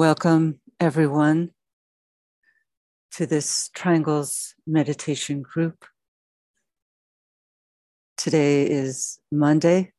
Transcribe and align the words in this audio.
Welcome, 0.00 0.60
everyone, 0.80 1.50
to 3.10 3.26
this 3.26 3.68
Triangles 3.74 4.54
meditation 4.66 5.42
group. 5.42 5.84
Today 8.16 8.62
is 8.62 9.20
Monday, 9.30 9.92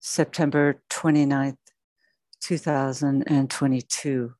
September 0.00 0.82
29th, 0.90 1.58
2022. 2.40 4.34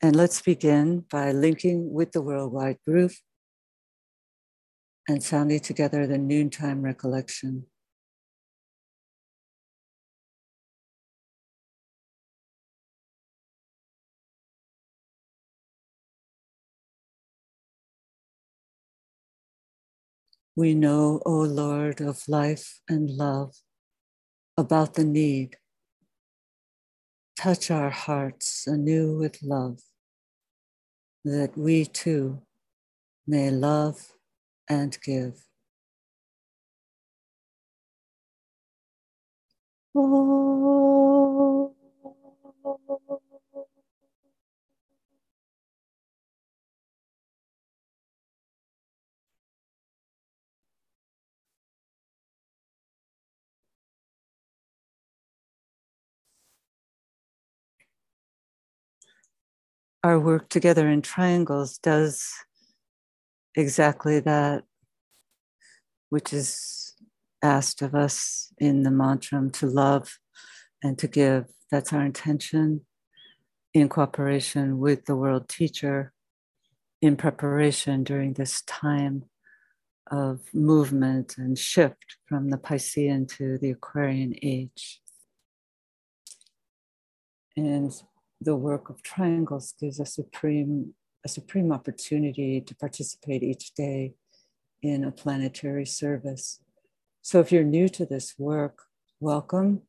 And 0.00 0.14
let's 0.14 0.40
begin 0.42 1.06
by 1.10 1.32
linking 1.32 1.92
with 1.92 2.12
the 2.12 2.22
worldwide 2.22 2.78
group 2.86 3.10
and 5.08 5.24
sounding 5.24 5.58
together 5.58 6.06
the 6.06 6.18
noontime 6.18 6.82
recollection. 6.82 7.66
We 20.58 20.74
know, 20.74 21.20
O 21.26 21.40
Lord 21.40 22.00
of 22.00 22.26
life 22.28 22.80
and 22.88 23.10
love, 23.10 23.56
about 24.56 24.94
the 24.94 25.04
need. 25.04 25.58
Touch 27.38 27.70
our 27.70 27.90
hearts 27.90 28.66
anew 28.66 29.18
with 29.18 29.42
love, 29.42 29.80
that 31.26 31.58
we 31.58 31.84
too 31.84 32.40
may 33.26 33.50
love 33.50 34.12
and 34.66 34.96
give. 35.04 35.44
Oh. 39.94 40.75
Our 60.06 60.20
work 60.20 60.48
together 60.48 60.88
in 60.88 61.02
triangles 61.02 61.78
does 61.78 62.32
exactly 63.56 64.20
that, 64.20 64.62
which 66.10 66.32
is 66.32 66.94
asked 67.42 67.82
of 67.82 67.92
us 67.92 68.52
in 68.58 68.84
the 68.84 68.90
mantra 68.90 69.50
to 69.50 69.66
love 69.66 70.18
and 70.80 70.96
to 70.98 71.08
give. 71.08 71.46
That's 71.72 71.92
our 71.92 72.04
intention 72.04 72.82
in 73.74 73.88
cooperation 73.88 74.78
with 74.78 75.06
the 75.06 75.16
world 75.16 75.48
teacher 75.48 76.12
in 77.02 77.16
preparation 77.16 78.04
during 78.04 78.34
this 78.34 78.62
time 78.62 79.24
of 80.12 80.40
movement 80.54 81.36
and 81.36 81.58
shift 81.58 82.16
from 82.28 82.50
the 82.50 82.58
Piscean 82.58 83.26
to 83.36 83.58
the 83.58 83.72
Aquarian 83.72 84.36
age. 84.40 85.00
And 87.56 87.90
the 88.46 88.56
work 88.56 88.88
of 88.88 89.02
triangles 89.02 89.74
gives 89.78 90.00
a 90.00 90.06
supreme 90.06 90.94
a 91.24 91.28
supreme 91.28 91.72
opportunity 91.72 92.60
to 92.60 92.74
participate 92.76 93.42
each 93.42 93.74
day 93.74 94.14
in 94.80 95.02
a 95.02 95.10
planetary 95.10 95.84
service. 95.84 96.60
So 97.20 97.40
if 97.40 97.50
you're 97.50 97.64
new 97.64 97.88
to 97.88 98.06
this 98.06 98.34
work, 98.38 98.84
welcome. 99.18 99.82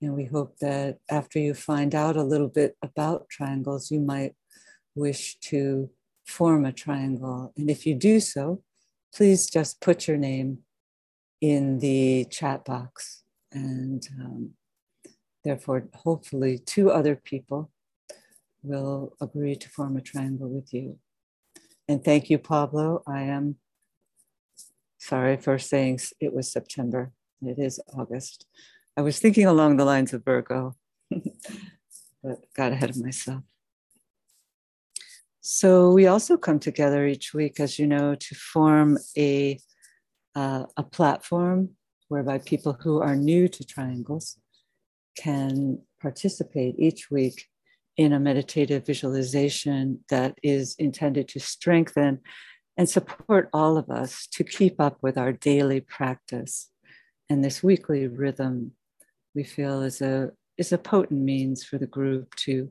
And 0.00 0.14
we 0.14 0.26
hope 0.26 0.56
that 0.60 0.98
after 1.10 1.40
you 1.40 1.52
find 1.52 1.96
out 1.96 2.16
a 2.16 2.22
little 2.22 2.46
bit 2.46 2.76
about 2.80 3.28
triangles, 3.28 3.90
you 3.90 3.98
might 3.98 4.36
wish 4.94 5.36
to 5.50 5.90
form 6.24 6.64
a 6.64 6.72
triangle. 6.72 7.52
And 7.56 7.68
if 7.68 7.84
you 7.84 7.96
do 7.96 8.20
so, 8.20 8.62
please 9.12 9.50
just 9.50 9.80
put 9.80 10.06
your 10.06 10.16
name 10.16 10.58
in 11.40 11.80
the 11.80 12.26
chat 12.30 12.64
box 12.64 13.24
and 13.50 14.06
um, 14.20 14.50
Therefore, 15.46 15.86
hopefully, 15.94 16.58
two 16.58 16.90
other 16.90 17.14
people 17.14 17.70
will 18.64 19.14
agree 19.20 19.54
to 19.54 19.68
form 19.68 19.96
a 19.96 20.00
triangle 20.00 20.48
with 20.48 20.74
you. 20.74 20.98
And 21.86 22.02
thank 22.04 22.28
you, 22.28 22.36
Pablo. 22.36 23.04
I 23.06 23.22
am 23.22 23.54
sorry 24.98 25.36
for 25.36 25.56
saying 25.56 26.00
it 26.18 26.34
was 26.34 26.50
September. 26.50 27.12
It 27.40 27.60
is 27.60 27.78
August. 27.96 28.44
I 28.96 29.02
was 29.02 29.20
thinking 29.20 29.46
along 29.46 29.76
the 29.76 29.84
lines 29.84 30.12
of 30.12 30.24
Virgo, 30.24 30.74
but 31.10 32.52
got 32.56 32.72
ahead 32.72 32.90
of 32.90 32.96
myself. 32.96 33.44
So 35.42 35.92
we 35.92 36.08
also 36.08 36.36
come 36.36 36.58
together 36.58 37.06
each 37.06 37.32
week, 37.32 37.60
as 37.60 37.78
you 37.78 37.86
know, 37.86 38.16
to 38.16 38.34
form 38.34 38.98
a, 39.16 39.60
uh, 40.34 40.64
a 40.76 40.82
platform 40.82 41.76
whereby 42.08 42.38
people 42.38 42.72
who 42.72 43.00
are 43.00 43.14
new 43.14 43.46
to 43.46 43.64
triangles 43.64 44.38
can 45.16 45.80
participate 46.00 46.78
each 46.78 47.10
week 47.10 47.46
in 47.96 48.12
a 48.12 48.20
meditative 48.20 48.84
visualization 48.84 50.00
that 50.10 50.38
is 50.42 50.74
intended 50.78 51.28
to 51.28 51.40
strengthen 51.40 52.20
and 52.76 52.88
support 52.88 53.48
all 53.52 53.78
of 53.78 53.88
us 53.88 54.26
to 54.32 54.44
keep 54.44 54.80
up 54.80 54.98
with 55.02 55.16
our 55.16 55.32
daily 55.32 55.80
practice. 55.80 56.68
And 57.30 57.42
this 57.42 57.62
weekly 57.62 58.06
rhythm 58.06 58.72
we 59.34 59.44
feel 59.44 59.82
is 59.82 60.00
a, 60.00 60.30
is 60.58 60.72
a 60.72 60.78
potent 60.78 61.22
means 61.22 61.64
for 61.64 61.78
the 61.78 61.86
group 61.86 62.34
to 62.36 62.70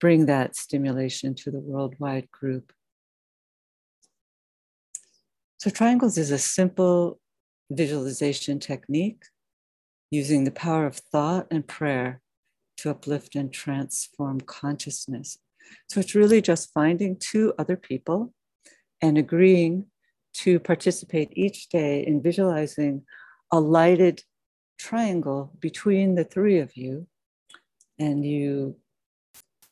bring 0.00 0.26
that 0.26 0.56
stimulation 0.56 1.34
to 1.34 1.50
the 1.50 1.60
worldwide 1.60 2.30
group. 2.30 2.72
So, 5.58 5.70
triangles 5.70 6.18
is 6.18 6.30
a 6.30 6.38
simple 6.38 7.18
visualization 7.70 8.58
technique 8.58 9.22
using 10.10 10.44
the 10.44 10.50
power 10.50 10.86
of 10.86 10.96
thought 10.96 11.46
and 11.50 11.66
prayer 11.66 12.20
to 12.78 12.90
uplift 12.90 13.34
and 13.34 13.52
transform 13.52 14.40
consciousness. 14.40 15.38
So 15.88 16.00
it's 16.00 16.14
really 16.14 16.42
just 16.42 16.72
finding 16.72 17.16
two 17.16 17.54
other 17.58 17.76
people 17.76 18.32
and 19.00 19.18
agreeing 19.18 19.86
to 20.34 20.58
participate 20.58 21.30
each 21.32 21.68
day 21.68 22.04
in 22.06 22.22
visualizing 22.22 23.02
a 23.52 23.60
lighted 23.60 24.22
triangle 24.78 25.52
between 25.60 26.14
the 26.14 26.24
three 26.24 26.58
of 26.58 26.76
you. 26.76 27.06
And 27.98 28.24
you 28.24 28.76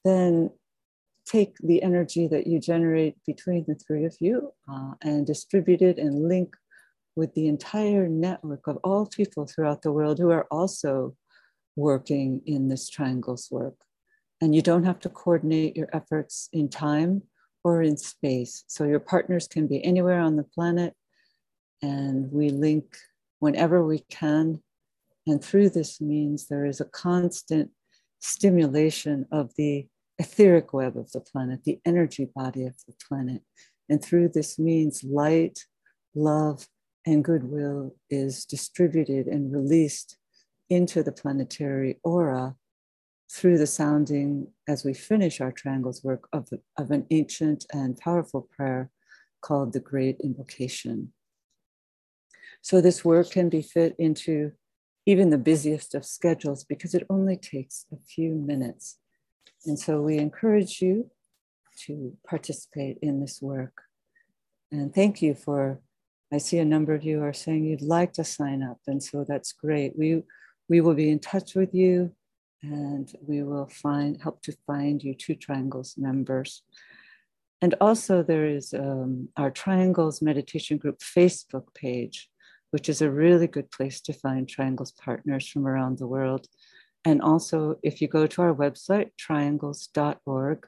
then 0.05 0.51
take 1.27 1.57
the 1.59 1.83
energy 1.83 2.27
that 2.29 2.47
you 2.47 2.61
generate 2.61 3.17
between 3.27 3.65
the 3.67 3.75
three 3.75 4.05
of 4.05 4.17
you 4.21 4.53
uh, 4.71 4.93
and 5.03 5.27
distribute 5.27 5.83
it 5.83 5.99
and 5.99 6.29
link 6.29 6.57
with 7.15 7.35
the 7.35 7.49
entire 7.49 8.09
network 8.09 8.67
of 8.67 8.79
all 8.83 9.07
people 9.07 9.47
throughout 9.47 9.83
the 9.83 9.93
world 9.93 10.19
who 10.19 10.31
are 10.31 10.47
also 10.51 11.15
working 11.77 12.43
in 12.47 12.69
this 12.69 12.89
triangles 12.89 13.49
work. 13.51 13.75
And 14.41 14.55
you 14.55 14.63
don't 14.63 14.85
have 14.85 15.01
to 15.01 15.09
coordinate 15.09 15.77
your 15.77 15.89
efforts 15.93 16.49
in 16.53 16.69
time 16.69 17.23
or 17.65 17.83
in 17.83 17.97
space. 17.97 18.65
So 18.67 18.85
your 18.85 19.01
partners 19.01 19.47
can 19.47 19.67
be 19.67 19.85
anywhere 19.85 20.21
on 20.21 20.37
the 20.37 20.43
planet. 20.43 20.95
And 21.81 22.31
we 22.33 22.51
link 22.51 22.97
whenever 23.39 23.85
we 23.85 24.01
can. 24.11 24.63
And 25.27 25.43
through 25.43 25.71
this 25.71 26.01
means 26.01 26.49
there 26.49 26.67
is 26.67 26.81
a 26.81 26.87
constant 26.87 27.71
stimulation 28.21 29.27
of 29.31 29.53
the 29.57 29.87
etheric 30.19 30.73
web 30.73 30.97
of 30.97 31.11
the 31.13 31.21
planet, 31.21 31.65
the 31.65 31.81
energy 31.85 32.29
body 32.35 32.65
of 32.67 32.75
the 32.87 32.95
planet. 33.09 33.43
And 33.89 34.03
through 34.03 34.31
this 34.31 34.59
means 34.59 35.05
light, 35.05 35.59
love, 36.15 36.67
and 37.07 37.25
goodwill 37.25 37.95
is 38.11 38.45
distributed 38.45 39.27
and 39.27 39.53
released 39.53 40.17
into 40.71 41.03
the 41.03 41.13
planetary 41.13 41.99
aura 42.03 42.57
through 43.31 43.59
the 43.59 43.67
sounding 43.67 44.47
as 44.69 44.85
we 44.85 44.95
finish 44.95 45.41
our 45.41 45.53
triangles 45.53 46.05
work 46.05 46.29
of, 46.33 46.49
of 46.79 46.91
an 46.91 47.07
ancient 47.11 47.65
and 47.73 47.97
powerful 47.97 48.49
prayer 48.55 48.91
called 49.41 49.73
the 49.73 49.81
Great 49.81 50.19
Invocation. 50.23 51.13
So, 52.61 52.81
this 52.81 53.05
work 53.05 53.31
can 53.31 53.49
be 53.49 53.63
fit 53.63 53.97
into 53.99 54.53
even 55.07 55.31
the 55.31 55.39
busiest 55.39 55.95
of 55.95 56.05
schedules 56.05 56.63
because 56.63 56.95
it 56.95 57.07
only 57.11 57.37
takes 57.37 57.87
a 57.93 57.97
few 57.97 58.35
minutes. 58.35 58.99
And 59.67 59.79
so, 59.79 60.01
we 60.01 60.19
encourage 60.19 60.81
you 60.81 61.11
to 61.87 62.17
participate 62.29 62.99
in 63.03 63.21
this 63.21 63.41
work. 63.43 63.83
And 64.71 64.95
thank 64.95 65.23
you 65.23 65.35
for 65.35 65.81
I 66.33 66.39
see 66.39 66.59
a 66.59 66.65
number 66.65 66.95
of 66.95 67.05
you 67.05 67.23
are 67.23 67.35
saying 67.35 67.65
you'd 67.65 67.83
like 67.83 68.15
to 68.15 68.25
sign 68.25 68.63
up, 68.63 68.79
and 68.87 69.03
so 69.03 69.25
that's 69.29 69.53
great. 69.53 69.99
We 69.99 70.23
we 70.69 70.81
will 70.81 70.95
be 70.95 71.11
in 71.11 71.19
touch 71.19 71.55
with 71.55 71.75
you, 71.75 72.13
and 72.63 73.13
we 73.21 73.43
will 73.43 73.67
find 73.67 74.21
help 74.23 74.43
to 74.43 74.57
find 74.67 75.03
you 75.03 75.15
two 75.15 75.35
Triangles 75.35 75.95
members. 75.99 76.63
And 77.61 77.75
also, 77.81 78.23
there 78.23 78.47
is 78.47 78.73
um, 78.73 79.29
our 79.37 79.51
Triangles 79.51 80.23
Meditation 80.23 80.79
Group 80.79 81.01
Facebook 81.01 81.75
page, 81.75 82.31
which 82.71 82.89
is 82.89 83.03
a 83.03 83.11
really 83.11 83.47
good 83.47 83.71
place 83.71 84.01
to 84.03 84.13
find 84.13 84.49
Triangles 84.49 84.93
partners 84.93 85.47
from 85.47 85.67
around 85.67 85.99
the 85.99 86.07
world. 86.07 86.47
And 87.05 87.21
also, 87.21 87.77
if 87.83 88.01
you 88.01 88.09
go 88.09 88.27
to 88.27 88.43
our 88.43 88.55
website, 88.55 89.11
triangles.org, 89.19 90.67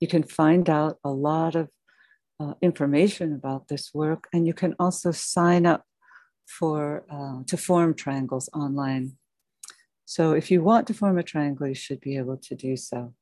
you 0.00 0.08
can 0.08 0.22
find 0.22 0.68
out 0.68 0.98
a 1.04 1.10
lot 1.10 1.54
of 1.54 1.68
uh, 2.38 2.54
information 2.62 3.32
about 3.32 3.68
this 3.68 3.92
work, 3.94 4.28
and 4.32 4.46
you 4.46 4.54
can 4.54 4.74
also 4.78 5.10
sign 5.12 5.66
up 5.66 5.84
for 6.46 7.04
uh, 7.10 7.42
to 7.46 7.56
form 7.56 7.94
triangles 7.94 8.48
online. 8.54 9.16
So 10.04 10.32
if 10.32 10.50
you 10.50 10.62
want 10.62 10.86
to 10.86 10.94
form 10.94 11.18
a 11.18 11.22
triangle, 11.22 11.66
you 11.66 11.74
should 11.74 12.00
be 12.00 12.16
able 12.16 12.36
to 12.36 12.54
do 12.54 12.76
so. 12.76 13.14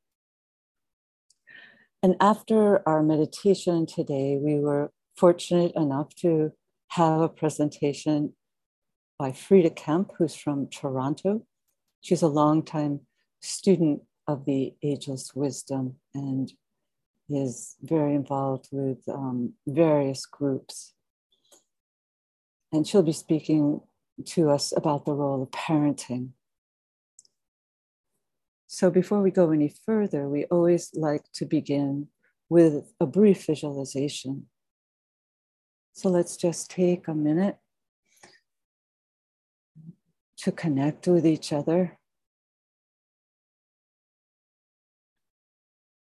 And 2.02 2.16
after 2.20 2.86
our 2.86 3.02
meditation 3.02 3.86
today, 3.86 4.36
we 4.38 4.60
were 4.60 4.90
fortunate 5.16 5.72
enough 5.74 6.14
to 6.16 6.52
have 6.88 7.20
a 7.22 7.28
presentation 7.28 8.34
by 9.18 9.32
Frida 9.32 9.70
Kemp, 9.70 10.12
who's 10.18 10.34
from 10.34 10.68
Toronto. 10.68 11.46
She's 12.02 12.20
a 12.20 12.28
longtime 12.28 13.00
student 13.40 14.02
of 14.26 14.44
the 14.44 14.74
Ageless 14.82 15.34
Wisdom 15.34 15.96
and 16.14 16.52
is 17.28 17.76
very 17.82 18.14
involved 18.14 18.68
with 18.72 18.98
um, 19.08 19.54
various 19.66 20.26
groups. 20.26 20.94
And 22.72 22.86
she'll 22.86 23.02
be 23.02 23.12
speaking 23.12 23.80
to 24.26 24.50
us 24.50 24.72
about 24.76 25.04
the 25.04 25.12
role 25.12 25.42
of 25.42 25.50
parenting 25.50 26.30
so 28.74 28.90
before 28.90 29.22
we 29.22 29.30
go 29.30 29.52
any 29.52 29.72
further, 29.86 30.28
we 30.28 30.46
always 30.46 30.90
like 30.94 31.22
to 31.34 31.44
begin 31.44 32.08
with 32.48 32.92
a 32.98 33.06
brief 33.06 33.46
visualization. 33.46 34.46
So 35.92 36.08
let's 36.08 36.36
just 36.36 36.72
take 36.72 37.06
a 37.06 37.14
minute 37.14 37.56
to 40.38 40.50
connect 40.50 41.06
with 41.06 41.24
each 41.24 41.52
other 41.52 42.00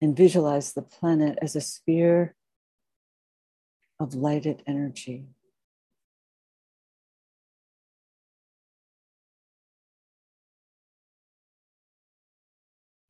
and 0.03 0.17
visualize 0.17 0.73
the 0.73 0.81
planet 0.81 1.39
as 1.41 1.55
a 1.55 1.61
sphere 1.61 2.35
of 4.01 4.13
lighted 4.13 4.61
energy. 4.67 5.23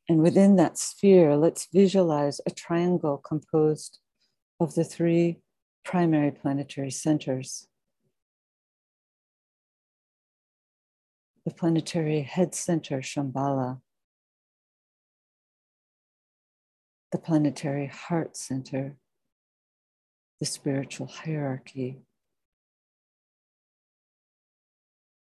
And 0.08 0.22
within 0.22 0.56
that 0.58 0.78
sphere, 0.78 1.36
let's 1.36 1.68
visualize 1.74 2.40
a 2.46 2.52
triangle 2.52 3.18
composed 3.18 3.98
of 4.60 4.76
the 4.76 4.84
three 4.84 5.40
primary 5.84 6.30
planetary 6.30 6.92
centers. 6.92 7.68
The 11.44 11.56
planetary 11.56 12.22
head 12.22 12.54
center, 12.54 13.02
Shambhala. 13.02 13.82
The 17.14 17.20
planetary 17.20 17.86
heart 17.86 18.36
center, 18.36 18.98
the 20.40 20.48
spiritual 20.48 21.06
hierarchy. 21.06 22.00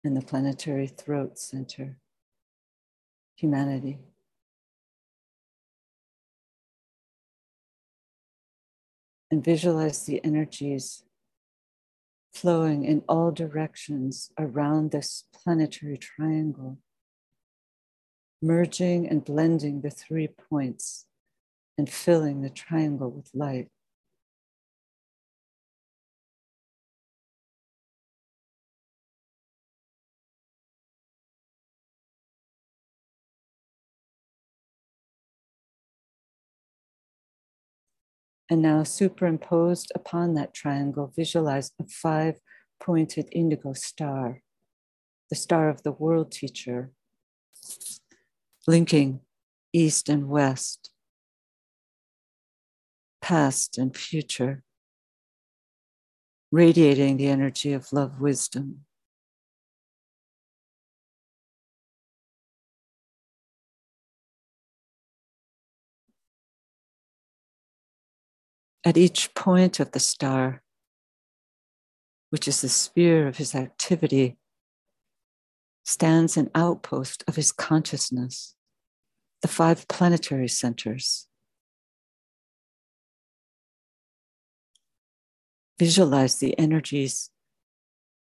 And 0.02 0.16
the 0.16 0.22
planetary 0.22 0.86
throat 0.86 1.38
center, 1.38 1.98
humanity. 3.36 3.98
and 9.30 9.44
visualize 9.44 10.04
the 10.04 10.24
energies 10.24 11.02
flowing 12.32 12.84
in 12.84 13.02
all 13.08 13.32
directions 13.32 14.30
around 14.38 14.92
this 14.92 15.24
planetary 15.34 15.98
triangle, 15.98 16.78
merging 18.40 19.08
and 19.08 19.24
blending 19.24 19.80
the 19.80 19.90
three 19.90 20.28
points 20.28 21.06
and 21.78 21.90
filling 21.90 22.42
the 22.42 22.50
triangle 22.50 23.10
with 23.10 23.30
light. 23.34 23.68
And 38.48 38.62
now, 38.62 38.84
superimposed 38.84 39.90
upon 39.94 40.34
that 40.34 40.54
triangle, 40.54 41.12
visualize 41.16 41.72
a 41.80 41.86
five 41.88 42.36
pointed 42.78 43.28
indigo 43.32 43.72
star, 43.72 44.42
the 45.30 45.36
star 45.36 45.68
of 45.68 45.82
the 45.82 45.90
world 45.90 46.30
teacher, 46.30 46.92
linking 48.68 49.20
east 49.72 50.08
and 50.08 50.28
west, 50.28 50.90
past 53.26 53.76
and 53.76 53.96
future, 53.96 54.62
radiating 56.52 57.16
the 57.16 57.26
energy 57.26 57.72
of 57.72 57.92
love 57.92 58.20
wisdom. 58.20 58.84
At 68.84 68.96
each 68.96 69.34
point 69.34 69.80
of 69.80 69.90
the 69.90 69.98
star, 69.98 70.62
which 72.30 72.46
is 72.46 72.60
the 72.60 72.68
sphere 72.68 73.26
of 73.26 73.38
his 73.38 73.56
activity, 73.56 74.38
stands 75.84 76.36
an 76.36 76.48
outpost 76.54 77.24
of 77.26 77.34
his 77.34 77.50
consciousness, 77.50 78.54
the 79.42 79.48
five 79.48 79.88
planetary 79.88 80.46
centers. 80.46 81.26
Visualize 85.78 86.38
the 86.38 86.58
energies 86.58 87.30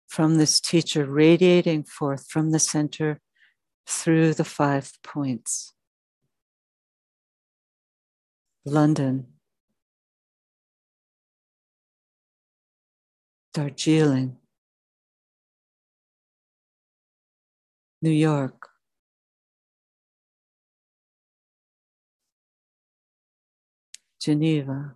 from 0.07 0.37
this 0.37 0.59
teacher 0.61 1.05
radiating 1.05 1.83
forth 1.83 2.27
from 2.29 2.51
the 2.51 2.59
center 2.59 3.19
through 3.85 4.33
the 4.33 4.43
five 4.43 4.91
points. 5.03 5.73
London, 8.65 9.27
Darjeeling, 13.53 14.37
New 18.01 18.11
York, 18.11 18.69
Geneva, 24.21 24.95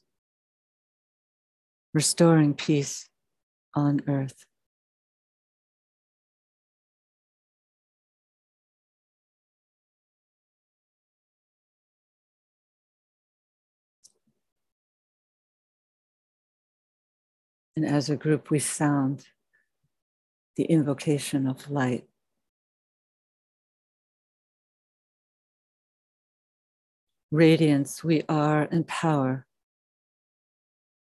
restoring 1.93 2.53
peace 2.53 3.09
on 3.75 4.01
earth. 4.07 4.45
And 17.75 17.85
as 17.85 18.09
a 18.09 18.15
group, 18.15 18.49
we 18.49 18.59
sound 18.59 19.25
the 20.55 20.65
invocation 20.65 21.47
of 21.47 21.69
light. 21.69 22.05
Radiance, 27.31 28.03
we 28.03 28.23
are 28.27 28.63
in 28.63 28.83
power. 28.83 29.47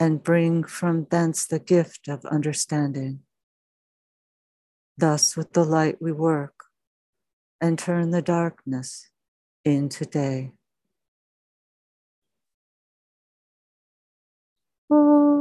and 0.00 0.22
bring 0.22 0.64
from 0.64 1.06
thence 1.10 1.46
the 1.46 1.58
gift 1.58 2.08
of 2.08 2.24
understanding. 2.26 3.20
Thus, 4.96 5.36
with 5.36 5.52
the 5.52 5.64
light, 5.64 6.00
we 6.00 6.12
work 6.12 6.64
and 7.60 7.78
turn 7.78 8.10
the 8.10 8.22
darkness 8.22 9.10
into 9.64 10.04
day. 10.04 10.52
Oh. 14.90 15.38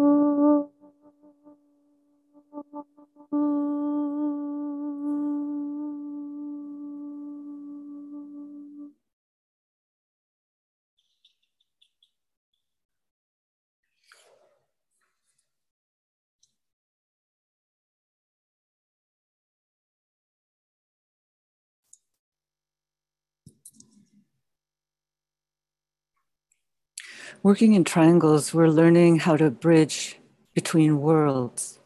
Working 27.43 27.73
in 27.73 27.83
triangles, 27.83 28.53
we're 28.53 28.67
learning 28.67 29.19
how 29.19 29.37
to 29.37 29.51
bridge 29.51 30.19
between 30.55 30.99
worlds, 30.99 31.79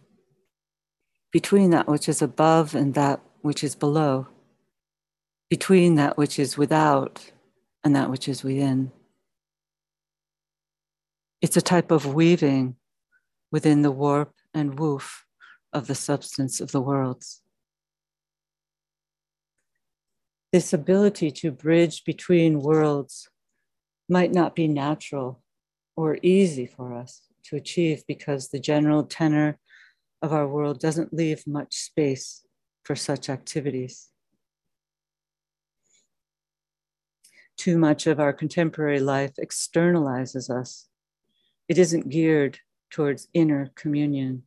between 1.32 1.72
that 1.72 1.88
which 1.88 2.08
is 2.08 2.22
above 2.22 2.74
and 2.74 2.94
that 2.94 3.20
which 3.42 3.64
is 3.64 3.76
below, 3.76 4.28
between 5.50 5.96
that 5.96 6.18
which 6.18 6.40
is 6.40 6.58
without 6.58 7.32
and 7.84 7.96
that 7.96 8.10
which 8.10 8.30
is 8.30 8.44
within. 8.44 8.92
It's 11.42 11.58
a 11.58 11.62
type 11.62 11.92
of 11.92 12.14
weaving 12.14 12.78
within 13.52 13.82
the 13.82 13.92
warp 13.92 14.34
and 14.54 14.80
woof 14.80 15.26
of 15.74 15.88
the 15.88 15.96
substance 15.96 16.62
of 16.62 16.72
the 16.72 16.82
worlds. 16.82 17.42
This 20.54 20.72
ability 20.72 21.32
to 21.32 21.52
bridge 21.52 22.06
between 22.06 22.62
worlds 22.62 23.30
might 24.08 24.32
not 24.32 24.56
be 24.56 24.68
natural 24.68 25.41
or 26.02 26.18
easy 26.24 26.66
for 26.66 26.96
us 26.96 27.22
to 27.44 27.56
achieve 27.56 28.04
because 28.08 28.50
the 28.50 28.60
general 28.60 29.04
tenor 29.04 29.60
of 30.24 30.34
our 30.34 30.48
world 30.48 30.80
doesn't 30.80 31.14
leave 31.14 31.46
much 31.46 31.76
space 31.76 32.44
for 32.84 32.96
such 32.96 33.30
activities. 33.30 34.10
Too 37.58 37.78
much 37.78 38.08
of 38.08 38.20
our 38.20 38.34
contemporary 38.34 39.00
life 39.00 39.34
externalizes 39.40 40.50
us. 40.50 40.88
It 41.68 41.78
isn't 41.78 42.10
geared 42.10 42.58
towards 42.90 43.28
inner 43.36 43.70
communion. 43.76 44.44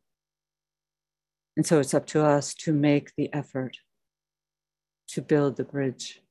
And 1.55 1.65
so 1.65 1.79
it's 1.79 1.93
up 1.93 2.05
to 2.07 2.21
us 2.21 2.53
to 2.65 2.73
make 2.73 3.13
the 3.15 3.33
effort 3.33 3.77
to 5.07 5.21
build 5.21 5.55
the 5.55 5.63
bridge. 5.63 6.21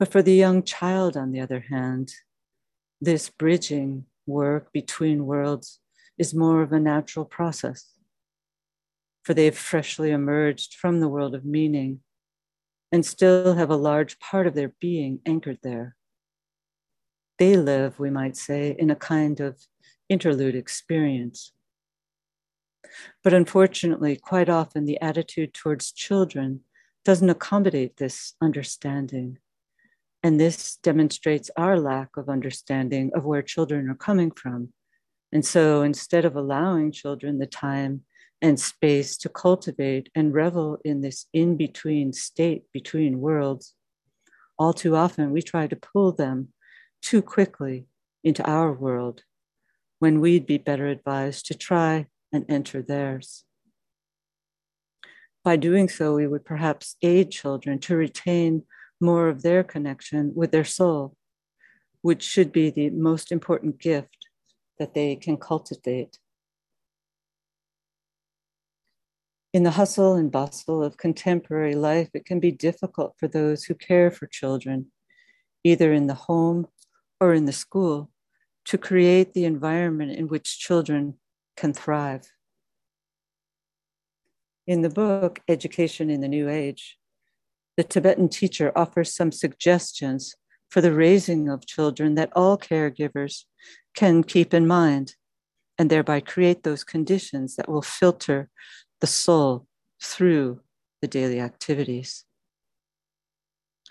But 0.00 0.10
for 0.10 0.20
the 0.20 0.34
young 0.34 0.64
child, 0.64 1.16
on 1.16 1.30
the 1.30 1.40
other 1.40 1.60
hand, 1.70 2.12
this 3.00 3.30
bridging 3.30 4.06
work 4.26 4.72
between 4.72 5.26
worlds 5.26 5.80
is 6.18 6.34
more 6.34 6.62
of 6.62 6.72
a 6.72 6.80
natural 6.80 7.24
process. 7.24 7.92
For 9.22 9.34
they've 9.34 9.56
freshly 9.56 10.10
emerged 10.10 10.74
from 10.74 11.00
the 11.00 11.08
world 11.08 11.34
of 11.34 11.44
meaning 11.44 12.00
and 12.92 13.04
still 13.04 13.54
have 13.54 13.70
a 13.70 13.76
large 13.76 14.18
part 14.18 14.46
of 14.46 14.54
their 14.54 14.72
being 14.80 15.20
anchored 15.26 15.58
there. 15.62 15.96
They 17.38 17.56
live, 17.56 17.98
we 17.98 18.10
might 18.10 18.36
say, 18.36 18.76
in 18.78 18.90
a 18.90 18.96
kind 18.96 19.40
of 19.40 19.60
interlude 20.08 20.54
experience. 20.54 21.52
But 23.24 23.34
unfortunately, 23.34 24.16
quite 24.16 24.48
often 24.48 24.84
the 24.84 25.00
attitude 25.00 25.54
towards 25.54 25.90
children 25.90 26.60
doesn't 27.04 27.30
accommodate 27.30 27.96
this 27.96 28.34
understanding. 28.40 29.38
And 30.24 30.40
this 30.40 30.76
demonstrates 30.82 31.50
our 31.54 31.78
lack 31.78 32.16
of 32.16 32.30
understanding 32.30 33.10
of 33.14 33.26
where 33.26 33.42
children 33.42 33.90
are 33.90 33.94
coming 33.94 34.30
from. 34.30 34.72
And 35.30 35.44
so 35.44 35.82
instead 35.82 36.24
of 36.24 36.34
allowing 36.34 36.92
children 36.92 37.38
the 37.38 37.46
time 37.46 38.04
and 38.40 38.58
space 38.58 39.18
to 39.18 39.28
cultivate 39.28 40.08
and 40.14 40.32
revel 40.32 40.78
in 40.82 41.02
this 41.02 41.26
in 41.34 41.58
between 41.58 42.14
state 42.14 42.64
between 42.72 43.20
worlds, 43.20 43.74
all 44.58 44.72
too 44.72 44.96
often 44.96 45.30
we 45.30 45.42
try 45.42 45.66
to 45.66 45.76
pull 45.76 46.12
them 46.12 46.48
too 47.02 47.20
quickly 47.20 47.86
into 48.22 48.42
our 48.48 48.72
world 48.72 49.24
when 49.98 50.20
we'd 50.20 50.46
be 50.46 50.56
better 50.56 50.86
advised 50.86 51.44
to 51.46 51.54
try 51.54 52.06
and 52.32 52.46
enter 52.48 52.80
theirs. 52.80 53.44
By 55.44 55.56
doing 55.56 55.90
so, 55.90 56.14
we 56.14 56.26
would 56.26 56.46
perhaps 56.46 56.96
aid 57.02 57.30
children 57.30 57.78
to 57.80 57.94
retain 57.94 58.62
more 59.00 59.28
of 59.28 59.42
their 59.42 59.62
connection 59.62 60.32
with 60.34 60.50
their 60.50 60.64
soul, 60.64 61.16
which 62.02 62.22
should 62.22 62.52
be 62.52 62.70
the 62.70 62.90
most 62.90 63.32
important 63.32 63.78
gift 63.78 64.28
that 64.78 64.94
they 64.94 65.16
can 65.16 65.36
cultivate. 65.36 66.18
In 69.52 69.62
the 69.62 69.70
hustle 69.70 70.14
and 70.14 70.32
bustle 70.32 70.82
of 70.82 70.96
contemporary 70.96 71.76
life, 71.76 72.10
it 72.12 72.24
can 72.24 72.40
be 72.40 72.50
difficult 72.50 73.14
for 73.18 73.28
those 73.28 73.64
who 73.64 73.74
care 73.74 74.10
for 74.10 74.26
children, 74.26 74.86
either 75.62 75.92
in 75.92 76.08
the 76.08 76.14
home 76.14 76.66
or 77.20 77.34
in 77.34 77.44
the 77.44 77.52
school, 77.52 78.10
to 78.64 78.76
create 78.76 79.32
the 79.32 79.44
environment 79.44 80.10
in 80.10 80.26
which 80.26 80.58
children 80.58 81.14
can 81.56 81.72
thrive. 81.72 82.32
In 84.66 84.82
the 84.82 84.90
book, 84.90 85.40
Education 85.46 86.10
in 86.10 86.20
the 86.20 86.28
New 86.28 86.48
Age, 86.48 86.98
the 87.76 87.84
Tibetan 87.84 88.28
teacher 88.28 88.72
offers 88.76 89.14
some 89.14 89.32
suggestions 89.32 90.34
for 90.70 90.80
the 90.80 90.92
raising 90.92 91.48
of 91.48 91.66
children 91.66 92.14
that 92.14 92.32
all 92.34 92.58
caregivers 92.58 93.44
can 93.94 94.22
keep 94.24 94.52
in 94.52 94.66
mind 94.66 95.14
and 95.78 95.90
thereby 95.90 96.20
create 96.20 96.62
those 96.62 96.84
conditions 96.84 97.56
that 97.56 97.68
will 97.68 97.82
filter 97.82 98.48
the 99.00 99.06
soul 99.06 99.66
through 100.00 100.60
the 101.00 101.08
daily 101.08 101.40
activities. 101.40 102.24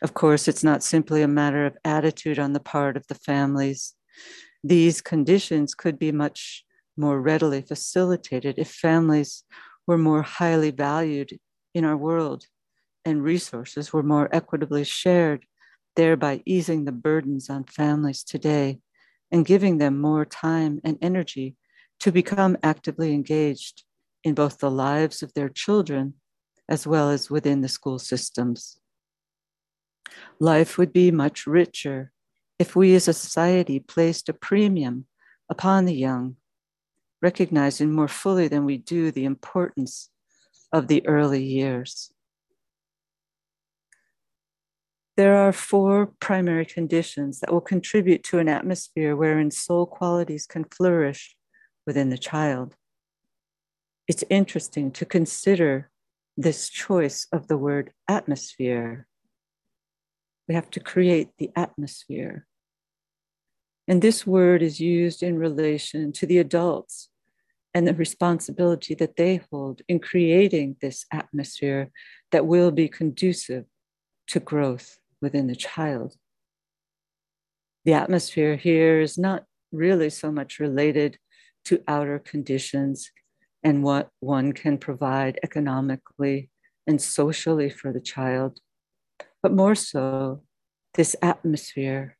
Of 0.01 0.13
course, 0.13 0.47
it's 0.47 0.63
not 0.63 0.83
simply 0.83 1.21
a 1.21 1.27
matter 1.27 1.65
of 1.65 1.77
attitude 1.85 2.39
on 2.39 2.53
the 2.53 2.59
part 2.59 2.97
of 2.97 3.07
the 3.07 3.15
families. 3.15 3.93
These 4.63 5.01
conditions 5.01 5.75
could 5.75 5.99
be 5.99 6.11
much 6.11 6.65
more 6.97 7.21
readily 7.21 7.61
facilitated 7.61 8.55
if 8.57 8.69
families 8.69 9.43
were 9.87 9.97
more 9.97 10.21
highly 10.21 10.71
valued 10.71 11.37
in 11.73 11.85
our 11.85 11.97
world 11.97 12.45
and 13.05 13.23
resources 13.23 13.91
were 13.91 14.03
more 14.03 14.29
equitably 14.31 14.83
shared, 14.83 15.45
thereby 15.95 16.41
easing 16.45 16.85
the 16.85 16.91
burdens 16.91 17.49
on 17.49 17.63
families 17.65 18.23
today 18.23 18.79
and 19.31 19.45
giving 19.45 19.77
them 19.77 19.99
more 19.99 20.25
time 20.25 20.79
and 20.83 20.97
energy 21.01 21.55
to 21.99 22.11
become 22.11 22.57
actively 22.63 23.13
engaged 23.13 23.83
in 24.23 24.33
both 24.33 24.59
the 24.59 24.71
lives 24.71 25.21
of 25.21 25.33
their 25.33 25.49
children 25.49 26.13
as 26.69 26.87
well 26.87 27.09
as 27.09 27.29
within 27.29 27.61
the 27.61 27.67
school 27.67 27.99
systems. 27.99 28.77
Life 30.39 30.77
would 30.77 30.93
be 30.93 31.11
much 31.11 31.45
richer 31.45 32.11
if 32.59 32.75
we 32.75 32.95
as 32.95 33.07
a 33.07 33.13
society 33.13 33.79
placed 33.79 34.29
a 34.29 34.33
premium 34.33 35.05
upon 35.49 35.85
the 35.85 35.95
young, 35.95 36.37
recognizing 37.21 37.91
more 37.91 38.07
fully 38.07 38.47
than 38.47 38.65
we 38.65 38.77
do 38.77 39.11
the 39.11 39.25
importance 39.25 40.09
of 40.71 40.87
the 40.87 41.05
early 41.05 41.43
years. 41.43 42.12
There 45.15 45.35
are 45.35 45.53
four 45.53 46.07
primary 46.19 46.65
conditions 46.65 47.39
that 47.39 47.53
will 47.53 47.61
contribute 47.61 48.23
to 48.25 48.39
an 48.39 48.49
atmosphere 48.49 49.15
wherein 49.15 49.51
soul 49.51 49.85
qualities 49.85 50.47
can 50.47 50.63
flourish 50.63 51.35
within 51.85 52.09
the 52.09 52.17
child. 52.17 52.75
It's 54.07 54.23
interesting 54.31 54.89
to 54.93 55.05
consider 55.05 55.91
this 56.35 56.67
choice 56.67 57.27
of 57.31 57.47
the 57.47 57.59
word 57.59 57.91
atmosphere. 58.07 59.05
We 60.47 60.55
have 60.55 60.71
to 60.71 60.79
create 60.79 61.29
the 61.37 61.51
atmosphere. 61.55 62.47
And 63.87 64.01
this 64.01 64.25
word 64.25 64.63
is 64.63 64.79
used 64.79 65.21
in 65.21 65.37
relation 65.37 66.11
to 66.13 66.25
the 66.25 66.39
adults 66.39 67.09
and 67.75 67.87
the 67.87 67.93
responsibility 67.93 68.95
that 68.95 69.15
they 69.15 69.41
hold 69.51 69.83
in 69.87 69.99
creating 69.99 70.77
this 70.81 71.05
atmosphere 71.11 71.91
that 72.31 72.47
will 72.47 72.71
be 72.71 72.87
conducive 72.87 73.65
to 74.27 74.39
growth 74.39 74.97
within 75.23 75.47
the 75.47 75.55
child. 75.55 76.15
The 77.85 77.93
atmosphere 77.93 78.55
here 78.55 79.01
is 79.01 79.17
not 79.17 79.45
really 79.71 80.09
so 80.09 80.31
much 80.31 80.59
related 80.59 81.17
to 81.65 81.81
outer 81.87 82.19
conditions 82.19 83.09
and 83.63 83.83
what 83.83 84.09
one 84.19 84.51
can 84.51 84.77
provide 84.77 85.39
economically 85.41 86.49
and 86.85 87.01
socially 87.01 87.69
for 87.69 87.93
the 87.93 88.01
child. 88.01 88.59
But 89.41 89.53
more 89.53 89.75
so, 89.75 90.43
this 90.93 91.15
atmosphere 91.21 92.17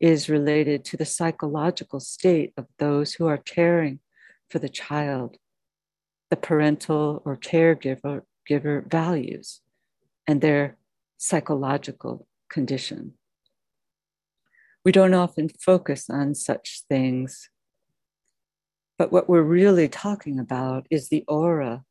is 0.00 0.28
related 0.28 0.84
to 0.84 0.96
the 0.96 1.04
psychological 1.04 2.00
state 2.00 2.52
of 2.56 2.66
those 2.78 3.14
who 3.14 3.26
are 3.26 3.38
caring 3.38 3.98
for 4.48 4.60
the 4.60 4.68
child, 4.68 5.36
the 6.30 6.36
parental 6.36 7.22
or 7.24 7.36
caregiver 7.36 8.22
giver 8.46 8.84
values, 8.88 9.60
and 10.26 10.40
their 10.40 10.76
psychological 11.18 12.26
condition. 12.54 13.14
We 14.84 14.92
don't 14.92 15.12
often 15.12 15.48
focus 15.48 16.08
on 16.08 16.36
such 16.36 16.82
things, 16.88 17.50
but 18.96 19.10
what 19.10 19.28
we're 19.28 19.42
really 19.42 19.88
talking 19.88 20.38
about 20.38 20.86
is 20.88 21.08
the 21.08 21.24
aura 21.26 21.82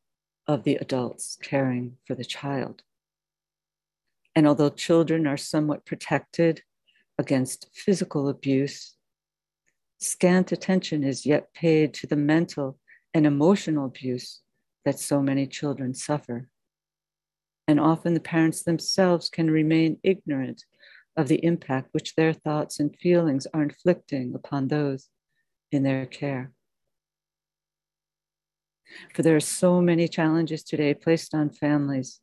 of 0.46 0.64
the 0.64 0.76
adults 0.76 1.36
caring 1.42 1.98
for 2.06 2.14
the 2.14 2.24
child. 2.24 2.82
And 4.34 4.48
although 4.48 4.70
children 4.70 5.26
are 5.26 5.36
somewhat 5.36 5.84
protected 5.84 6.62
against 7.18 7.68
physical 7.74 8.30
abuse, 8.30 8.94
scant 10.00 10.50
attention 10.50 11.04
is 11.04 11.26
yet 11.26 11.52
paid 11.52 11.92
to 11.94 12.06
the 12.06 12.16
mental 12.16 12.78
and 13.12 13.26
emotional 13.26 13.84
abuse 13.84 14.40
that 14.86 14.98
so 14.98 15.20
many 15.20 15.46
children 15.46 15.92
suffer. 15.92 16.48
And 17.66 17.80
often 17.80 18.14
the 18.14 18.20
parents 18.20 18.62
themselves 18.62 19.28
can 19.28 19.50
remain 19.50 19.98
ignorant 20.02 20.64
of 21.16 21.28
the 21.28 21.42
impact 21.44 21.88
which 21.92 22.14
their 22.14 22.32
thoughts 22.32 22.80
and 22.80 22.94
feelings 22.96 23.46
are 23.54 23.62
inflicting 23.62 24.34
upon 24.34 24.68
those 24.68 25.08
in 25.72 25.82
their 25.82 26.06
care. 26.06 26.52
For 29.14 29.22
there 29.22 29.36
are 29.36 29.40
so 29.40 29.80
many 29.80 30.08
challenges 30.08 30.62
today 30.62 30.94
placed 30.94 31.34
on 31.34 31.50
families 31.50 32.20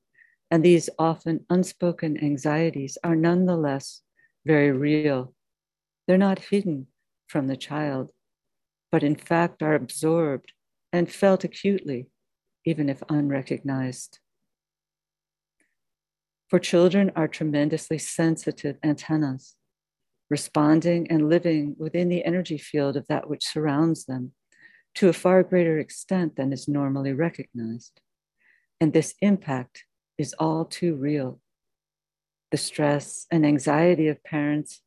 and 0.52 0.64
these 0.64 0.90
often 1.00 1.46
unspoken 1.50 2.22
anxieties 2.22 2.98
are 3.06 3.16
nonetheless 3.16 4.02
very 4.46 4.72
real. 4.72 5.34
They're 6.06 6.18
not 6.18 6.40
hidden 6.40 6.88
from 7.28 7.48
the 7.48 7.56
child, 7.56 8.12
but 8.92 9.02
in 9.02 9.16
fact 9.16 9.64
are 9.64 9.76
absorbed 9.76 10.52
and 10.92 11.10
felt 11.10 11.46
acutely, 11.46 12.10
even 12.66 12.90
if 12.90 13.02
unrecognized. 13.08 14.20
For 16.52 16.60
children 16.60 17.14
are 17.16 17.30
tremendously 17.30 17.98
sensitive 17.98 18.76
antennas, 18.84 19.56
responding 20.30 21.10
and 21.10 21.30
living 21.30 21.78
within 21.80 22.10
the 22.10 22.26
energy 22.26 22.58
field 22.58 22.98
of 22.98 23.08
that 23.08 23.30
which 23.30 23.48
surrounds 23.48 24.04
them 24.04 24.34
to 24.96 25.08
a 25.08 25.14
far 25.14 25.44
greater 25.44 25.80
extent 25.80 26.36
than 26.36 26.52
is 26.52 26.68
normally 26.68 27.14
recognized. 27.14 28.02
And 28.82 28.92
this 28.92 29.16
impact 29.22 29.86
is 30.18 30.36
all 30.40 30.66
too 30.66 30.96
real. 30.96 31.40
The 32.52 32.58
stress 32.58 33.28
and 33.32 33.46
anxiety 33.46 34.10
of 34.10 34.22
parents 34.22 34.82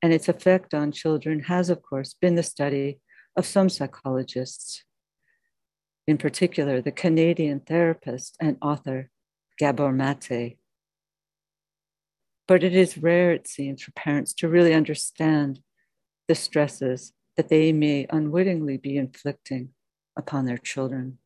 and 0.00 0.14
its 0.14 0.30
effect 0.30 0.72
on 0.72 0.92
children 0.92 1.40
has, 1.40 1.68
of 1.68 1.82
course, 1.82 2.14
been 2.22 2.36
the 2.36 2.42
study 2.42 3.00
of 3.36 3.44
some 3.44 3.68
psychologists, 3.68 4.82
in 6.06 6.16
particular, 6.16 6.80
the 6.80 6.90
Canadian 6.90 7.60
therapist 7.60 8.34
and 8.40 8.56
author 8.62 9.10
Gabor 9.58 9.92
Mate. 9.92 10.56
But 12.52 12.64
it 12.64 12.74
is 12.74 12.98
rare, 12.98 13.32
it 13.32 13.48
seems, 13.48 13.82
for 13.82 13.92
parents 13.92 14.34
to 14.34 14.46
really 14.46 14.74
understand 14.74 15.60
the 16.28 16.34
stresses 16.34 17.14
that 17.38 17.48
they 17.48 17.72
may 17.72 18.06
unwittingly 18.10 18.76
be 18.76 18.98
inflicting 18.98 19.70
upon 20.18 20.44
their 20.44 20.58
children. 20.58 21.16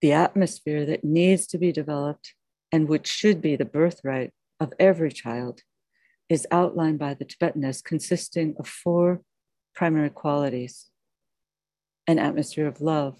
The 0.00 0.10
atmosphere 0.10 0.84
that 0.86 1.04
needs 1.04 1.46
to 1.46 1.58
be 1.58 1.70
developed 1.70 2.34
and 2.72 2.88
which 2.88 3.06
should 3.06 3.40
be 3.40 3.54
the 3.54 3.64
birthright 3.64 4.32
of 4.58 4.72
every 4.80 5.12
child 5.12 5.60
is 6.28 6.48
outlined 6.50 6.98
by 6.98 7.14
the 7.14 7.24
Tibetan 7.24 7.64
as 7.64 7.82
consisting 7.82 8.56
of 8.58 8.66
four 8.66 9.22
primary 9.76 10.10
qualities 10.10 10.90
an 12.08 12.18
atmosphere 12.18 12.66
of 12.66 12.80
love, 12.80 13.16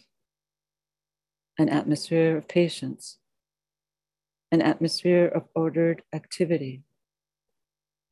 an 1.57 1.69
atmosphere 1.69 2.37
of 2.37 2.49
patience, 2.49 3.19
an 4.53 4.61
atmosphere 4.61 5.27
of 5.27 5.49
ordered 5.55 6.03
activity, 6.13 6.83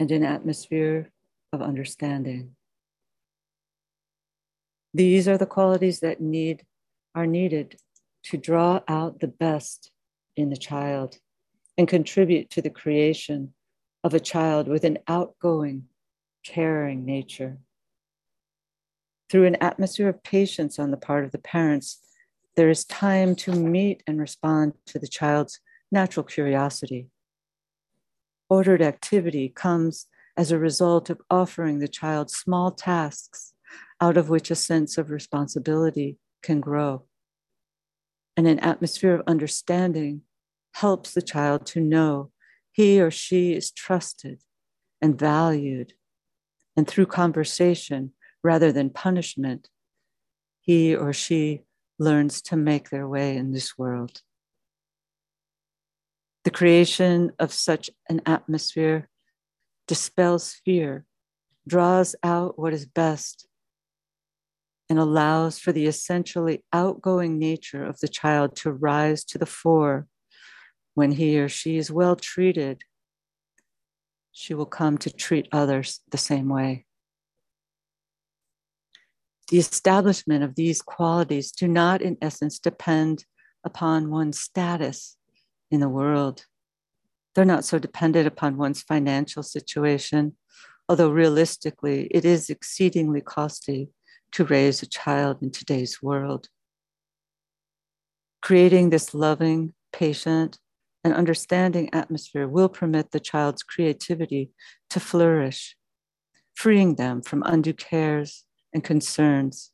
and 0.00 0.10
an 0.10 0.24
atmosphere 0.24 1.12
of 1.52 1.60
understanding. 1.60 2.56
These 4.94 5.28
are 5.28 5.36
the 5.36 5.46
qualities 5.46 6.00
that 6.00 6.20
need 6.20 6.64
are 7.14 7.26
needed 7.26 7.76
to 8.24 8.38
draw 8.38 8.80
out 8.88 9.20
the 9.20 9.28
best 9.28 9.90
in 10.34 10.48
the 10.48 10.56
child 10.56 11.18
and 11.76 11.86
contribute 11.86 12.48
to 12.50 12.62
the 12.62 12.70
creation 12.70 13.52
of 14.02 14.14
a 14.14 14.20
child 14.20 14.66
with 14.66 14.84
an 14.84 14.98
outgoing, 15.08 15.84
caring 16.44 17.04
nature. 17.04 17.58
Through 19.28 19.44
an 19.44 19.56
atmosphere 19.56 20.08
of 20.08 20.22
patience 20.22 20.78
on 20.78 20.90
the 20.90 20.96
part 20.96 21.24
of 21.24 21.32
the 21.32 21.38
parents, 21.38 21.98
there 22.56 22.70
is 22.70 22.84
time 22.84 23.36
to 23.36 23.52
meet 23.52 24.02
and 24.06 24.18
respond 24.18 24.72
to 24.86 24.98
the 24.98 25.06
child's 25.06 25.60
natural 25.90 26.24
curiosity. 26.24 27.08
Ordered 28.48 28.82
activity 28.82 29.48
comes 29.48 30.06
as 30.36 30.50
a 30.50 30.58
result 30.58 31.10
of 31.10 31.20
offering 31.30 31.78
the 31.78 31.88
child 31.88 32.30
small 32.30 32.70
tasks 32.70 33.52
out 34.00 34.16
of 34.16 34.28
which 34.28 34.50
a 34.50 34.54
sense 34.54 34.98
of 34.98 35.10
responsibility 35.10 36.18
can 36.42 36.60
grow 36.60 37.04
and 38.40 38.46
an 38.46 38.58
atmosphere 38.60 39.14
of 39.14 39.22
understanding 39.26 40.22
helps 40.72 41.12
the 41.12 41.20
child 41.20 41.66
to 41.66 41.78
know 41.78 42.30
he 42.72 42.98
or 42.98 43.10
she 43.10 43.52
is 43.52 43.70
trusted 43.70 44.40
and 45.02 45.18
valued. 45.18 45.92
And 46.74 46.88
through 46.88 47.06
conversation 47.06 48.12
rather 48.42 48.72
than 48.72 48.88
punishment, 48.88 49.68
he 50.62 50.96
or 50.96 51.12
she 51.12 51.64
learns 51.98 52.40
to 52.42 52.56
make 52.56 52.88
their 52.88 53.06
way 53.06 53.36
in 53.36 53.52
this 53.52 53.76
world. 53.76 54.22
The 56.50 56.56
creation 56.56 57.30
of 57.38 57.52
such 57.52 57.90
an 58.08 58.22
atmosphere 58.26 59.08
dispels 59.86 60.60
fear, 60.64 61.04
draws 61.64 62.16
out 62.24 62.58
what 62.58 62.72
is 62.72 62.86
best, 62.86 63.46
and 64.88 64.98
allows 64.98 65.60
for 65.60 65.70
the 65.70 65.86
essentially 65.86 66.64
outgoing 66.72 67.38
nature 67.38 67.84
of 67.84 68.00
the 68.00 68.08
child 68.08 68.56
to 68.56 68.72
rise 68.72 69.22
to 69.26 69.38
the 69.38 69.46
fore. 69.46 70.08
When 70.94 71.12
he 71.12 71.38
or 71.38 71.48
she 71.48 71.76
is 71.76 71.88
well 71.88 72.16
treated 72.16 72.82
she 74.32 74.52
will 74.52 74.66
come 74.66 74.98
to 74.98 75.10
treat 75.10 75.46
others 75.52 76.00
the 76.10 76.18
same 76.18 76.48
way. 76.48 76.84
The 79.52 79.58
establishment 79.58 80.42
of 80.42 80.56
these 80.56 80.82
qualities 80.82 81.52
do 81.52 81.68
not 81.68 82.02
in 82.02 82.18
essence 82.20 82.58
depend 82.58 83.24
upon 83.62 84.10
one's 84.10 84.40
status 84.40 85.16
in 85.70 85.80
the 85.80 85.88
world 85.88 86.44
they're 87.34 87.44
not 87.44 87.64
so 87.64 87.78
dependent 87.78 88.26
upon 88.26 88.56
one's 88.56 88.82
financial 88.82 89.42
situation 89.42 90.36
although 90.88 91.10
realistically 91.10 92.08
it 92.10 92.24
is 92.24 92.50
exceedingly 92.50 93.20
costly 93.20 93.90
to 94.32 94.44
raise 94.44 94.82
a 94.82 94.86
child 94.86 95.42
in 95.42 95.50
today's 95.50 96.02
world. 96.02 96.48
Creating 98.42 98.90
this 98.90 99.14
loving, 99.14 99.74
patient, 99.92 100.58
and 101.04 101.14
understanding 101.14 101.88
atmosphere 101.92 102.46
will 102.46 102.68
permit 102.68 103.10
the 103.10 103.20
child's 103.20 103.62
creativity 103.62 104.50
to 104.90 105.00
flourish, 105.00 105.76
freeing 106.54 106.96
them 106.96 107.22
from 107.22 107.42
undue 107.44 107.72
cares 107.72 108.44
and 108.72 108.84
concerns. 108.84 109.70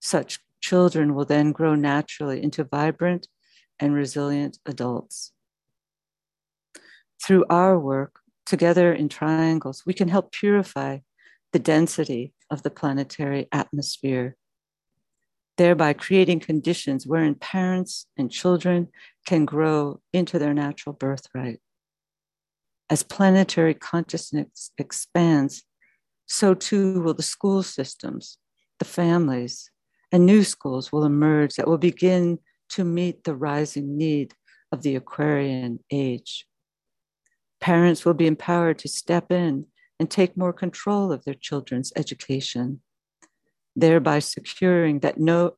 Such 0.00 0.40
children 0.60 1.14
will 1.14 1.24
then 1.24 1.52
grow 1.52 1.74
naturally 1.74 2.42
into 2.42 2.64
vibrant 2.64 3.28
and 3.80 3.94
resilient 3.94 4.58
adults. 4.66 5.32
Through 7.22 7.46
our 7.50 7.78
work, 7.78 8.20
together 8.46 8.92
in 8.92 9.08
triangles, 9.08 9.84
we 9.86 9.94
can 9.94 10.08
help 10.08 10.32
purify 10.32 10.98
the 11.52 11.58
density 11.58 12.32
of 12.50 12.62
the 12.62 12.70
planetary 12.70 13.48
atmosphere, 13.52 14.36
thereby 15.56 15.92
creating 15.92 16.40
conditions 16.40 17.06
wherein 17.06 17.34
parents 17.34 18.06
and 18.16 18.30
children 18.30 18.88
can 19.26 19.44
grow 19.44 20.00
into 20.12 20.38
their 20.38 20.54
natural 20.54 20.92
birthright. 20.92 21.60
As 22.88 23.02
planetary 23.02 23.74
consciousness 23.74 24.72
expands, 24.78 25.64
so 26.26 26.54
too 26.54 27.00
will 27.00 27.14
the 27.14 27.22
school 27.22 27.62
systems, 27.62 28.38
the 28.78 28.84
families, 28.84 29.70
and 30.10 30.26
new 30.26 30.42
schools 30.42 30.90
will 30.90 31.04
emerge 31.04 31.54
that 31.54 31.68
will 31.68 31.78
begin 31.78 32.38
to 32.70 32.84
meet 32.84 33.24
the 33.24 33.34
rising 33.34 33.96
need 33.96 34.34
of 34.72 34.82
the 34.82 34.96
Aquarian 34.96 35.80
age. 35.90 36.46
Parents 37.60 38.04
will 38.04 38.14
be 38.14 38.26
empowered 38.26 38.78
to 38.78 38.88
step 38.88 39.30
in 39.30 39.66
and 39.98 40.10
take 40.10 40.36
more 40.36 40.52
control 40.52 41.12
of 41.12 41.24
their 41.24 41.34
children's 41.34 41.92
education. 41.96 42.80
thereby 43.76 44.18
securing 44.18 45.00
that 45.00 45.18
no, 45.18 45.54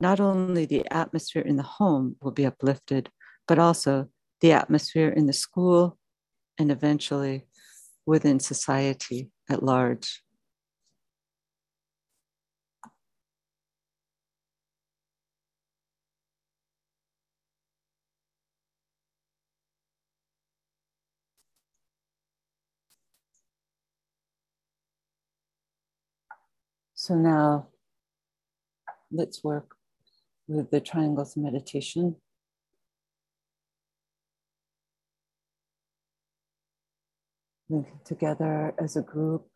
not 0.00 0.20
only 0.20 0.66
the 0.66 0.86
atmosphere 0.92 1.42
in 1.42 1.56
the 1.56 1.62
home 1.62 2.16
will 2.20 2.32
be 2.32 2.46
uplifted, 2.46 3.10
but 3.46 3.58
also 3.58 4.08
the 4.40 4.52
atmosphere 4.52 5.08
in 5.08 5.26
the 5.26 5.32
school 5.32 5.98
and 6.58 6.70
eventually 6.70 7.46
within 8.06 8.40
society 8.40 9.30
at 9.48 9.62
large. 9.62 10.22
So 27.08 27.14
now 27.14 27.68
let's 29.10 29.42
work 29.42 29.76
with 30.46 30.70
the 30.70 30.78
triangles 30.78 31.38
meditation. 31.38 32.16
Linking 37.70 38.00
together 38.04 38.74
as 38.78 38.94
a 38.94 39.00
group. 39.00 39.46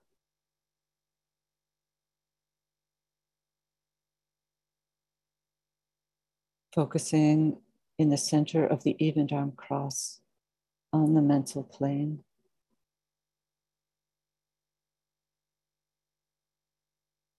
Focusing 6.75 7.59
in 7.99 8.09
the 8.09 8.17
center 8.17 8.67
of 8.67 8.83
the 8.83 8.97
evened 8.99 9.31
arm 9.31 9.53
cross 9.53 10.23
on 10.91 11.13
the 11.13 11.21
mental 11.21 11.65
plane. 11.65 12.25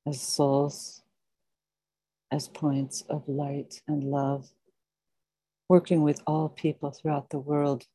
As 0.07 0.21
souls, 0.21 1.03
as 2.31 2.47
points 2.47 3.03
of 3.09 3.27
light 3.27 3.81
and 3.87 4.03
love, 4.03 4.49
working 5.69 6.01
with 6.01 6.21
all 6.27 6.49
people 6.49 6.91
throughout 6.91 7.29
the 7.29 7.39
world 7.39 7.85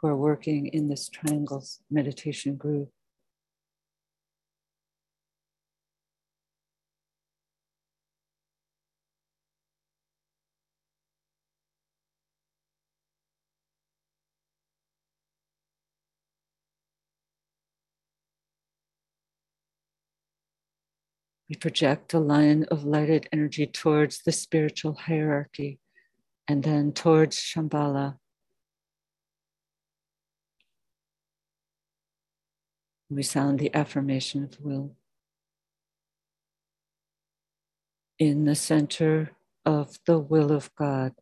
who 0.00 0.08
are 0.08 0.16
working 0.16 0.66
in 0.68 0.88
this 0.88 1.08
triangles 1.08 1.80
meditation 1.90 2.56
group. 2.56 2.90
We 21.54 21.58
project 21.58 22.12
a 22.12 22.18
line 22.18 22.64
of 22.64 22.82
lighted 22.82 23.28
energy 23.30 23.64
towards 23.64 24.22
the 24.22 24.32
spiritual 24.32 24.94
hierarchy 24.94 25.78
and 26.48 26.64
then 26.64 26.90
towards 26.90 27.36
Shambhala. 27.36 28.18
We 33.08 33.22
sound 33.22 33.60
the 33.60 33.72
affirmation 33.72 34.42
of 34.42 34.60
will. 34.60 34.96
In 38.18 38.46
the 38.46 38.56
center 38.56 39.30
of 39.64 40.00
the 40.06 40.18
will 40.18 40.50
of 40.50 40.74
God, 40.74 41.12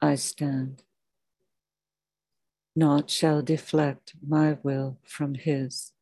I 0.00 0.14
stand. 0.14 0.84
Naught 2.74 3.10
shall 3.10 3.42
deflect 3.42 4.14
my 4.26 4.56
will 4.62 4.96
from 5.04 5.34
His. 5.34 5.92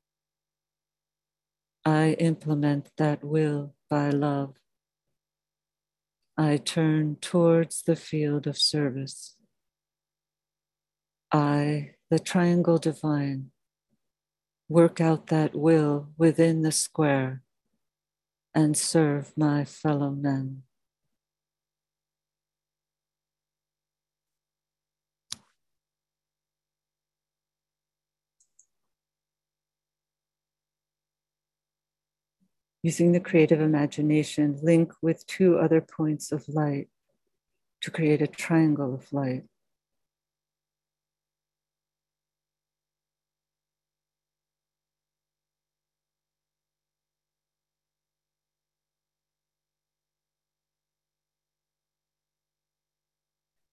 I 1.84 2.16
implement 2.18 2.90
that 2.96 3.24
will 3.24 3.74
by 3.88 4.10
love. 4.10 4.54
I 6.36 6.56
turn 6.56 7.16
towards 7.20 7.82
the 7.82 7.96
field 7.96 8.46
of 8.46 8.56
service. 8.58 9.36
I, 11.32 11.94
the 12.10 12.18
triangle 12.18 12.78
divine, 12.78 13.50
work 14.68 15.00
out 15.00 15.26
that 15.28 15.54
will 15.54 16.10
within 16.16 16.62
the 16.62 16.72
square 16.72 17.42
and 18.54 18.76
serve 18.76 19.32
my 19.36 19.64
fellow 19.64 20.10
men. 20.10 20.62
Using 32.88 33.12
the 33.12 33.20
creative 33.20 33.60
imagination, 33.60 34.58
link 34.62 34.94
with 35.02 35.26
two 35.26 35.58
other 35.58 35.82
points 35.82 36.32
of 36.32 36.48
light 36.48 36.88
to 37.82 37.90
create 37.90 38.22
a 38.22 38.26
triangle 38.26 38.94
of 38.94 39.12
light. 39.12 39.42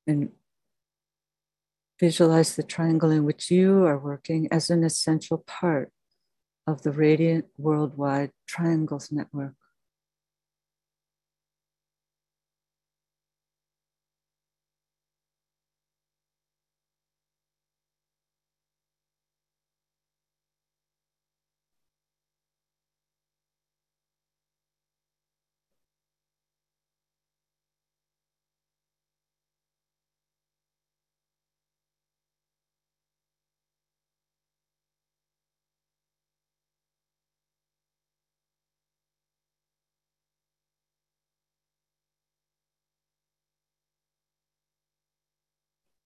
And 0.05 0.33
visualize 1.97 2.57
the 2.57 2.63
triangle 2.63 3.11
in 3.11 3.23
which 3.23 3.49
you 3.49 3.85
are 3.85 3.97
working 3.97 4.49
as 4.51 4.69
an 4.69 4.83
essential 4.83 5.37
part 5.37 5.93
of 6.67 6.81
the 6.81 6.91
Radiant 6.91 7.45
Worldwide 7.57 8.31
Triangles 8.47 9.11
Network. 9.11 9.53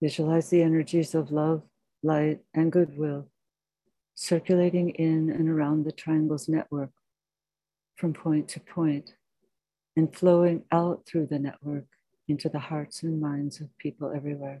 Visualize 0.00 0.50
the 0.50 0.62
energies 0.62 1.14
of 1.14 1.32
love, 1.32 1.62
light, 2.02 2.40
and 2.54 2.70
goodwill 2.70 3.28
circulating 4.14 4.90
in 4.90 5.30
and 5.30 5.48
around 5.48 5.84
the 5.84 5.92
triangle's 5.92 6.48
network 6.48 6.90
from 7.94 8.12
point 8.12 8.48
to 8.48 8.58
point 8.58 9.14
and 9.96 10.12
flowing 10.12 10.64
out 10.72 11.06
through 11.06 11.26
the 11.26 11.38
network 11.38 11.86
into 12.26 12.48
the 12.48 12.58
hearts 12.58 13.04
and 13.04 13.20
minds 13.20 13.60
of 13.60 13.68
people 13.78 14.12
everywhere. 14.14 14.60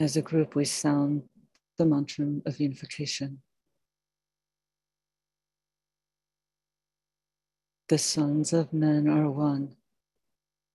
As 0.00 0.16
a 0.16 0.22
group, 0.22 0.54
we 0.54 0.64
sound 0.64 1.24
the 1.76 1.84
mantra 1.84 2.26
of 2.46 2.60
unification. 2.60 3.42
The 7.88 7.98
sons 7.98 8.52
of 8.52 8.72
men 8.72 9.08
are 9.08 9.28
one, 9.28 9.74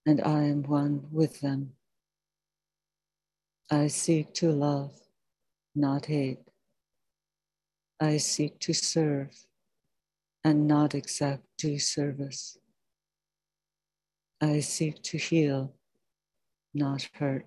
and 0.04 0.20
I 0.20 0.42
am 0.42 0.62
one 0.64 1.06
with 1.10 1.40
them. 1.40 1.72
I 3.70 3.86
seek 3.86 4.34
to 4.34 4.50
love, 4.50 4.92
not 5.74 6.04
hate. 6.06 6.40
I 7.98 8.18
seek 8.18 8.58
to 8.60 8.74
serve 8.74 9.30
and 10.42 10.68
not 10.68 10.94
exact 10.94 11.44
due 11.56 11.78
service. 11.78 12.58
I 14.42 14.60
seek 14.60 15.02
to 15.04 15.16
heal, 15.16 15.72
not 16.74 17.08
hurt. 17.14 17.46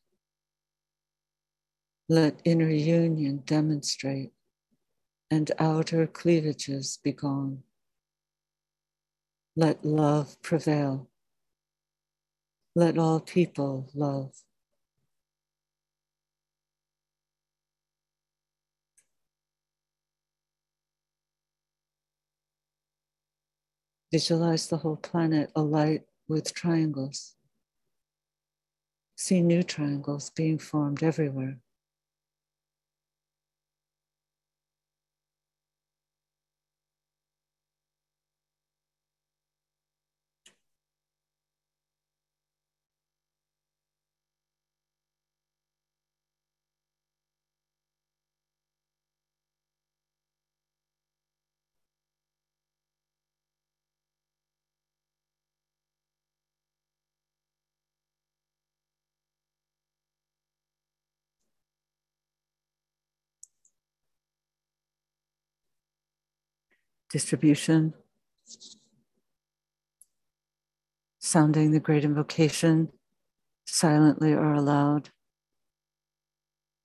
Let 2.11 2.41
inner 2.43 2.69
union 2.69 3.41
demonstrate 3.45 4.33
and 5.29 5.49
outer 5.57 6.05
cleavages 6.07 6.99
be 7.01 7.13
gone. 7.13 7.63
Let 9.55 9.85
love 9.85 10.35
prevail. 10.41 11.09
Let 12.75 12.97
all 12.97 13.21
people 13.21 13.89
love. 13.93 14.33
Visualize 24.11 24.67
the 24.67 24.79
whole 24.79 24.97
planet 24.97 25.49
alight 25.55 26.01
with 26.27 26.53
triangles. 26.53 27.37
See 29.15 29.41
new 29.41 29.63
triangles 29.63 30.29
being 30.31 30.57
formed 30.57 31.03
everywhere. 31.03 31.59
Distribution, 67.11 67.93
sounding 71.19 71.71
the 71.71 71.79
great 71.79 72.03
invocation 72.03 72.89
silently 73.65 74.33
or 74.33 74.53
aloud. 74.53 75.09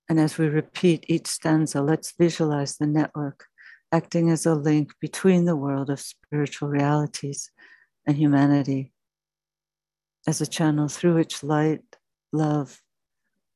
And 0.09 0.19
as 0.19 0.37
we 0.37 0.47
repeat 0.47 1.05
each 1.07 1.27
stanza, 1.27 1.81
let's 1.81 2.13
visualize 2.17 2.77
the 2.77 2.87
network 2.87 3.45
acting 3.91 4.29
as 4.29 4.45
a 4.45 4.53
link 4.53 4.93
between 4.99 5.45
the 5.45 5.55
world 5.55 5.89
of 5.89 5.99
spiritual 5.99 6.67
realities 6.69 7.51
and 8.05 8.17
humanity, 8.17 8.91
as 10.27 10.41
a 10.41 10.47
channel 10.47 10.87
through 10.87 11.15
which 11.15 11.43
light, 11.43 11.83
love, 12.31 12.81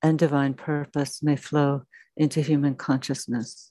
and 0.02 0.18
divine 0.18 0.54
purpose 0.54 1.22
may 1.22 1.36
flow 1.36 1.84
into 2.16 2.42
human 2.42 2.76
consciousness. 2.76 3.71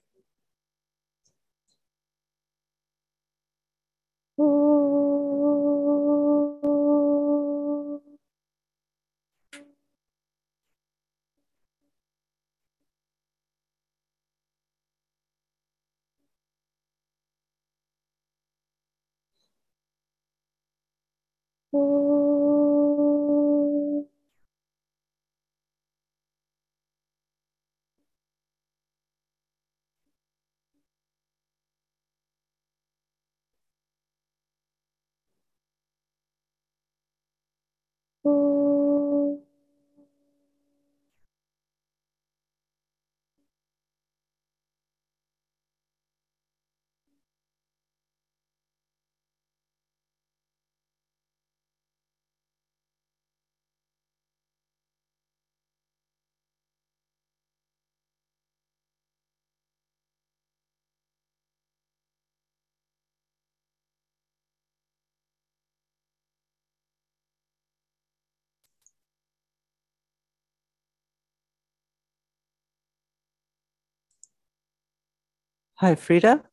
Hi, 75.81 75.95
Frida. 75.95 76.43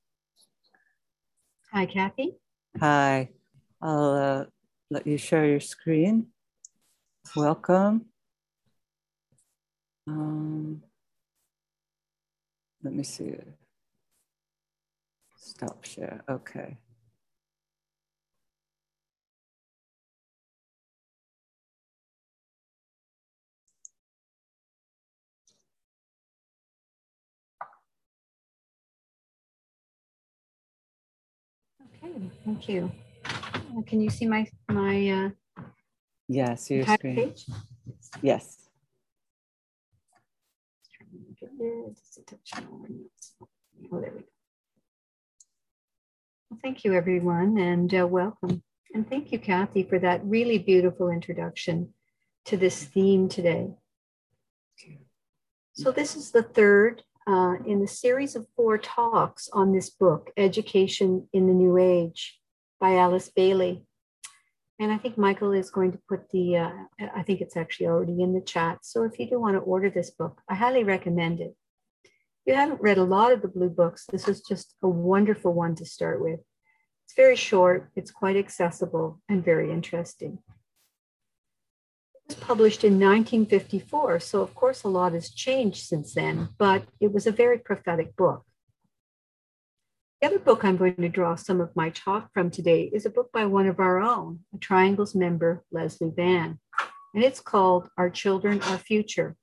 Hi, 1.70 1.84
Kathy. 1.84 2.38
Hi. 2.80 3.28
I'll 3.82 4.12
uh, 4.14 4.44
let 4.90 5.06
you 5.06 5.18
share 5.18 5.44
your 5.44 5.60
screen. 5.60 6.28
Welcome. 7.36 8.06
Um, 10.06 10.82
let 12.82 12.94
me 12.94 13.02
see. 13.02 13.36
Stop 15.36 15.84
share. 15.84 16.22
Okay. 16.26 16.78
Okay, 32.08 32.30
thank 32.44 32.68
you. 32.68 32.90
Uh, 33.24 33.82
Can 33.86 34.00
you 34.00 34.10
see 34.10 34.26
my, 34.26 34.46
my 34.68 35.10
uh, 35.10 35.62
Yes, 36.28 36.70
your 36.70 36.80
entire 36.80 36.96
screen. 36.96 37.16
page? 37.16 37.46
Yes. 38.22 38.68
Oh, 43.90 44.00
there 44.00 44.12
we 44.14 44.20
go. 44.20 44.26
Well, 46.50 46.58
Thank 46.62 46.84
you, 46.84 46.94
everyone, 46.94 47.58
and 47.58 47.94
uh, 47.94 48.06
welcome. 48.06 48.62
And 48.94 49.08
thank 49.08 49.32
you, 49.32 49.38
Kathy, 49.38 49.82
for 49.82 49.98
that 49.98 50.24
really 50.24 50.58
beautiful 50.58 51.10
introduction 51.10 51.92
to 52.46 52.56
this 52.56 52.84
theme 52.84 53.28
today. 53.28 53.68
So, 55.74 55.92
this 55.92 56.16
is 56.16 56.30
the 56.32 56.42
third 56.42 57.02
uh, 57.28 57.56
in 57.66 57.80
the 57.80 57.86
series 57.86 58.34
of 58.34 58.46
four 58.56 58.78
talks 58.78 59.50
on 59.52 59.72
this 59.72 59.90
book, 59.90 60.30
Education 60.38 61.28
in 61.34 61.46
the 61.46 61.52
New 61.52 61.76
Age 61.76 62.40
by 62.80 62.96
Alice 62.96 63.28
Bailey. 63.28 63.84
And 64.80 64.90
I 64.90 64.96
think 64.96 65.18
Michael 65.18 65.52
is 65.52 65.70
going 65.70 65.92
to 65.92 66.00
put 66.08 66.30
the, 66.30 66.56
uh, 66.56 66.70
I 67.14 67.22
think 67.22 67.40
it's 67.40 67.56
actually 67.56 67.88
already 67.88 68.22
in 68.22 68.32
the 68.32 68.40
chat. 68.40 68.78
So 68.82 69.02
if 69.02 69.18
you 69.18 69.28
do 69.28 69.38
want 69.38 69.56
to 69.56 69.60
order 69.60 69.90
this 69.90 70.10
book, 70.10 70.40
I 70.48 70.54
highly 70.54 70.84
recommend 70.84 71.40
it. 71.40 71.54
If 72.04 72.10
you 72.46 72.54
haven't 72.54 72.80
read 72.80 72.96
a 72.96 73.04
lot 73.04 73.32
of 73.32 73.42
the 73.42 73.48
blue 73.48 73.68
books, 73.68 74.06
this 74.10 74.26
is 74.26 74.40
just 74.40 74.74
a 74.82 74.88
wonderful 74.88 75.52
one 75.52 75.74
to 75.74 75.84
start 75.84 76.22
with. 76.22 76.40
It's 77.04 77.14
very 77.14 77.36
short, 77.36 77.90
it's 77.94 78.10
quite 78.10 78.36
accessible, 78.36 79.20
and 79.28 79.44
very 79.44 79.70
interesting. 79.70 80.38
Published 82.36 82.84
in 82.84 83.00
1954, 83.00 84.20
so 84.20 84.42
of 84.42 84.54
course 84.54 84.82
a 84.82 84.88
lot 84.88 85.14
has 85.14 85.30
changed 85.30 85.86
since 85.86 86.12
then, 86.12 86.50
but 86.58 86.84
it 87.00 87.10
was 87.12 87.26
a 87.26 87.32
very 87.32 87.58
prophetic 87.58 88.14
book. 88.16 88.44
The 90.20 90.28
other 90.28 90.38
book 90.38 90.62
I'm 90.62 90.76
going 90.76 90.96
to 90.96 91.08
draw 91.08 91.36
some 91.36 91.60
of 91.60 91.74
my 91.74 91.88
talk 91.88 92.30
from 92.34 92.50
today 92.50 92.90
is 92.92 93.06
a 93.06 93.10
book 93.10 93.32
by 93.32 93.46
one 93.46 93.66
of 93.66 93.80
our 93.80 93.98
own, 93.98 94.40
a 94.54 94.58
Triangles 94.58 95.14
member, 95.14 95.64
Leslie 95.72 96.12
Van, 96.14 96.58
and 97.14 97.24
it's 97.24 97.40
called 97.40 97.88
Our 97.96 98.10
Children, 98.10 98.60
Our 98.62 98.78
Future, 98.78 99.36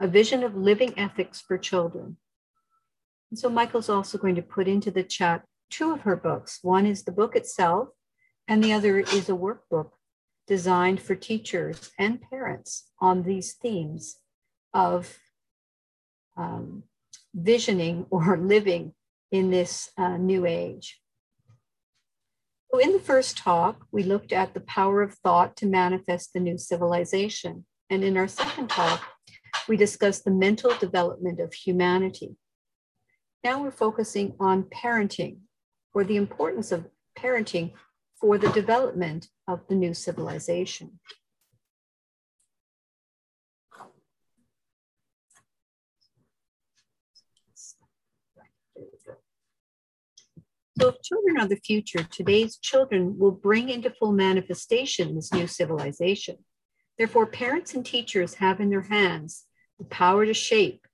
a 0.00 0.08
vision 0.08 0.42
of 0.42 0.56
living 0.56 0.92
ethics 0.98 1.40
for 1.40 1.56
children. 1.56 2.16
And 3.30 3.38
so 3.38 3.48
Michael's 3.48 3.88
also 3.88 4.18
going 4.18 4.34
to 4.34 4.42
put 4.42 4.66
into 4.66 4.90
the 4.90 5.04
chat 5.04 5.44
two 5.70 5.92
of 5.92 6.00
her 6.00 6.16
books. 6.16 6.58
One 6.62 6.84
is 6.84 7.04
the 7.04 7.12
book 7.12 7.36
itself, 7.36 7.90
and 8.48 8.62
the 8.62 8.72
other 8.72 8.98
is 8.98 9.28
a 9.28 9.32
workbook 9.32 9.90
designed 10.46 11.00
for 11.00 11.14
teachers 11.14 11.90
and 11.98 12.20
parents 12.20 12.90
on 13.00 13.22
these 13.22 13.54
themes 13.54 14.16
of 14.72 15.18
um, 16.36 16.82
visioning 17.34 18.06
or 18.10 18.36
living 18.36 18.94
in 19.30 19.50
this 19.50 19.90
uh, 19.98 20.16
new 20.16 20.46
age. 20.46 21.00
So, 22.70 22.78
in 22.78 22.92
the 22.92 23.00
first 23.00 23.36
talk, 23.36 23.86
we 23.92 24.02
looked 24.02 24.32
at 24.32 24.52
the 24.52 24.60
power 24.60 25.02
of 25.02 25.14
thought 25.14 25.56
to 25.58 25.66
manifest 25.66 26.32
the 26.32 26.40
new 26.40 26.58
civilization. 26.58 27.66
And 27.88 28.02
in 28.02 28.16
our 28.16 28.28
second 28.28 28.68
talk, 28.68 29.02
we 29.68 29.76
discussed 29.76 30.24
the 30.24 30.30
mental 30.30 30.74
development 30.78 31.40
of 31.40 31.52
humanity. 31.54 32.36
Now 33.44 33.62
we're 33.62 33.70
focusing 33.70 34.34
on 34.40 34.64
parenting, 34.64 35.38
or 35.92 36.02
the 36.02 36.16
importance 36.16 36.72
of 36.72 36.86
parenting 37.16 37.72
for 38.20 38.38
the 38.38 38.50
development 38.50 39.28
of 39.46 39.66
the 39.68 39.74
new 39.74 39.94
civilization. 39.94 40.98
So, 50.80 50.88
if 50.88 51.02
children 51.02 51.38
are 51.38 51.46
the 51.46 51.56
future, 51.56 52.02
today's 52.02 52.56
children 52.56 53.16
will 53.16 53.30
bring 53.30 53.68
into 53.68 53.90
full 53.90 54.12
manifestation 54.12 55.14
this 55.14 55.32
new 55.32 55.46
civilization. 55.46 56.38
Therefore, 56.98 57.26
parents 57.26 57.74
and 57.74 57.86
teachers 57.86 58.34
have 58.34 58.60
in 58.60 58.70
their 58.70 58.82
hands 58.82 59.44
the 59.78 59.84
power 59.84 60.26
to 60.26 60.34
shape 60.34 60.86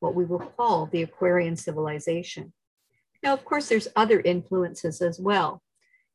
what 0.00 0.14
we 0.14 0.24
will 0.24 0.40
call 0.40 0.86
the 0.86 1.02
Aquarian 1.02 1.56
civilization. 1.56 2.52
Now, 3.22 3.32
of 3.32 3.44
course, 3.44 3.68
there's 3.68 3.88
other 3.96 4.20
influences 4.20 5.00
as 5.00 5.18
well. 5.18 5.62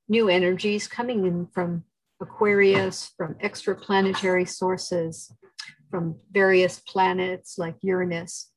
New 0.10 0.28
energies 0.28 0.88
coming 0.88 1.26
in 1.26 1.48
from 1.54 1.84
Aquarius, 2.20 3.12
from 3.16 3.36
extraplanetary 3.36 4.50
sources, 4.50 5.32
from 5.90 6.16
various 6.32 6.80
planets 6.80 7.58
like 7.58 7.76
Uranus. 7.82 8.52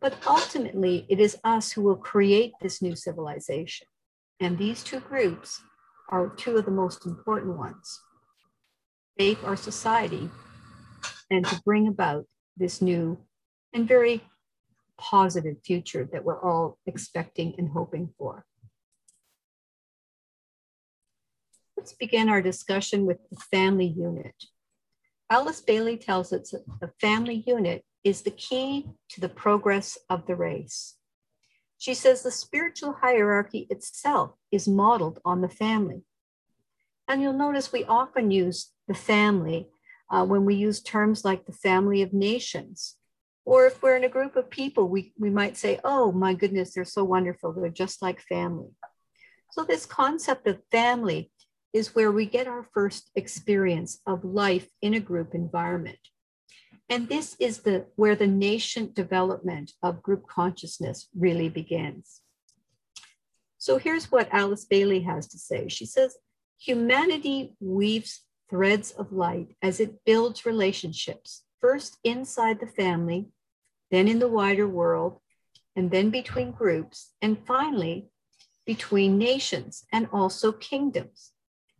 But 0.00 0.14
ultimately, 0.26 1.06
it 1.08 1.20
is 1.20 1.36
us 1.44 1.72
who 1.72 1.82
will 1.82 1.96
create 1.96 2.52
this 2.60 2.80
new 2.80 2.96
civilization. 2.96 3.86
And 4.40 4.56
these 4.56 4.82
two 4.82 5.00
groups 5.00 5.60
are 6.08 6.28
two 6.28 6.56
of 6.56 6.64
the 6.64 6.70
most 6.70 7.06
important 7.06 7.56
ones 7.58 8.00
shape 9.18 9.44
our 9.44 9.56
society 9.56 10.30
and 11.30 11.46
to 11.46 11.60
bring 11.64 11.86
about 11.86 12.24
this 12.56 12.80
new 12.80 13.18
and 13.72 13.86
very 13.86 14.22
positive 14.98 15.56
future 15.64 16.08
that 16.12 16.24
we're 16.24 16.40
all 16.40 16.78
expecting 16.86 17.54
and 17.58 17.68
hoping 17.68 18.08
for. 18.18 18.44
Let's 21.82 21.94
begin 21.94 22.28
our 22.28 22.40
discussion 22.40 23.06
with 23.06 23.18
the 23.28 23.40
family 23.50 23.86
unit. 23.86 24.36
Alice 25.28 25.60
Bailey 25.60 25.96
tells 25.96 26.32
us 26.32 26.50
that 26.50 26.62
the 26.80 26.92
family 27.00 27.42
unit 27.44 27.84
is 28.04 28.22
the 28.22 28.30
key 28.30 28.86
to 29.08 29.20
the 29.20 29.28
progress 29.28 29.98
of 30.08 30.24
the 30.26 30.36
race. 30.36 30.94
She 31.78 31.94
says 31.94 32.22
the 32.22 32.30
spiritual 32.30 32.92
hierarchy 33.00 33.66
itself 33.68 34.36
is 34.52 34.68
modeled 34.68 35.18
on 35.24 35.40
the 35.40 35.48
family. 35.48 36.04
And 37.08 37.20
you'll 37.20 37.32
notice 37.32 37.72
we 37.72 37.82
often 37.82 38.30
use 38.30 38.70
the 38.86 38.94
family 38.94 39.66
uh, 40.08 40.24
when 40.24 40.44
we 40.44 40.54
use 40.54 40.80
terms 40.80 41.24
like 41.24 41.46
the 41.46 41.52
family 41.52 42.00
of 42.02 42.12
nations. 42.12 42.94
Or 43.44 43.66
if 43.66 43.82
we're 43.82 43.96
in 43.96 44.04
a 44.04 44.08
group 44.08 44.36
of 44.36 44.50
people, 44.50 44.88
we, 44.88 45.14
we 45.18 45.30
might 45.30 45.56
say, 45.56 45.80
oh 45.82 46.12
my 46.12 46.32
goodness, 46.32 46.74
they're 46.74 46.84
so 46.84 47.02
wonderful. 47.02 47.52
They're 47.52 47.70
just 47.70 48.02
like 48.02 48.20
family. 48.20 48.70
So, 49.50 49.64
this 49.64 49.84
concept 49.84 50.46
of 50.46 50.62
family 50.70 51.30
is 51.72 51.94
where 51.94 52.12
we 52.12 52.26
get 52.26 52.46
our 52.46 52.66
first 52.74 53.10
experience 53.14 54.00
of 54.06 54.24
life 54.24 54.68
in 54.80 54.94
a 54.94 55.00
group 55.00 55.34
environment. 55.34 55.98
And 56.88 57.08
this 57.08 57.36
is 57.40 57.60
the 57.60 57.86
where 57.96 58.16
the 58.16 58.26
nascent 58.26 58.94
development 58.94 59.72
of 59.82 60.02
group 60.02 60.26
consciousness 60.26 61.08
really 61.16 61.48
begins. 61.48 62.20
So 63.58 63.78
here's 63.78 64.10
what 64.10 64.28
Alice 64.32 64.64
Bailey 64.64 65.00
has 65.00 65.28
to 65.28 65.38
say. 65.38 65.68
She 65.68 65.86
says, 65.86 66.16
humanity 66.58 67.54
weaves 67.60 68.22
threads 68.50 68.90
of 68.90 69.12
light 69.12 69.56
as 69.62 69.80
it 69.80 70.04
builds 70.04 70.44
relationships, 70.44 71.44
first 71.60 71.96
inside 72.04 72.60
the 72.60 72.66
family, 72.66 73.28
then 73.90 74.08
in 74.08 74.18
the 74.18 74.28
wider 74.28 74.68
world, 74.68 75.20
and 75.74 75.90
then 75.90 76.10
between 76.10 76.50
groups, 76.50 77.14
and 77.22 77.38
finally 77.46 78.10
between 78.66 79.18
nations 79.18 79.84
and 79.92 80.08
also 80.12 80.52
kingdoms. 80.52 81.31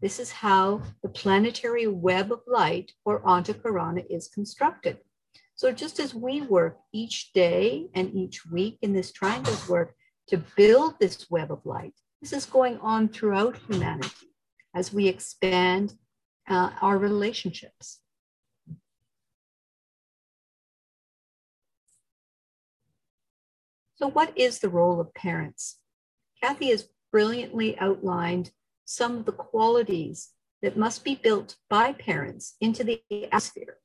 This 0.03 0.18
is 0.18 0.32
how 0.32 0.82
the 1.05 1.09
planetary 1.09 1.86
web 1.86 2.32
of 2.32 2.40
light 2.48 2.90
or 3.05 3.22
Antahkarana 3.22 4.05
is 4.11 4.26
constructed. 4.26 4.98
So 5.55 5.70
just 5.70 6.00
as 6.00 6.12
we 6.12 6.40
work 6.40 6.76
each 6.92 7.32
day 7.32 7.86
and 7.94 8.12
each 8.12 8.44
week 8.44 8.78
in 8.82 8.92
this 8.92 9.12
triangles 9.12 9.68
work 9.68 9.94
to 10.26 10.42
build 10.57 10.94
this 10.98 11.30
web 11.30 11.53
of 11.53 11.64
light, 11.64 11.94
this 12.20 12.32
is 12.32 12.46
going 12.46 12.78
on 12.78 13.11
throughout 13.11 13.57
humanity 13.68 14.26
as 14.74 14.92
we 14.92 15.07
expand 15.07 15.94
uh, 16.48 16.70
our 16.80 16.98
relationships. 16.98 18.00
So 23.94 24.11
what 24.11 24.36
is 24.36 24.59
the 24.59 24.68
role 24.68 25.00
of 25.00 25.14
parents? 25.14 25.78
Kathy 26.42 26.70
has 26.70 26.88
brilliantly 27.12 27.78
outlined 27.78 28.50
some 28.93 29.18
of 29.18 29.24
the 29.24 29.32
qualities 29.32 30.30
that 30.61 30.76
must 30.76 31.03
be 31.03 31.14
built 31.14 31.57
by 31.70 31.93
parents 31.93 32.57
into 32.61 32.84
the 32.84 33.03
atmosphere. 33.11 33.78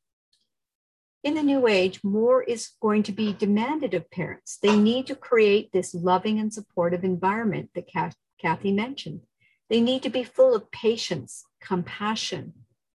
In 1.23 1.33
the 1.33 1.43
new 1.43 1.67
age, 1.67 2.03
more 2.03 2.43
is 2.43 2.71
going 2.81 3.03
to 3.03 3.11
be 3.11 3.33
demanded 3.33 3.93
of 3.93 4.11
parents. 4.11 4.57
They 4.61 4.77
need 4.77 5.07
to 5.07 5.15
create 5.15 5.71
this 5.71 5.93
loving 5.93 6.39
and 6.39 6.53
supportive 6.53 7.03
environment 7.03 7.69
that 7.73 7.89
Kathy 8.39 8.71
mentioned. 8.71 9.21
They 9.69 9.81
need 9.81 10.03
to 10.03 10.09
be 10.09 10.23
full 10.23 10.53
of 10.53 10.71
patience, 10.71 11.43
compassion, 11.61 12.53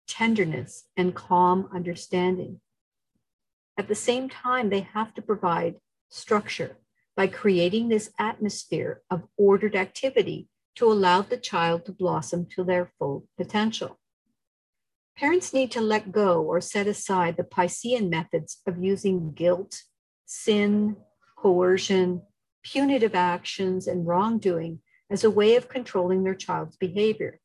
tenderness, 0.07 0.87
and 0.97 1.13
calm 1.13 1.69
understanding. 1.73 2.61
At 3.77 3.87
the 3.87 3.95
same 3.95 4.27
time, 4.29 4.69
they 4.69 4.81
have 4.93 5.13
to 5.13 5.21
provide 5.21 5.75
structure 6.09 6.77
by 7.15 7.27
creating 7.27 7.89
this 7.89 8.11
atmosphere 8.17 9.01
of 9.11 9.27
ordered 9.37 9.75
activity 9.75 10.47
to 10.77 10.91
allow 10.91 11.21
the 11.21 11.37
child 11.37 11.85
to 11.85 11.91
blossom 11.91 12.45
to 12.45 12.63
their 12.63 12.91
full 12.97 13.27
potential. 13.37 13.99
Parents 15.17 15.51
need 15.51 15.71
to 15.71 15.81
let 15.81 16.11
go 16.11 16.43
or 16.43 16.61
set 16.61 16.85
aside 16.85 17.35
the 17.35 17.43
Piscean 17.43 18.09
methods 18.09 18.61
of 18.67 18.83
using 18.83 19.31
guilt, 19.31 19.81
sin, 20.25 20.95
coercion, 21.35 22.21
punitive 22.63 23.15
actions, 23.15 23.87
and 23.87 24.05
wrongdoing 24.05 24.79
as 25.09 25.23
a 25.23 25.31
way 25.31 25.55
of 25.55 25.67
controlling 25.67 26.23
their 26.23 26.35
child's 26.35 26.77
behavior. 26.77 27.39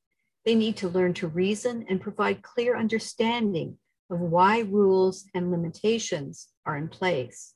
They 0.44 0.54
need 0.54 0.76
to 0.78 0.88
learn 0.88 1.14
to 1.14 1.28
reason 1.28 1.86
and 1.88 2.00
provide 2.00 2.42
clear 2.42 2.76
understanding 2.76 3.78
of 4.10 4.20
why 4.20 4.60
rules 4.60 5.24
and 5.34 5.50
limitations 5.50 6.48
are 6.66 6.76
in 6.76 6.88
place. 6.88 7.54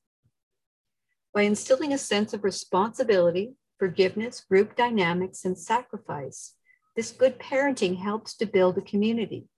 By 1.34 1.42
instilling 1.42 1.92
a 1.92 1.98
sense 1.98 2.32
of 2.32 2.44
responsibility 2.44 3.56
forgiveness, 3.78 4.40
group 4.40 4.76
dynamics, 4.76 5.44
and 5.44 5.58
sacrifice. 5.58 6.54
This 6.94 7.12
good 7.12 7.38
parenting 7.38 7.98
helps 7.98 8.34
to 8.36 8.46
build 8.46 8.78
a 8.78 8.82
community, 8.82 9.48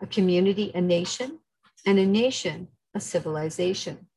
a 0.00 0.06
community, 0.06 0.72
a 0.74 0.80
nation, 0.80 1.38
and 1.86 1.98
a 1.98 2.06
nation, 2.06 2.68
a 2.94 3.00
civilization. 3.00 4.08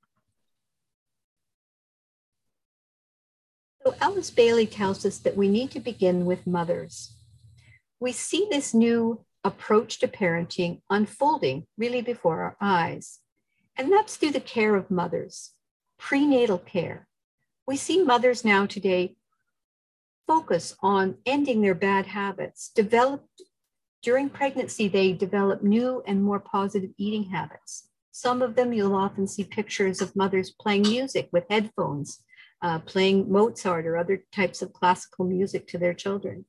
So 3.86 3.94
Alice 4.02 4.32
Bailey 4.32 4.66
tells 4.66 5.06
us 5.06 5.20
that 5.20 5.38
we 5.38 5.48
need 5.48 5.70
to 5.72 5.80
begin 5.80 6.26
with 6.26 6.48
mothers. 6.48 7.16
We 8.00 8.12
see 8.14 8.48
this 8.50 8.74
new 8.74 9.24
approach 9.44 10.00
to 10.00 10.08
parenting 10.08 10.82
unfolding 10.90 11.68
really 11.78 12.02
before 12.02 12.42
our 12.42 12.58
eyes, 12.60 13.20
and 13.78 13.92
that's 13.92 14.16
through 14.16 14.32
the 14.32 14.40
care 14.40 14.76
of 14.76 14.90
mothers, 14.90 15.52
prenatal 16.00 16.58
care. 16.58 17.08
We 17.68 17.78
see 17.78 18.04
mothers 18.04 18.44
now 18.44 18.66
today 18.66 19.18
focus 20.28 20.76
on 20.82 21.18
ending 21.26 21.62
their 21.62 21.76
bad 21.76 22.08
habits. 22.08 22.70
Developed 22.70 23.42
during 24.02 24.30
pregnancy, 24.30 24.88
they 24.88 25.14
develop 25.14 25.64
new 25.64 26.04
and 26.06 26.24
more 26.24 26.40
positive 26.40 26.92
eating 26.98 27.24
habits. 27.24 27.90
Some 28.12 28.42
of 28.42 28.56
them 28.56 28.72
you'll 28.72 28.96
often 28.96 29.28
see 29.28 29.44
pictures 29.44 30.02
of 30.02 30.16
mothers 30.16 30.52
playing 30.52 30.84
music 30.84 31.30
with 31.32 31.46
headphones, 31.50 32.24
uh, 32.62 32.80
playing 32.80 33.32
Mozart 33.32 33.86
or 33.86 33.98
other 33.98 34.24
types 34.32 34.62
of 34.62 34.74
classical 34.74 35.26
music 35.26 35.68
to 35.68 35.78
their 35.78 35.94
children. 35.94 36.46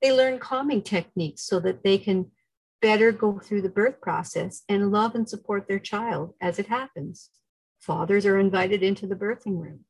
They 0.00 0.12
learn 0.12 0.38
calming 0.38 0.82
techniques 0.82 1.42
so 1.42 1.60
that 1.60 1.82
they 1.82 1.98
can 1.98 2.30
better 2.80 3.10
go 3.10 3.40
through 3.40 3.62
the 3.62 3.68
birth 3.68 4.00
process 4.00 4.62
and 4.68 4.92
love 4.92 5.14
and 5.14 5.28
support 5.28 5.66
their 5.66 5.80
child 5.80 6.34
as 6.40 6.58
it 6.58 6.68
happens. 6.68 7.30
Fathers 7.80 8.24
are 8.24 8.38
invited 8.38 8.82
into 8.82 9.06
the 9.06 9.16
birthing 9.16 9.60
room 9.60 9.80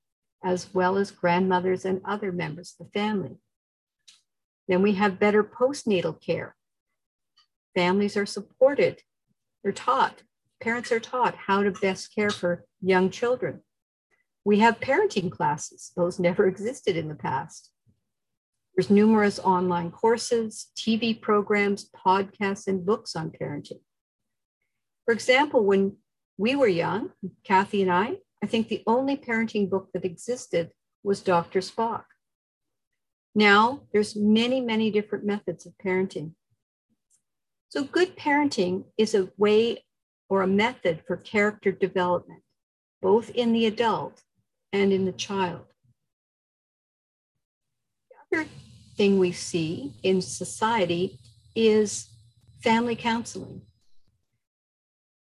as 0.45 0.73
well 0.73 0.97
as 0.97 1.11
grandmothers 1.11 1.85
and 1.85 2.01
other 2.05 2.33
members 2.33 2.75
of 2.79 2.87
the 2.87 2.93
family. 2.93 3.39
Then 4.69 4.83
we 4.83 4.95
have 4.95 5.19
better 5.19 5.43
postnatal 5.43 6.21
care. 6.21 6.55
Families 7.75 8.17
are 8.17 8.27
supported, 8.27 9.03
they're 9.63 9.73
taught, 9.73 10.23
parents 10.61 10.93
are 10.93 11.01
taught 11.01 11.35
how 11.35 11.63
to 11.63 11.71
best 11.71 12.15
care 12.15 12.31
for 12.31 12.65
young 12.81 13.11
children. 13.11 13.61
We 14.45 14.59
have 14.61 14.81
parenting 14.81 15.31
classes, 15.31 15.93
those 15.97 16.19
never 16.19 16.47
existed 16.47 16.97
in 16.97 17.09
the 17.09 17.15
past. 17.15 17.71
There's 18.75 18.91
numerous 18.91 19.41
online 19.41 19.91
courses, 19.91 20.69
TV 20.77 21.21
programs, 21.21 21.91
podcasts, 21.91 22.69
and 22.69 22.87
books 22.87 23.17
on 23.17 23.31
parenting. 23.31 23.81
For 25.05 25.13
example, 25.13 25.65
when 25.65 25.97
we 26.37 26.55
were 26.55 26.69
young, 26.69 27.11
Kathy 27.43 27.83
and 27.83 27.91
I, 27.91 28.19
I 28.43 28.47
think 28.47 28.69
the 28.69 28.83
only 28.87 29.17
parenting 29.17 29.69
book 29.69 29.89
that 29.93 30.05
existed 30.05 30.71
was 31.03 31.21
Dr. 31.21 31.61
Spock. 31.61 32.05
Now 33.35 33.83
there's 33.93 34.17
many, 34.17 34.61
many 34.61 34.91
different 34.91 35.25
methods 35.25 35.67
of 35.67 35.73
parenting. 35.85 36.33
So 37.69 37.85
good 37.85 38.17
parenting 38.17 38.85
is 38.97 39.15
a 39.15 39.31
way 39.37 39.85
or 40.29 40.43
a 40.43 40.47
method 40.47 41.03
for 41.07 41.17
character 41.17 41.71
development, 41.71 42.43
both 43.03 43.31
in 43.31 43.53
the 43.53 43.67
adult 43.67 44.23
and 44.73 44.93
in 44.93 45.05
the 45.05 45.13
child. 45.13 45.67
The 48.11 48.39
other 48.39 48.49
thing 48.97 49.19
we 49.19 49.33
see 49.33 49.95
in 50.03 50.21
society 50.21 51.19
is 51.55 52.09
family 52.63 52.97
counseling. 52.97 53.63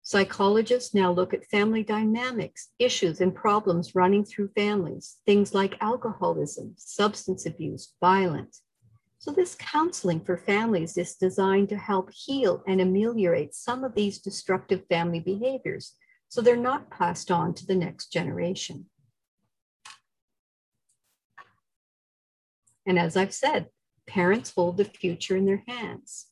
Psychologists 0.07 0.95
now 0.95 1.11
look 1.11 1.35
at 1.35 1.45
family 1.47 1.83
dynamics, 1.83 2.69
issues, 2.79 3.21
and 3.21 3.35
problems 3.35 3.97
running 3.97 4.25
through 4.25 4.47
families, 4.55 5.17
things 5.27 5.53
like 5.53 5.77
alcoholism, 5.81 6.73
substance 6.77 7.45
abuse, 7.45 7.93
violence. 8.01 8.63
So, 9.19 9.33
this 9.33 9.57
counseling 9.57 10.21
for 10.21 10.37
families 10.37 10.97
is 10.97 11.17
designed 11.17 11.71
to 11.71 11.77
help 11.77 12.13
heal 12.13 12.63
and 12.69 12.81
ameliorate 12.81 13.53
some 13.53 13.83
of 13.83 13.97
these 13.97 14.21
destructive 14.21 14.85
family 14.89 15.19
behaviors 15.19 15.97
so 16.29 16.41
they're 16.41 16.57
not 16.57 16.89
passed 16.89 17.33
on 17.33 17.53
to 17.55 17.67
the 17.67 17.75
next 17.75 18.13
generation. 18.13 18.87
And 22.87 22.97
as 22.97 23.17
I've 23.17 23.35
said, 23.35 23.71
parents 24.07 24.53
hold 24.55 24.77
the 24.77 24.85
future 24.85 25.37
in 25.37 25.47
their 25.47 25.65
hands 25.67 26.27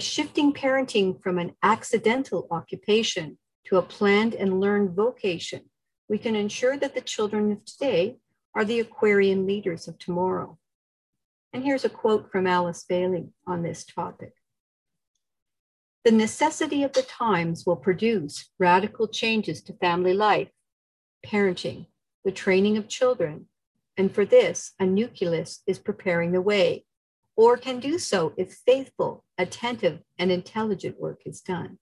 shifting 0.00 0.52
parenting 0.52 1.20
from 1.22 1.38
an 1.38 1.54
accidental 1.62 2.46
occupation 2.50 3.38
to 3.64 3.76
a 3.76 3.82
planned 3.82 4.34
and 4.34 4.60
learned 4.60 4.94
vocation, 4.94 5.62
we 6.08 6.18
can 6.18 6.36
ensure 6.36 6.76
that 6.76 6.94
the 6.94 7.00
children 7.00 7.52
of 7.52 7.64
today 7.64 8.18
are 8.54 8.64
the 8.64 8.80
Aquarian 8.80 9.46
leaders 9.46 9.88
of 9.88 9.98
tomorrow. 9.98 10.58
And 11.52 11.64
here's 11.64 11.84
a 11.84 11.90
quote 11.90 12.30
from 12.30 12.46
Alice 12.46 12.84
Bailey 12.88 13.28
on 13.46 13.62
this 13.62 13.84
topic. 13.84 14.32
The 16.04 16.12
necessity 16.12 16.82
of 16.82 16.92
the 16.92 17.02
times 17.02 17.64
will 17.66 17.76
produce 17.76 18.50
radical 18.58 19.08
changes 19.08 19.62
to 19.62 19.74
family 19.74 20.14
life, 20.14 20.48
parenting, 21.26 21.86
the 22.24 22.32
training 22.32 22.76
of 22.76 22.88
children, 22.88 23.46
and 23.96 24.14
for 24.14 24.24
this, 24.24 24.72
a 24.78 24.86
nucleus 24.86 25.60
is 25.66 25.80
preparing 25.80 26.30
the 26.30 26.40
way 26.40 26.84
or 27.38 27.56
can 27.56 27.78
do 27.78 28.00
so 28.00 28.32
if 28.36 28.52
faithful, 28.66 29.24
attentive, 29.38 30.00
and 30.18 30.32
intelligent 30.32 31.00
work 31.00 31.20
is 31.24 31.40
done. 31.40 31.78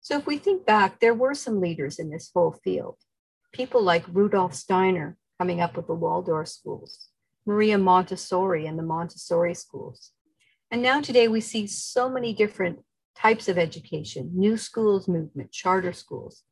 So 0.00 0.18
if 0.18 0.26
we 0.26 0.36
think 0.36 0.66
back, 0.66 0.98
there 0.98 1.14
were 1.14 1.34
some 1.34 1.60
leaders 1.60 2.00
in 2.00 2.10
this 2.10 2.32
whole 2.34 2.58
field. 2.64 2.96
People 3.52 3.80
like 3.80 4.04
Rudolf 4.08 4.52
Steiner 4.54 5.16
coming 5.38 5.60
up 5.60 5.76
with 5.76 5.86
the 5.86 5.94
Waldorf 5.94 6.48
schools, 6.48 7.10
Maria 7.46 7.78
Montessori 7.78 8.66
and 8.66 8.76
the 8.76 8.82
Montessori 8.82 9.54
schools. 9.54 10.10
And 10.72 10.82
now 10.82 11.00
today 11.00 11.28
we 11.28 11.40
see 11.40 11.68
so 11.68 12.10
many 12.10 12.32
different 12.32 12.80
types 13.16 13.48
of 13.48 13.58
education, 13.58 14.32
new 14.34 14.56
schools 14.56 15.06
movement, 15.06 15.52
charter 15.52 15.92
schools. 15.92 16.42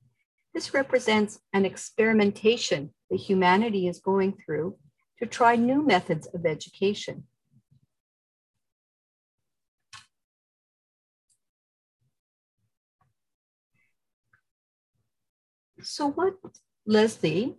This 0.55 0.73
represents 0.73 1.41
an 1.53 1.65
experimentation 1.65 2.95
that 3.11 3.17
humanity 3.17 3.89
is 3.89 3.99
going 3.99 4.37
through 4.45 4.77
to 5.19 5.27
try 5.27 5.57
new 5.57 5.85
methods 5.85 6.29
of 6.33 6.47
education 6.47 7.25
So, 15.89 16.09
what 16.09 16.35
Leslie 16.85 17.59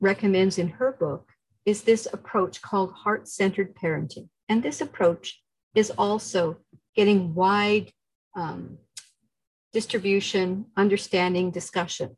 recommends 0.00 0.56
in 0.56 0.68
her 0.68 0.92
book 0.98 1.28
is 1.66 1.82
this 1.82 2.08
approach 2.10 2.62
called 2.62 2.90
heart 2.92 3.28
centered 3.28 3.76
parenting. 3.76 4.30
And 4.48 4.62
this 4.62 4.80
approach 4.80 5.42
is 5.74 5.90
also 5.90 6.56
getting 6.96 7.34
wide 7.34 7.92
um, 8.34 8.78
distribution, 9.74 10.66
understanding, 10.74 11.50
discussion. 11.50 12.16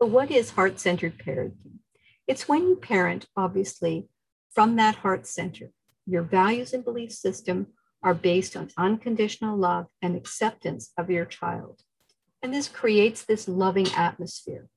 But 0.00 0.10
what 0.10 0.32
is 0.32 0.50
heart 0.50 0.80
centered 0.80 1.16
parenting? 1.16 1.78
It's 2.26 2.48
when 2.48 2.62
you 2.66 2.74
parent, 2.74 3.26
obviously, 3.36 4.08
from 4.52 4.74
that 4.76 4.96
heart 4.96 5.28
center. 5.28 5.70
Your 6.06 6.24
values 6.24 6.72
and 6.72 6.84
belief 6.84 7.12
system 7.12 7.68
are 8.02 8.14
based 8.14 8.56
on 8.56 8.70
unconditional 8.76 9.56
love 9.56 9.86
and 10.02 10.16
acceptance 10.16 10.90
of 10.98 11.08
your 11.08 11.24
child. 11.24 11.82
And 12.44 12.52
this 12.52 12.68
creates 12.68 13.24
this 13.24 13.48
loving 13.48 13.88
atmosphere. 13.96 14.68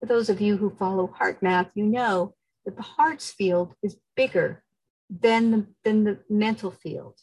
For 0.00 0.06
those 0.06 0.28
of 0.28 0.38
you 0.38 0.58
who 0.58 0.68
follow 0.68 1.14
HeartMath, 1.18 1.70
you 1.74 1.86
know 1.86 2.34
that 2.66 2.76
the 2.76 2.82
heart's 2.82 3.30
field 3.30 3.72
is 3.82 3.96
bigger 4.16 4.62
than 5.08 5.50
the, 5.50 5.66
than 5.82 6.04
the 6.04 6.18
mental 6.28 6.70
field. 6.70 7.18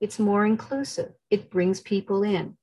It's 0.00 0.20
more 0.20 0.46
inclusive, 0.46 1.14
it 1.30 1.50
brings 1.50 1.80
people 1.80 2.22
in. 2.22 2.56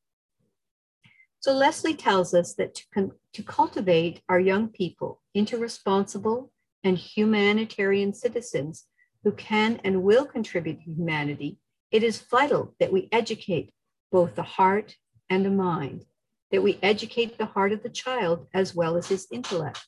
So 1.41 1.51
Leslie 1.51 1.93
tells 1.93 2.33
us 2.33 2.53
that 2.53 2.75
to, 2.95 3.11
to 3.33 3.43
cultivate 3.43 4.21
our 4.29 4.39
young 4.39 4.69
people 4.69 5.21
into 5.33 5.57
responsible 5.57 6.53
and 6.85 6.97
humanitarian 6.97 8.13
citizens 8.13 8.85
who 9.25 9.33
can 9.33 9.81
and 9.83 10.03
will 10.03 10.25
contribute 10.25 10.79
to 10.85 10.91
humanity, 10.93 11.57
it 11.91 12.01
is 12.01 12.21
vital 12.21 12.75
that 12.79 12.93
we 12.93 13.09
educate 13.11 13.73
both 14.09 14.35
the 14.35 14.43
heart 14.43 14.95
and 15.29 15.43
the 15.43 15.49
mind 15.49 16.05
that 16.51 16.61
we 16.61 16.79
educate 16.81 17.37
the 17.37 17.45
heart 17.45 17.71
of 17.71 17.83
the 17.83 17.89
child 17.89 18.47
as 18.53 18.75
well 18.75 18.97
as 18.97 19.07
his 19.07 19.27
intellect, 19.31 19.85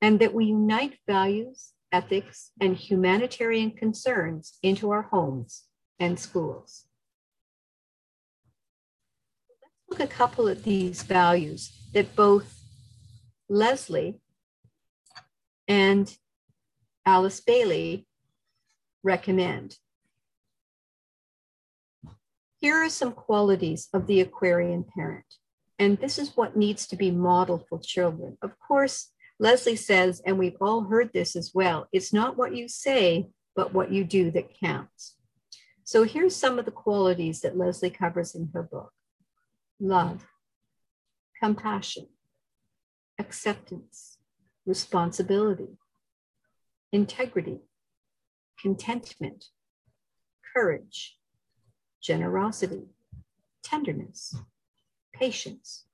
and 0.00 0.18
that 0.20 0.34
we 0.34 0.46
unite 0.46 0.98
values, 1.06 1.72
ethics, 1.92 2.50
and 2.60 2.76
humanitarian 2.76 3.70
concerns 3.70 4.58
into 4.62 4.90
our 4.90 5.02
homes 5.02 5.64
and 6.00 6.18
schools. 6.18 6.86
Let's 9.88 10.00
look 10.00 10.10
a 10.10 10.12
couple 10.12 10.48
of 10.48 10.64
these 10.64 11.02
values 11.02 11.72
that 11.92 12.16
both 12.16 12.60
Leslie 13.48 14.20
and 15.68 16.16
Alice 17.06 17.40
Bailey 17.40 18.06
recommend. 19.02 19.76
Here 22.60 22.76
are 22.76 22.88
some 22.88 23.12
qualities 23.12 23.88
of 23.92 24.06
the 24.06 24.22
Aquarian 24.22 24.84
parent. 24.84 25.26
And 25.78 25.98
this 25.98 26.18
is 26.18 26.36
what 26.36 26.56
needs 26.56 26.86
to 26.88 26.96
be 26.96 27.10
modeled 27.10 27.66
for 27.68 27.80
children. 27.80 28.38
Of 28.42 28.58
course, 28.58 29.10
Leslie 29.38 29.76
says, 29.76 30.22
and 30.24 30.38
we've 30.38 30.56
all 30.60 30.84
heard 30.84 31.12
this 31.12 31.34
as 31.34 31.52
well 31.52 31.88
it's 31.92 32.12
not 32.12 32.36
what 32.36 32.54
you 32.54 32.68
say, 32.68 33.28
but 33.56 33.74
what 33.74 33.90
you 33.92 34.04
do 34.04 34.30
that 34.32 34.58
counts. 34.58 35.16
So 35.84 36.04
here's 36.04 36.34
some 36.34 36.58
of 36.58 36.64
the 36.64 36.70
qualities 36.70 37.40
that 37.40 37.58
Leslie 37.58 37.90
covers 37.90 38.34
in 38.34 38.50
her 38.54 38.62
book 38.62 38.92
love, 39.80 40.26
compassion, 41.42 42.06
acceptance, 43.18 44.18
responsibility, 44.64 45.76
integrity, 46.92 47.60
contentment, 48.60 49.46
courage, 50.54 51.18
generosity, 52.00 52.84
tenderness, 53.62 54.36
patience, 55.14 55.86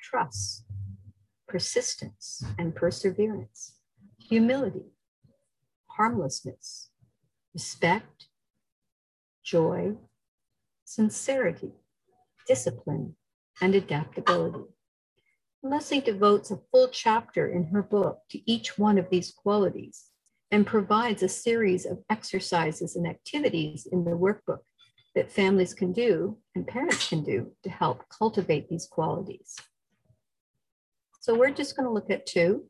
trust, 0.00 0.64
persistence 1.48 2.44
and 2.58 2.74
perseverance, 2.74 3.78
humility, 4.18 4.86
harmlessness, 5.86 6.90
respect, 7.52 8.26
joy, 9.42 9.94
sincerity, 10.84 11.72
discipline, 12.46 13.16
and 13.60 13.74
adaptability. 13.74 14.64
Leslie 15.62 16.00
devotes 16.00 16.50
a 16.50 16.60
full 16.70 16.88
chapter 16.88 17.50
in 17.50 17.64
her 17.68 17.82
book 17.82 18.18
to 18.30 18.50
each 18.50 18.76
one 18.76 18.98
of 18.98 19.08
these 19.10 19.30
qualities 19.30 20.10
and 20.50 20.66
provides 20.66 21.22
a 21.22 21.28
series 21.28 21.86
of 21.86 22.02
exercises 22.10 22.96
and 22.96 23.06
activities 23.06 23.86
in 23.90 24.04
the 24.04 24.10
workbook 24.10 24.58
that 25.14 25.30
families 25.30 25.74
can 25.74 25.92
do 25.92 26.38
and 26.54 26.66
parents 26.66 27.08
can 27.08 27.22
do 27.22 27.52
to 27.62 27.70
help 27.70 28.04
cultivate 28.08 28.68
these 28.68 28.86
qualities. 28.86 29.56
So 31.20 31.34
we're 31.34 31.50
just 31.50 31.76
going 31.76 31.86
to 31.86 31.92
look 31.92 32.10
at 32.10 32.26
two. 32.26 32.66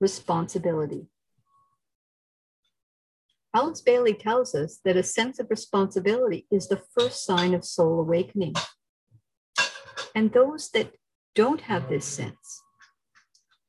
Responsibility. 0.00 1.06
Alice 3.54 3.80
Bailey 3.80 4.14
tells 4.14 4.54
us 4.54 4.80
that 4.84 4.96
a 4.96 5.02
sense 5.02 5.38
of 5.38 5.48
responsibility 5.48 6.46
is 6.50 6.66
the 6.66 6.82
first 6.98 7.24
sign 7.24 7.54
of 7.54 7.64
soul 7.64 8.00
awakening. 8.00 8.54
And 10.14 10.32
those 10.32 10.70
that 10.70 10.90
don't 11.34 11.60
have 11.62 11.88
this 11.88 12.04
sense 12.04 12.62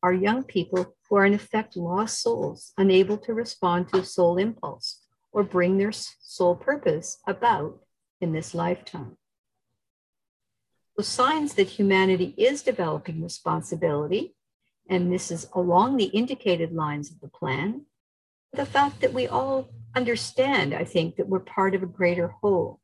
are 0.06 0.14
young 0.14 0.44
people 0.44 0.96
who 1.10 1.16
are 1.16 1.26
in 1.26 1.34
effect 1.34 1.76
lost 1.76 2.22
souls, 2.22 2.74
unable 2.78 3.18
to 3.18 3.34
respond 3.34 3.90
to 3.90 4.06
soul 4.06 4.38
impulse 4.38 5.02
or 5.32 5.44
bring 5.44 5.80
their 5.80 5.92
soul 5.92 6.56
purpose 6.56 7.18
about 7.26 7.80
in 8.22 8.32
this 8.32 8.54
lifetime. 8.54 9.18
The 10.96 11.02
signs 11.02 11.56
that 11.56 11.70
humanity 11.70 12.36
is 12.38 12.62
developing 12.62 13.24
responsibility, 13.24 14.36
and 14.88 15.12
this 15.12 15.32
is 15.32 15.50
along 15.56 15.98
the 15.98 16.12
indicated 16.22 16.72
lines 16.72 17.10
of 17.10 17.20
the 17.20 17.28
plan, 17.28 17.88
the 18.54 18.68
fact 18.68 19.02
that 19.02 19.12
we 19.12 19.26
all 19.26 19.70
understand, 19.96 20.76
I 20.76 20.84
think, 20.84 21.16
that 21.16 21.28
we're 21.28 21.40
part 21.40 21.74
of 21.74 21.82
a 21.82 21.88
greater 21.88 22.28
whole. 22.28 22.80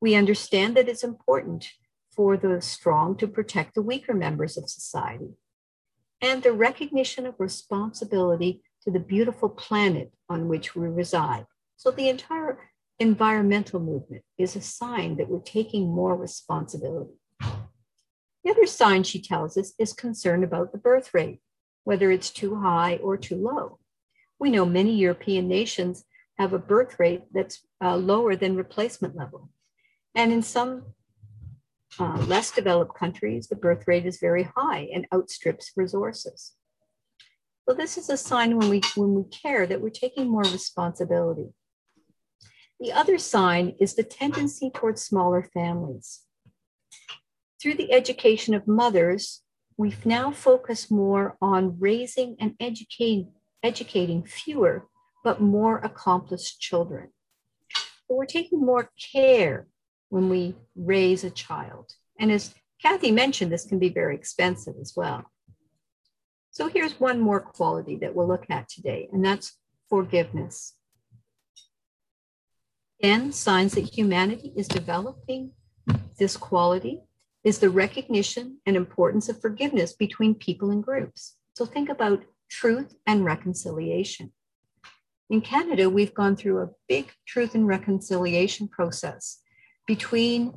We 0.00 0.14
understand 0.14 0.74
that 0.78 0.88
it's 0.88 1.04
important 1.04 1.68
for 2.16 2.38
the 2.38 2.62
strong 2.62 3.14
to 3.18 3.28
protect 3.28 3.74
the 3.74 3.82
weaker 3.82 4.14
members 4.14 4.56
of 4.56 4.70
society 4.70 5.34
and 6.24 6.42
the 6.42 6.52
recognition 6.52 7.26
of 7.26 7.34
responsibility 7.38 8.62
to 8.82 8.90
the 8.90 8.98
beautiful 8.98 9.50
planet 9.50 10.10
on 10.30 10.48
which 10.48 10.74
we 10.74 10.88
reside. 10.88 11.44
So 11.76 11.90
the 11.90 12.08
entire 12.08 12.58
environmental 12.98 13.78
movement 13.78 14.22
is 14.38 14.56
a 14.56 14.62
sign 14.62 15.16
that 15.16 15.28
we're 15.28 15.40
taking 15.40 15.86
more 15.86 16.16
responsibility. 16.16 17.12
The 17.40 18.50
other 18.50 18.66
sign 18.66 19.02
she 19.02 19.20
tells 19.20 19.58
us 19.58 19.74
is 19.78 19.92
concern 19.92 20.42
about 20.42 20.72
the 20.72 20.78
birth 20.78 21.12
rate, 21.12 21.40
whether 21.84 22.10
it's 22.10 22.30
too 22.30 22.56
high 22.56 22.96
or 23.02 23.18
too 23.18 23.36
low. 23.36 23.78
We 24.38 24.50
know 24.50 24.64
many 24.64 24.94
European 24.94 25.46
nations 25.46 26.06
have 26.38 26.54
a 26.54 26.58
birth 26.58 26.98
rate 26.98 27.24
that's 27.34 27.66
uh, 27.84 27.96
lower 27.96 28.34
than 28.34 28.56
replacement 28.56 29.14
level. 29.14 29.50
And 30.14 30.32
in 30.32 30.42
some 30.42 30.94
uh, 31.98 32.18
less 32.26 32.50
developed 32.50 32.94
countries, 32.94 33.46
the 33.46 33.56
birth 33.56 33.84
rate 33.86 34.06
is 34.06 34.18
very 34.18 34.48
high 34.56 34.88
and 34.92 35.06
outstrips 35.12 35.72
resources. 35.76 36.54
Well, 37.66 37.76
this 37.76 37.96
is 37.96 38.10
a 38.10 38.16
sign 38.16 38.58
when 38.58 38.68
we, 38.68 38.82
when 38.94 39.14
we 39.14 39.24
care 39.24 39.66
that 39.66 39.80
we're 39.80 39.90
taking 39.90 40.28
more 40.28 40.42
responsibility. 40.42 41.48
The 42.80 42.92
other 42.92 43.18
sign 43.18 43.74
is 43.80 43.94
the 43.94 44.02
tendency 44.02 44.70
towards 44.74 45.02
smaller 45.02 45.48
families. 45.54 46.22
Through 47.62 47.74
the 47.74 47.92
education 47.92 48.52
of 48.52 48.66
mothers, 48.66 49.42
we've 49.78 50.04
now 50.04 50.30
focused 50.30 50.90
more 50.90 51.38
on 51.40 51.78
raising 51.78 52.36
and 52.38 52.54
educating, 52.60 53.32
educating 53.62 54.24
fewer 54.24 54.86
but 55.24 55.40
more 55.40 55.78
accomplished 55.78 56.60
children. 56.60 57.08
But 58.08 58.16
we're 58.16 58.26
taking 58.26 58.60
more 58.60 58.90
care 59.12 59.68
when 60.14 60.28
we 60.28 60.54
raise 60.76 61.24
a 61.24 61.30
child. 61.30 61.92
And 62.20 62.30
as 62.30 62.54
Kathy 62.80 63.10
mentioned, 63.10 63.50
this 63.50 63.66
can 63.66 63.80
be 63.80 63.88
very 63.88 64.14
expensive 64.14 64.76
as 64.80 64.92
well. 64.94 65.24
So 66.52 66.68
here's 66.68 67.00
one 67.00 67.18
more 67.18 67.40
quality 67.40 67.96
that 67.96 68.14
we'll 68.14 68.28
look 68.28 68.46
at 68.48 68.68
today, 68.68 69.08
and 69.12 69.24
that's 69.24 69.58
forgiveness. 69.90 70.74
Again, 73.00 73.32
signs 73.32 73.74
that 73.74 73.92
humanity 73.92 74.52
is 74.56 74.68
developing 74.68 75.50
this 76.16 76.36
quality 76.36 77.00
is 77.42 77.58
the 77.58 77.70
recognition 77.70 78.58
and 78.66 78.76
importance 78.76 79.28
of 79.28 79.40
forgiveness 79.40 79.94
between 79.94 80.36
people 80.36 80.70
and 80.70 80.84
groups. 80.84 81.34
So 81.54 81.66
think 81.66 81.88
about 81.88 82.22
truth 82.48 82.94
and 83.04 83.24
reconciliation. 83.24 84.32
In 85.28 85.40
Canada, 85.40 85.90
we've 85.90 86.14
gone 86.14 86.36
through 86.36 86.60
a 86.60 86.70
big 86.86 87.10
truth 87.26 87.56
and 87.56 87.66
reconciliation 87.66 88.68
process 88.68 89.40
between 89.86 90.54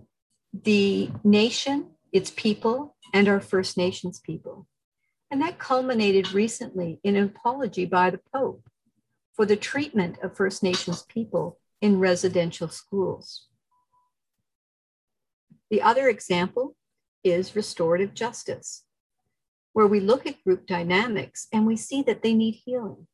the 0.53 1.09
nation, 1.23 1.91
its 2.11 2.31
people, 2.31 2.95
and 3.13 3.27
our 3.27 3.39
First 3.39 3.77
Nations 3.77 4.19
people. 4.19 4.67
And 5.29 5.41
that 5.41 5.59
culminated 5.59 6.33
recently 6.33 6.99
in 7.03 7.15
an 7.15 7.25
apology 7.25 7.85
by 7.85 8.09
the 8.09 8.21
Pope 8.33 8.69
for 9.33 9.45
the 9.45 9.55
treatment 9.55 10.17
of 10.23 10.35
First 10.35 10.63
Nations 10.63 11.03
people 11.03 11.59
in 11.81 11.99
residential 11.99 12.69
schools. 12.69 13.47
The 15.69 15.81
other 15.81 16.07
example 16.07 16.75
is 17.23 17.55
restorative 17.55 18.13
justice, 18.13 18.83
where 19.73 19.87
we 19.87 19.99
look 19.99 20.25
at 20.25 20.43
group 20.43 20.65
dynamics 20.65 21.47
and 21.51 21.67
we 21.67 21.75
see 21.75 22.01
that 22.03 22.23
they 22.23 22.33
need 22.33 22.61
healing. 22.65 23.07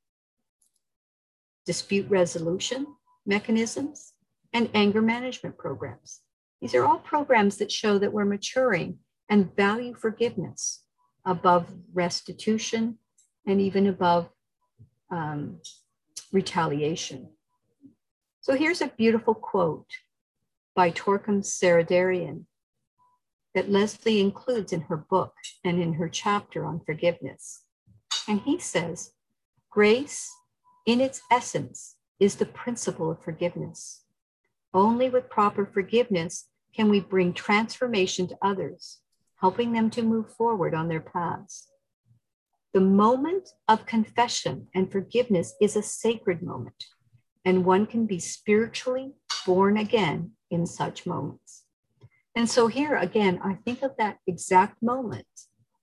Dispute 1.66 2.10
resolution 2.10 2.86
mechanisms 3.26 4.13
and 4.54 4.70
anger 4.74 5.02
management 5.02 5.58
programs. 5.58 6.22
These 6.62 6.76
are 6.76 6.86
all 6.86 7.00
programs 7.00 7.58
that 7.58 7.72
show 7.72 7.98
that 7.98 8.14
we're 8.14 8.26
maturing 8.26 9.00
and 9.30 9.56
value 9.56 9.94
forgiveness 9.96 10.84
above 11.26 11.68
restitution 11.94 12.98
and 13.46 13.60
even 13.60 13.88
above 13.88 14.30
um, 15.12 15.60
retaliation. 16.32 17.30
So 18.42 18.56
here's 18.56 18.82
a 18.82 18.88
beautiful 18.88 19.34
quote 19.34 19.88
by 20.76 20.92
Torkom 20.92 21.44
Saraydarian 21.44 22.46
that 23.54 23.70
Leslie 23.70 24.20
includes 24.20 24.74
in 24.74 24.82
her 24.82 24.98
book 24.98 25.34
and 25.64 25.82
in 25.82 25.94
her 25.94 26.10
chapter 26.10 26.66
on 26.66 26.82
forgiveness. 26.86 27.64
And 28.28 28.42
he 28.42 28.60
says, 28.60 29.12
Grace, 29.70 30.32
in 30.86 31.02
its 31.02 31.22
essence, 31.32 31.96
is 32.20 32.36
the 32.36 32.46
principle 32.46 33.12
of 33.12 33.24
forgiveness. 33.24 34.03
Only 34.74 35.10
with 35.10 35.30
proper 35.30 35.66
forgiveness 35.66 36.50
can 36.76 36.90
we 36.90 37.00
bring 37.00 37.34
transformation 37.34 38.28
to 38.28 38.38
others, 38.42 39.00
helping 39.40 39.72
them 39.72 39.90
to 39.92 40.02
move 40.02 40.32
forward 40.34 40.74
on 40.74 40.88
their 40.88 41.02
paths. 41.02 41.68
The 42.74 42.82
moment 42.82 43.50
of 43.68 43.86
confession 43.86 44.68
and 44.74 44.92
forgiveness 44.92 45.54
is 45.62 45.76
a 45.76 45.84
sacred 45.84 46.42
moment, 46.42 46.86
and 47.46 47.66
one 47.66 47.86
can 47.86 48.08
be 48.08 48.20
spiritually 48.20 49.14
born 49.46 49.78
again 49.78 50.32
in 50.50 50.66
such 50.66 51.06
moments. 51.06 51.66
And 52.36 52.50
so, 52.50 52.66
here 52.66 52.96
again, 52.96 53.40
I 53.44 53.54
think 53.54 53.84
of 53.84 53.92
that 54.00 54.18
exact 54.26 54.82
moment 54.82 55.28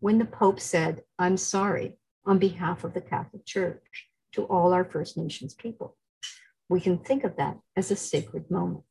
when 0.01 0.19
the 0.19 0.25
Pope 0.25 0.59
said, 0.59 1.03
I'm 1.17 1.37
sorry 1.37 1.95
on 2.27 2.39
behalf 2.39 2.83
of 2.83 2.93
the 2.93 3.01
Catholic 3.01 3.47
Church 3.47 4.09
to 4.33 4.45
all 4.45 4.73
our 4.73 4.85
First 4.85 5.17
Nations 5.17 5.55
people. 5.55 5.97
We 6.71 6.81
can 6.81 6.99
think 6.99 7.25
of 7.25 7.37
that 7.37 7.59
as 7.77 7.91
a 7.91 7.97
sacred 7.97 8.49
moment. 8.49 8.85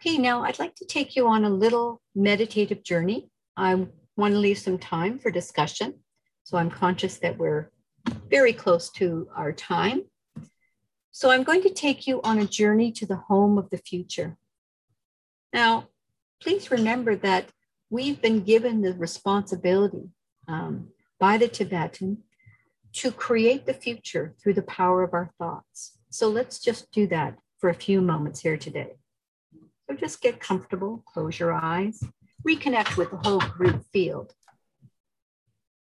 Okay, 0.00 0.18
now 0.18 0.42
I'd 0.42 0.58
like 0.58 0.74
to 0.76 0.84
take 0.84 1.14
you 1.14 1.28
on 1.28 1.44
a 1.44 1.48
little 1.48 2.02
meditative 2.16 2.82
journey. 2.82 3.30
I 3.56 3.86
want 4.16 4.34
to 4.34 4.38
leave 4.38 4.58
some 4.58 4.78
time 4.78 5.20
for 5.20 5.30
discussion. 5.30 6.00
So 6.42 6.58
I'm 6.58 6.70
conscious 6.70 7.18
that 7.18 7.38
we're 7.38 7.70
very 8.28 8.52
close 8.52 8.90
to 8.94 9.28
our 9.36 9.52
time. 9.52 10.02
So 11.12 11.30
I'm 11.30 11.44
going 11.44 11.62
to 11.62 11.72
take 11.72 12.08
you 12.08 12.20
on 12.22 12.40
a 12.40 12.46
journey 12.46 12.90
to 12.92 13.06
the 13.06 13.16
home 13.16 13.58
of 13.58 13.70
the 13.70 13.78
future. 13.78 14.36
Now, 15.52 15.86
please 16.42 16.72
remember 16.72 17.14
that 17.14 17.48
we've 17.90 18.20
been 18.20 18.42
given 18.42 18.82
the 18.82 18.92
responsibility 18.94 20.10
um, 20.48 20.88
by 21.18 21.38
the 21.38 21.48
Tibetan 21.48 22.18
to 22.94 23.10
create 23.10 23.66
the 23.66 23.74
future 23.74 24.34
through 24.40 24.54
the 24.54 24.62
power 24.62 25.02
of 25.02 25.14
our 25.14 25.30
thoughts. 25.38 25.98
So 26.10 26.28
let's 26.28 26.58
just 26.60 26.92
do 26.92 27.06
that 27.08 27.38
for 27.58 27.68
a 27.70 27.74
few 27.74 28.00
moments 28.00 28.40
here 28.40 28.56
today. 28.56 28.94
So 29.88 29.96
just 29.96 30.22
get 30.22 30.40
comfortable, 30.40 31.02
close 31.06 31.38
your 31.38 31.52
eyes, 31.52 32.02
reconnect 32.46 32.96
with 32.96 33.10
the 33.10 33.16
whole 33.16 33.40
group 33.40 33.84
field. 33.92 34.32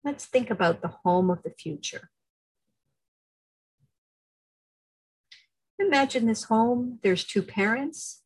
Let's 0.04 0.26
think 0.26 0.50
about 0.50 0.80
the 0.80 0.92
home 1.04 1.30
of 1.30 1.42
the 1.42 1.50
future. 1.50 2.10
Imagine 5.78 6.26
this 6.26 6.44
home. 6.44 7.00
There's 7.02 7.24
two 7.24 7.42
parents, 7.42 8.22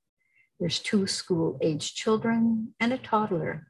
there's 0.60 0.78
two 0.78 1.06
school 1.06 1.58
age 1.62 1.94
children, 1.94 2.74
and 2.78 2.92
a 2.92 2.98
toddler. 2.98 3.68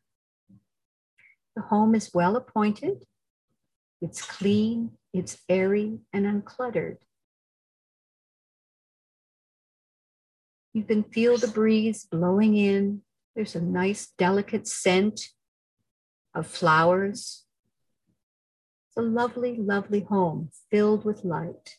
The 1.55 1.63
home 1.63 1.95
is 1.95 2.11
well 2.13 2.37
appointed, 2.37 3.05
it's 4.01 4.23
clean, 4.23 4.93
it's 5.13 5.39
airy, 5.49 5.99
and 6.13 6.27
uncluttered. 6.27 6.99
You 10.73 10.85
can 10.85 11.05
feel 11.05 11.39
the 11.39 11.49
breeze 11.49 12.05
blowing 12.05 12.57
in. 12.57 13.03
There's 13.35 13.55
a 13.55 13.61
nice, 13.61 14.09
delicate 14.19 14.67
scent 14.67 15.29
of 16.35 16.47
flowers. 16.47 17.45
It's 18.89 18.97
a 18.99 19.03
lovely, 19.03 19.57
lovely 19.57 20.01
home 20.01 20.51
filled 20.71 21.05
with 21.05 21.25
light 21.25 21.77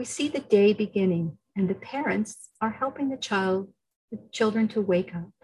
we 0.00 0.06
see 0.06 0.28
the 0.28 0.40
day 0.40 0.72
beginning 0.72 1.36
and 1.54 1.68
the 1.68 1.74
parents 1.74 2.48
are 2.58 2.70
helping 2.70 3.10
the 3.10 3.18
child, 3.18 3.70
the 4.10 4.18
children 4.32 4.66
to 4.68 4.80
wake 4.80 5.14
up. 5.14 5.39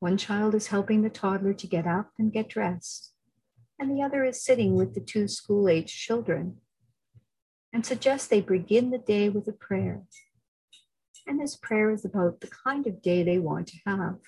One 0.00 0.16
child 0.16 0.54
is 0.54 0.68
helping 0.68 1.02
the 1.02 1.10
toddler 1.10 1.54
to 1.54 1.66
get 1.66 1.86
up 1.86 2.10
and 2.18 2.32
get 2.32 2.48
dressed, 2.48 3.12
and 3.78 3.90
the 3.90 4.02
other 4.02 4.24
is 4.24 4.44
sitting 4.44 4.74
with 4.74 4.94
the 4.94 5.00
two 5.00 5.26
school 5.26 5.68
age 5.68 5.92
children 5.92 6.58
and 7.72 7.84
suggests 7.84 8.28
they 8.28 8.40
begin 8.40 8.90
the 8.90 8.98
day 8.98 9.28
with 9.28 9.48
a 9.48 9.52
prayer. 9.52 10.02
And 11.26 11.40
this 11.40 11.56
prayer 11.56 11.90
is 11.90 12.04
about 12.04 12.40
the 12.40 12.46
kind 12.46 12.86
of 12.86 13.02
day 13.02 13.22
they 13.22 13.38
want 13.38 13.66
to 13.68 13.78
have 13.86 14.18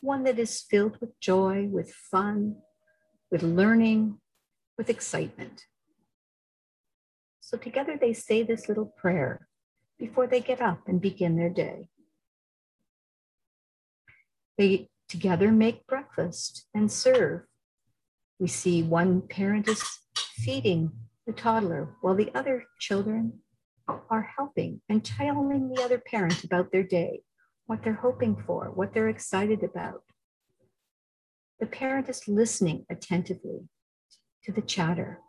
one 0.00 0.24
that 0.24 0.38
is 0.38 0.60
filled 0.62 0.98
with 1.00 1.18
joy, 1.20 1.68
with 1.70 1.92
fun, 1.92 2.56
with 3.30 3.42
learning, 3.42 4.18
with 4.78 4.88
excitement. 4.88 5.64
So 7.40 7.56
together 7.56 7.98
they 8.00 8.14
say 8.14 8.42
this 8.42 8.68
little 8.68 8.94
prayer 8.96 9.46
before 9.98 10.26
they 10.26 10.40
get 10.40 10.60
up 10.60 10.80
and 10.86 11.00
begin 11.00 11.36
their 11.36 11.50
day. 11.50 11.88
They 14.60 14.90
together 15.08 15.50
make 15.50 15.86
breakfast 15.86 16.66
and 16.74 16.92
serve. 16.92 17.46
We 18.38 18.46
see 18.48 18.82
one 18.82 19.22
parent 19.22 19.66
is 19.66 19.82
feeding 20.14 20.92
the 21.26 21.32
toddler 21.32 21.96
while 22.02 22.14
the 22.14 22.30
other 22.34 22.66
children 22.78 23.40
are 23.88 24.34
helping 24.36 24.82
and 24.86 25.02
telling 25.02 25.70
the 25.70 25.82
other 25.82 25.96
parent 25.98 26.44
about 26.44 26.72
their 26.72 26.82
day, 26.82 27.22
what 27.68 27.82
they're 27.82 28.02
hoping 28.02 28.36
for, 28.46 28.66
what 28.66 28.92
they're 28.92 29.08
excited 29.08 29.62
about. 29.62 30.02
The 31.58 31.64
parent 31.64 32.10
is 32.10 32.28
listening 32.28 32.84
attentively 32.90 33.60
to 34.44 34.52
the 34.52 34.60
chatter. 34.60 35.20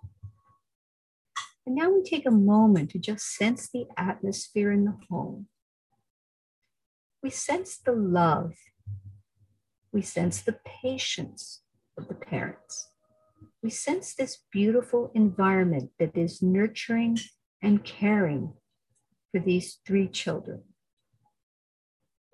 And 1.65 1.73
now 1.73 1.89
we 1.89 2.03
take 2.03 2.25
a 2.25 2.31
moment 2.31 2.89
to 2.89 2.99
just 2.99 3.33
sense 3.33 3.69
the 3.69 3.85
atmosphere 3.95 4.73
in 4.73 4.83
the 4.83 4.97
home. 5.09 5.47
We 7.23 7.29
sense 7.29 7.77
the 7.77 7.93
love. 7.93 8.55
We 9.91 10.01
sense 10.01 10.41
the 10.41 10.57
patience 10.83 11.61
of 11.97 12.07
the 12.07 12.15
parents. 12.15 12.89
We 13.61 13.69
sense 13.69 14.13
this 14.13 14.39
beautiful 14.51 15.11
environment 15.13 15.91
that 15.99 16.17
is 16.17 16.41
nurturing 16.41 17.17
and 17.61 17.83
caring 17.83 18.53
for 19.31 19.39
these 19.39 19.79
three 19.85 20.07
children. 20.07 20.63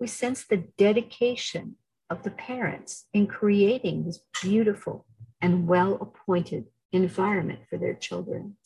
We 0.00 0.06
sense 0.06 0.44
the 0.44 0.68
dedication 0.78 1.76
of 2.08 2.22
the 2.22 2.30
parents 2.30 3.06
in 3.12 3.26
creating 3.26 4.04
this 4.04 4.20
beautiful 4.42 5.06
and 5.40 5.66
well 5.66 5.94
appointed 6.00 6.66
environment 6.92 7.60
for 7.68 7.78
their 7.78 7.94
children. 7.94 8.56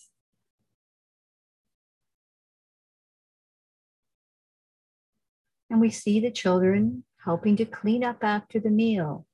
And 5.70 5.80
we 5.80 5.90
see 5.90 6.20
the 6.20 6.30
children 6.30 7.05
helping 7.25 7.57
to 7.57 7.64
clean 7.64 8.03
up 8.03 8.23
after 8.23 8.59
the 8.59 8.70
meal, 8.70 9.27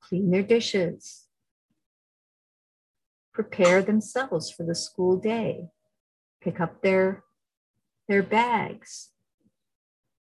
clean 0.00 0.30
their 0.30 0.42
dishes, 0.42 1.26
prepare 3.32 3.82
themselves 3.82 4.50
for 4.50 4.64
the 4.64 4.74
school 4.74 5.16
day, 5.16 5.68
pick 6.42 6.60
up 6.60 6.82
their, 6.82 7.24
their 8.08 8.22
bags. 8.22 9.10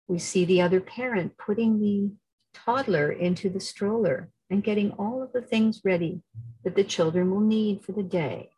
We 0.08 0.20
see 0.20 0.46
the 0.46 0.62
other 0.62 0.80
parent 0.82 1.38
putting 1.38 1.80
the 1.80 2.12
toddler 2.54 3.12
into 3.12 3.50
the 3.50 3.60
stroller 3.60 4.30
and 4.50 4.64
getting 4.64 4.92
all 4.92 5.24
of 5.24 5.32
the 5.34 5.42
things 5.42 5.82
ready 5.84 6.22
that 6.64 6.76
the 6.76 6.84
children 6.84 7.32
will 7.32 7.42
need 7.42 7.84
for 7.84 7.92
the 7.92 8.04
day. 8.04 8.50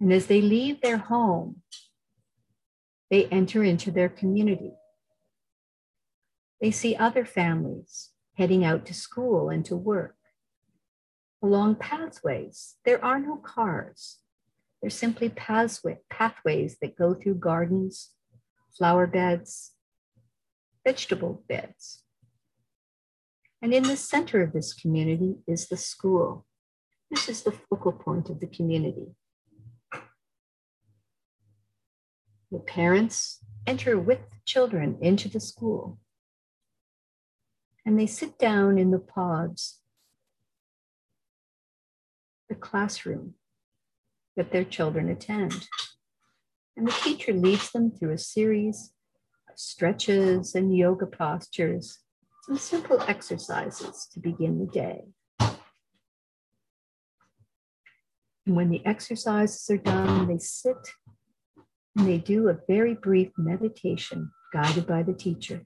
And 0.00 0.12
as 0.12 0.26
they 0.26 0.40
leave 0.40 0.80
their 0.80 0.98
home, 0.98 1.62
they 3.10 3.26
enter 3.26 3.64
into 3.64 3.90
their 3.90 4.08
community. 4.08 4.72
They 6.64 6.70
see 6.70 6.96
other 6.96 7.26
families 7.26 8.12
heading 8.38 8.64
out 8.64 8.86
to 8.86 8.94
school 8.94 9.50
and 9.50 9.62
to 9.66 9.76
work. 9.76 10.16
Along 11.42 11.74
pathways, 11.74 12.76
there 12.86 13.04
are 13.04 13.18
no 13.18 13.36
cars. 13.36 14.20
They're 14.80 14.88
simply 14.88 15.28
pathway, 15.28 15.98
pathways 16.08 16.78
that 16.80 16.96
go 16.96 17.12
through 17.12 17.34
gardens, 17.34 18.12
flower 18.78 19.06
beds, 19.06 19.72
vegetable 20.86 21.44
beds. 21.50 22.02
And 23.60 23.74
in 23.74 23.82
the 23.82 23.98
center 23.98 24.40
of 24.40 24.54
this 24.54 24.72
community 24.72 25.34
is 25.46 25.68
the 25.68 25.76
school. 25.76 26.46
This 27.10 27.28
is 27.28 27.42
the 27.42 27.52
focal 27.52 27.92
point 27.92 28.30
of 28.30 28.40
the 28.40 28.46
community. 28.46 29.08
The 32.50 32.60
parents 32.60 33.40
enter 33.66 34.00
with 34.00 34.20
the 34.30 34.40
children 34.46 34.96
into 35.02 35.28
the 35.28 35.40
school. 35.40 35.98
And 37.86 37.98
they 37.98 38.06
sit 38.06 38.38
down 38.38 38.78
in 38.78 38.90
the 38.90 38.98
pods, 38.98 39.80
the 42.48 42.54
classroom 42.54 43.34
that 44.36 44.52
their 44.52 44.64
children 44.64 45.08
attend. 45.08 45.68
And 46.76 46.88
the 46.88 46.98
teacher 47.02 47.32
leads 47.32 47.70
them 47.70 47.90
through 47.90 48.12
a 48.12 48.18
series 48.18 48.92
of 49.48 49.58
stretches 49.58 50.54
and 50.54 50.76
yoga 50.76 51.06
postures 51.06 52.00
some 52.44 52.58
simple 52.58 53.00
exercises 53.08 54.06
to 54.12 54.20
begin 54.20 54.58
the 54.58 54.66
day. 54.66 55.04
And 58.46 58.54
when 58.54 58.68
the 58.68 58.84
exercises 58.84 59.70
are 59.70 59.78
done, 59.78 60.28
they 60.28 60.36
sit 60.36 60.76
and 61.96 62.06
they 62.06 62.18
do 62.18 62.50
a 62.50 62.58
very 62.68 62.92
brief 62.92 63.30
meditation 63.38 64.30
guided 64.52 64.86
by 64.86 65.02
the 65.02 65.14
teacher. 65.14 65.64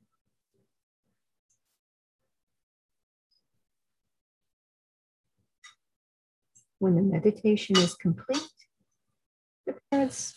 When 6.78 6.94
the 6.94 7.02
meditation 7.02 7.76
is 7.78 7.94
complete, 7.94 8.48
the 9.66 9.74
parents 9.90 10.34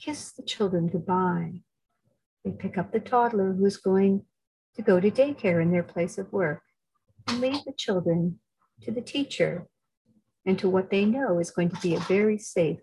kiss 0.00 0.32
the 0.32 0.42
children 0.42 0.88
goodbye. 0.88 1.62
They 2.44 2.50
pick 2.50 2.76
up 2.76 2.92
the 2.92 3.00
toddler 3.00 3.52
who 3.52 3.64
is 3.64 3.76
going 3.76 4.24
to 4.74 4.82
go 4.82 5.00
to 5.00 5.10
daycare 5.10 5.62
in 5.62 5.70
their 5.70 5.82
place 5.82 6.18
of 6.18 6.32
work 6.32 6.62
and 7.26 7.40
leave 7.40 7.64
the 7.64 7.72
children 7.76 8.40
to 8.82 8.90
the 8.90 9.00
teacher 9.00 9.68
and 10.46 10.58
to 10.58 10.68
what 10.68 10.90
they 10.90 11.04
know 11.04 11.38
is 11.38 11.50
going 11.50 11.68
to 11.68 11.80
be 11.80 11.94
a 11.94 12.00
very 12.00 12.38
safe 12.38 12.80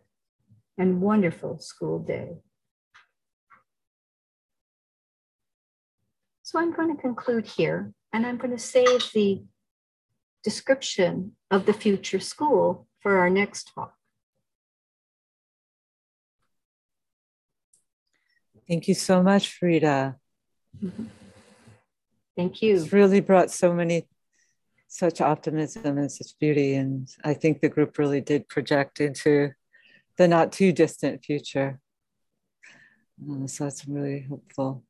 and 0.78 1.02
wonderful 1.02 1.58
school 1.60 2.00
day. 2.00 2.38
So 6.44 6.60
I'm 6.60 6.74
going 6.74 6.96
to 6.96 7.02
conclude 7.02 7.48
here 7.48 7.92
and 8.14 8.26
I'm 8.26 8.38
going 8.38 8.56
to 8.56 8.60
save 8.60 9.10
the 9.14 9.44
description 10.46 11.32
of 11.50 11.66
the 11.66 11.74
future 11.74 12.20
school 12.20 12.88
for 13.02 13.18
our 13.18 13.32
next 13.32 13.72
talk. 13.74 13.96
Thank 18.68 18.88
you 18.88 18.94
so 18.94 19.24
much, 19.24 19.50
Frida. 19.50 20.16
Mm-hmm. 20.84 21.06
Thank 22.38 22.62
you. 22.62 22.76
It's 22.76 22.94
really 22.94 23.22
brought 23.22 23.50
so 23.50 23.74
many, 23.74 24.08
such 24.88 25.20
optimism 25.20 25.98
and 25.98 26.12
such 26.12 26.38
beauty. 26.40 26.76
And 26.76 27.08
I 27.24 27.34
think 27.34 27.62
the 27.62 27.70
group 27.70 27.98
really 27.98 28.22
did 28.22 28.48
project 28.48 29.02
into 29.02 29.52
the 30.18 30.28
not 30.28 30.52
too 30.52 30.72
distant 30.72 31.26
future. 31.26 31.80
Uh, 33.20 33.48
so 33.48 33.66
it's 33.66 33.88
really 33.88 34.28
hopeful. 34.30 34.84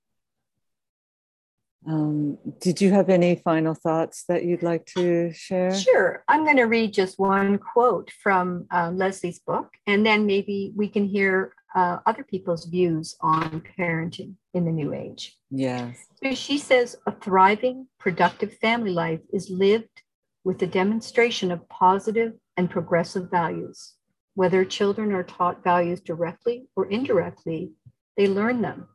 Um, 1.88 2.38
did 2.60 2.82
you 2.82 2.92
have 2.92 3.10
any 3.10 3.36
final 3.36 3.76
thoughts 3.76 4.24
that 4.28 4.44
you'd 4.44 4.64
like 4.64 4.86
to 4.98 5.32
share? 5.34 5.74
Sure. 5.74 6.24
I'm 6.28 6.44
going 6.44 6.58
to 6.58 6.64
read 6.64 6.94
just 6.94 7.20
one 7.20 7.58
quote 7.58 8.12
from 8.24 8.66
uh, 8.72 8.92
Leslie's 8.94 9.40
book, 9.40 9.70
and 9.86 10.06
then 10.06 10.26
maybe 10.26 10.74
we 10.76 10.88
can 10.88 11.06
hear 11.06 11.54
uh, 11.76 12.00
other 12.06 12.24
people's 12.24 12.66
views 12.66 13.16
on 13.22 13.62
parenting 13.78 14.34
in 14.54 14.66
the 14.66 14.72
new 14.72 14.94
age. 14.94 15.38
Yes. 15.52 15.98
So 16.24 16.34
she 16.34 16.58
says 16.58 16.96
a 17.06 17.12
thriving, 17.12 17.88
productive 18.00 18.54
family 18.58 18.92
life 18.92 19.20
is 19.32 19.50
lived 19.50 20.02
with 20.44 20.60
the 20.60 20.68
demonstration 20.68 21.52
of 21.52 21.68
positive 21.70 22.34
and 22.58 22.70
progressive 22.70 23.30
values. 23.30 23.94
Whether 24.36 24.66
children 24.66 25.12
are 25.12 25.24
taught 25.24 25.64
values 25.64 26.02
directly 26.02 26.68
or 26.76 26.90
indirectly, 26.90 27.72
they 28.18 28.28
learn 28.28 28.62
them 28.62 28.88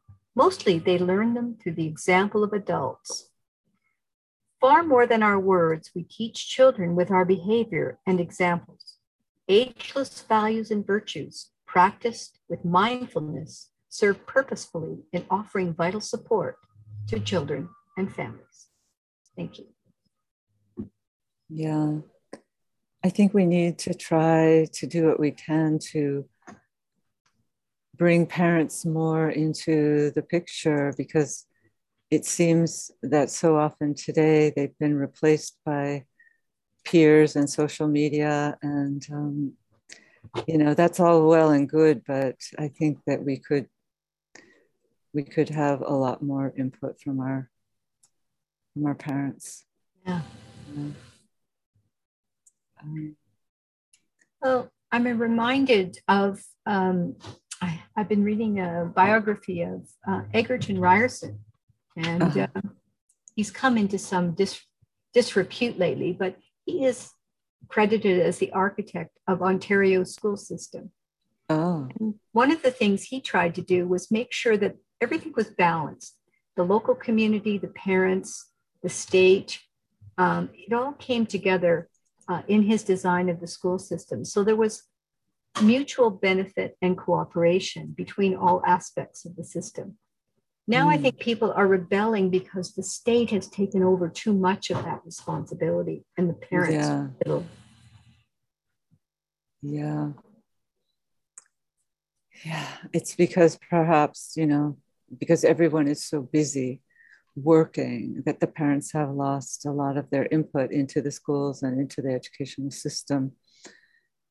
Mostly, 0.45 0.79
they 0.79 0.99
learn 0.99 1.35
them 1.35 1.59
through 1.61 1.75
the 1.75 1.87
example 1.87 2.43
of 2.43 2.55
adults. 2.55 3.29
Far 4.59 4.83
more 4.83 5.07
than 5.07 5.23
our 5.23 5.39
words, 5.39 5.91
we 5.95 6.03
teach 6.03 6.49
children 6.49 6.97
with 6.97 7.11
our 7.11 7.27
behavior 7.27 7.99
and 8.07 8.19
examples. 8.19 8.97
Ageless 9.49 10.23
values 10.23 10.71
and 10.71 10.87
virtues, 10.87 11.51
practiced 11.67 12.39
with 12.49 12.65
mindfulness, 12.65 13.69
serve 13.91 14.27
purposefully 14.27 15.01
in 15.13 15.27
offering 15.29 15.75
vital 15.75 16.01
support 16.01 16.57
to 17.09 17.21
children 17.21 17.69
and 17.99 18.11
families. 18.11 18.69
Thank 19.37 19.59
you. 19.59 19.67
Yeah. 21.51 21.99
I 23.05 23.11
think 23.11 23.35
we 23.35 23.45
need 23.45 23.77
to 23.81 23.93
try 23.93 24.69
to 24.73 24.87
do 24.87 25.07
what 25.07 25.21
we 25.21 25.33
can 25.33 25.79
to 25.93 26.25
bring 28.01 28.25
parents 28.25 28.87
more 28.87 29.29
into 29.29 30.11
the 30.13 30.23
picture 30.23 30.91
because 30.97 31.45
it 32.11 32.25
seems 32.25 32.91
that 33.03 33.29
so 33.29 33.59
often 33.59 33.95
today 33.95 34.51
they've 34.57 34.79
been 34.79 34.97
replaced 34.97 35.59
by 35.67 36.03
peers 36.83 37.37
and 37.37 37.49
social 37.49 37.87
media 37.87 38.57
and 38.63 39.07
um, 39.13 39.53
you 40.49 40.57
know 40.57 40.73
that's 40.73 40.99
all 40.99 41.29
well 41.29 41.51
and 41.51 41.69
good 41.69 42.03
but 42.07 42.37
i 42.59 42.69
think 42.69 42.97
that 43.07 43.23
we 43.23 43.37
could 43.37 43.67
we 45.13 45.23
could 45.23 45.51
have 45.51 45.83
a 45.83 45.93
lot 45.93 46.23
more 46.23 46.55
input 46.57 46.99
from 47.03 47.21
our 47.21 47.51
from 48.73 48.87
our 48.87 48.95
parents. 48.95 49.67
Yeah, 50.07 50.23
Um, 52.81 53.17
well 54.41 54.71
i'm 54.91 55.05
reminded 55.05 55.99
of 56.09 56.43
um, 56.65 57.17
I, 57.61 57.83
have 57.97 58.09
been 58.09 58.25
reading 58.25 58.61
a 58.61 58.91
biography 58.95 59.63
of 59.63 59.87
uh, 60.09 60.23
Egerton 60.33 60.81
Ryerson, 60.81 61.41
and 61.97 62.23
uh-huh. 62.23 62.47
uh, 62.55 62.61
he's 63.37 63.51
come 63.51 63.77
into 63.77 63.99
some 63.99 64.33
dis- 64.33 64.63
disrepute 65.13 65.79
lately, 65.79 66.13
but 66.13 66.37
he 66.65 66.85
is 66.85 67.11
credited 67.69 68.21
as 68.21 68.39
the 68.39 68.53
architect 68.53 69.19
of 69.27 69.43
Ontario's 69.43 70.15
school 70.15 70.37
system. 70.37 70.93
Oh. 71.49 71.89
And 71.99 72.15
one 72.33 72.51
of 72.51 72.63
the 72.63 72.71
things 72.71 73.03
he 73.03 73.21
tried 73.21 73.55
to 73.57 73.63
do 73.63 73.87
was 73.87 74.11
make 74.11 74.33
sure 74.33 74.57
that 74.57 74.77
everything 75.01 75.33
was 75.37 75.51
balanced 75.51 76.17
the 76.57 76.65
local 76.65 76.95
community, 76.95 77.57
the 77.57 77.69
parents, 77.69 78.51
the 78.83 78.89
state, 78.89 79.61
um, 80.19 80.51
it 80.53 80.73
all 80.75 80.93
came 80.93 81.25
together 81.25 81.89
uh, 82.29 82.43
in 82.49 82.63
his 82.63 82.83
design 82.83 83.31
of 83.31 83.41
the 83.41 83.47
school 83.47 83.79
system. 83.79 84.25
So 84.27 84.45
there 84.45 84.57
was 84.57 84.83
mutual 85.63 86.11
benefit 86.11 86.77
and 86.81 86.97
cooperation 86.97 87.95
between 87.97 88.35
all 88.35 88.63
aspects 88.67 89.25
of 89.25 89.37
the 89.37 89.45
system. 89.45 89.97
Now 90.67 90.87
mm. 90.87 90.93
I 90.93 90.99
think 90.99 91.19
people 91.19 91.53
are 91.53 91.67
rebelling 91.67 92.31
because 92.31 92.75
the 92.75 92.83
state 92.83 93.31
has 93.31 93.49
taken 93.49 93.83
over 93.83 94.09
too 94.09 94.33
much 94.33 94.71
of 94.71 94.85
that 94.85 95.01
responsibility 95.05 96.05
and 96.17 96.31
the 96.31 96.35
parents. 96.35 96.89
Yeah. 97.27 97.41
Yeah. 99.63 100.09
Yeah. 102.45 102.67
It's 102.93 103.15
because 103.15 103.59
perhaps, 103.69 104.35
you 104.37 104.47
know, 104.47 104.79
because 105.19 105.45
everyone 105.45 105.89
is 105.89 106.05
so 106.05 106.23
busy 106.23 106.81
working 107.37 108.23
that 108.27 108.41
the 108.41 108.47
parents 108.47 108.93
have 108.93 109.11
lost 109.11 109.67
a 109.67 109.73
lot 109.73 109.97
of 109.97 110.09
their 110.11 110.27
input 110.31 110.71
into 110.71 111.03
the 111.03 111.11
schools 111.11 111.63
and 111.63 111.81
into 111.81 112.01
the 112.01 112.13
educational 112.13 112.71
system. 112.71 113.33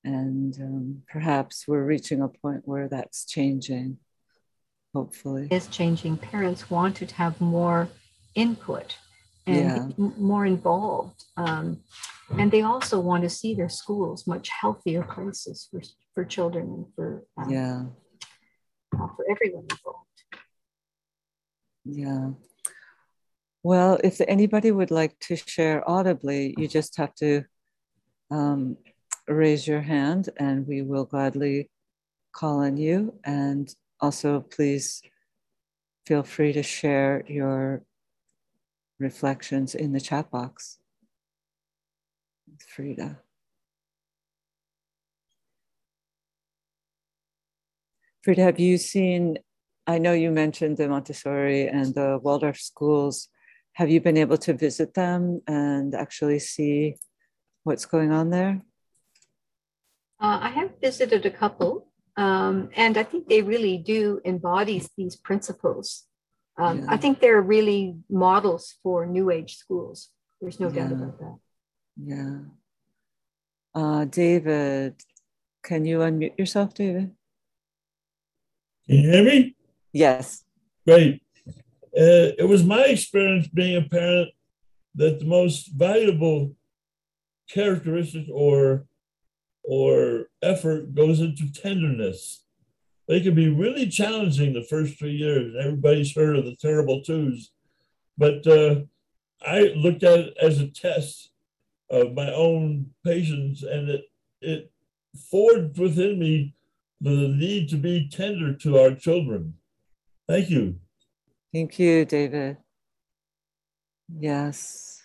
And 0.03 0.55
um, 0.61 1.03
perhaps 1.11 1.67
we're 1.67 1.83
reaching 1.83 2.21
a 2.21 2.29
point 2.29 2.61
where 2.65 2.87
that's 2.87 3.25
changing, 3.25 3.97
hopefully. 4.93 5.47
Is 5.51 5.67
changing. 5.67 6.17
Parents 6.17 6.69
want 6.69 6.95
to 6.97 7.05
have 7.15 7.39
more 7.41 7.89
input 8.35 8.97
and 9.45 9.93
yeah. 9.97 10.07
more 10.17 10.45
involved. 10.45 11.25
Um, 11.35 11.81
and 12.37 12.51
they 12.51 12.61
also 12.61 12.99
want 12.99 13.23
to 13.23 13.29
see 13.29 13.55
their 13.55 13.69
schools 13.69 14.27
much 14.27 14.49
healthier 14.49 15.03
places 15.03 15.67
for, 15.69 15.81
for 16.13 16.23
children 16.23 16.65
and 16.67 16.85
for, 16.95 17.25
um, 17.37 17.49
yeah. 17.49 17.83
Uh, 18.95 19.07
for 19.15 19.25
everyone 19.29 19.65
involved. 19.69 20.05
Yeah. 21.85 22.29
Well, 23.63 23.99
if 24.03 24.21
anybody 24.21 24.71
would 24.71 24.91
like 24.91 25.19
to 25.21 25.35
share 25.35 25.87
audibly, 25.89 26.55
you 26.57 26.67
just 26.67 26.97
have 26.97 27.13
to 27.15 27.43
um, 28.31 28.77
raise 29.29 29.67
your 29.67 29.81
hand 29.81 30.29
and 30.37 30.67
we 30.67 30.81
will 30.81 31.05
gladly 31.05 31.69
call 32.33 32.59
on 32.59 32.77
you. 32.77 33.13
And 33.23 33.73
also, 34.01 34.41
please 34.41 35.01
feel 36.05 36.23
free 36.23 36.53
to 36.53 36.63
share 36.63 37.23
your 37.27 37.83
reflections 38.99 39.75
in 39.75 39.93
the 39.93 40.01
chat 40.01 40.31
box. 40.31 40.79
Frida. 42.67 43.19
Frida, 48.23 48.41
have 48.41 48.59
you 48.59 48.77
seen? 48.77 49.37
I 49.87 49.97
know 49.97 50.13
you 50.13 50.31
mentioned 50.31 50.77
the 50.77 50.87
Montessori 50.87 51.67
and 51.67 51.95
the 51.95 52.19
Waldorf 52.21 52.59
schools 52.59 53.29
have 53.79 53.89
you 53.89 54.01
been 54.01 54.17
able 54.17 54.37
to 54.37 54.53
visit 54.53 54.93
them 54.93 55.41
and 55.47 55.95
actually 55.95 56.39
see 56.39 56.95
what's 57.63 57.85
going 57.85 58.11
on 58.11 58.29
there? 58.29 58.61
Uh, 60.19 60.39
I 60.41 60.49
have 60.49 60.71
visited 60.81 61.25
a 61.25 61.31
couple, 61.31 61.87
um, 62.17 62.69
and 62.75 62.97
I 62.97 63.03
think 63.03 63.29
they 63.29 63.41
really 63.41 63.77
do 63.77 64.19
embody 64.25 64.83
these 64.97 65.15
principles. 65.15 66.05
Um, 66.57 66.79
yeah. 66.79 66.85
I 66.89 66.97
think 66.97 67.21
they're 67.21 67.41
really 67.41 67.95
models 68.09 68.75
for 68.83 69.05
New 69.05 69.31
Age 69.31 69.55
schools. 69.55 70.09
There's 70.41 70.59
no 70.59 70.69
yeah. 70.69 70.83
doubt 70.83 70.91
about 70.91 71.19
that. 71.19 71.37
Yeah. 72.03 72.39
Uh, 73.73 74.05
David, 74.05 74.95
can 75.63 75.85
you 75.85 75.99
unmute 75.99 76.37
yourself, 76.37 76.73
David? 76.73 77.11
Can 78.85 78.95
you 78.97 79.11
hear 79.11 79.23
me? 79.23 79.55
Yes. 79.93 80.43
Great. 80.85 81.21
Uh, 81.47 82.35
it 82.37 82.47
was 82.47 82.63
my 82.63 82.83
experience 82.85 83.47
being 83.47 83.77
a 83.77 83.87
parent 83.87 84.29
that 84.95 85.19
the 85.19 85.25
most 85.25 85.67
valuable 85.67 86.55
characteristic 87.49 88.25
or 88.33 88.85
or 89.69 90.25
effort 90.41 90.95
goes 90.95 91.19
into 91.19 91.53
tenderness. 91.53 92.43
They 93.07 93.21
can 93.21 93.35
be 93.35 93.49
really 93.49 93.87
challenging 93.87 94.51
the 94.51 94.63
first 94.63 94.97
three 94.97 95.11
years. 95.11 95.53
Everybody's 95.59 96.15
heard 96.15 96.37
of 96.37 96.45
the 96.45 96.55
terrible 96.55 97.03
twos, 97.03 97.51
but 98.17 98.47
uh, 98.47 98.81
I 99.45 99.71
looked 99.75 100.01
at 100.01 100.19
it 100.21 100.37
as 100.41 100.59
a 100.59 100.69
test 100.69 101.29
of 101.91 102.13
my 102.13 102.33
own 102.33 102.87
patience, 103.05 103.61
and 103.61 103.89
it 103.89 104.05
it 104.41 104.71
forged 105.29 105.77
within 105.77 106.17
me 106.17 106.55
the 106.99 107.27
need 107.27 107.69
to 107.69 107.77
be 107.77 108.09
tender 108.09 108.55
to 108.55 108.79
our 108.79 108.95
children. 108.95 109.53
Thank 110.27 110.49
you. 110.49 110.79
Thank 111.53 111.77
you, 111.77 112.05
David. 112.05 112.57
Yes. 114.19 115.03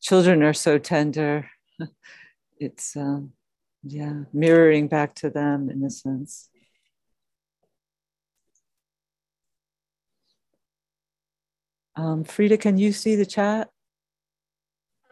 Children 0.00 0.42
are 0.42 0.54
so 0.54 0.78
tender. 0.78 1.50
It's, 2.62 2.94
um, 2.94 3.32
yeah, 3.82 4.24
mirroring 4.32 4.88
back 4.88 5.14
to 5.16 5.30
them 5.30 5.70
in 5.70 5.82
a 5.84 5.90
sense. 5.90 6.48
Um, 11.96 12.24
Frida, 12.24 12.56
can 12.58 12.78
you 12.78 12.92
see 12.92 13.16
the 13.16 13.26
chat? 13.26 13.68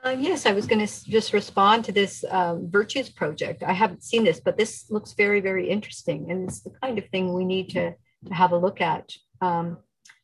Uh, 0.04 0.16
yes, 0.18 0.46
I 0.46 0.52
was 0.52 0.66
going 0.66 0.86
to 0.86 1.10
just 1.10 1.32
respond 1.32 1.84
to 1.84 1.92
this 1.92 2.24
um, 2.30 2.70
Virtues 2.70 3.10
Project. 3.10 3.62
I 3.62 3.72
haven't 3.72 4.04
seen 4.04 4.24
this, 4.24 4.40
but 4.40 4.56
this 4.56 4.86
looks 4.90 5.12
very, 5.12 5.40
very 5.40 5.68
interesting. 5.68 6.30
And 6.30 6.48
it's 6.48 6.60
the 6.60 6.70
kind 6.82 6.98
of 6.98 7.08
thing 7.08 7.34
we 7.34 7.44
need 7.44 7.70
to, 7.70 7.94
to 8.26 8.34
have 8.34 8.52
a 8.52 8.56
look 8.56 8.80
at. 8.80 9.10
Um, 9.40 9.78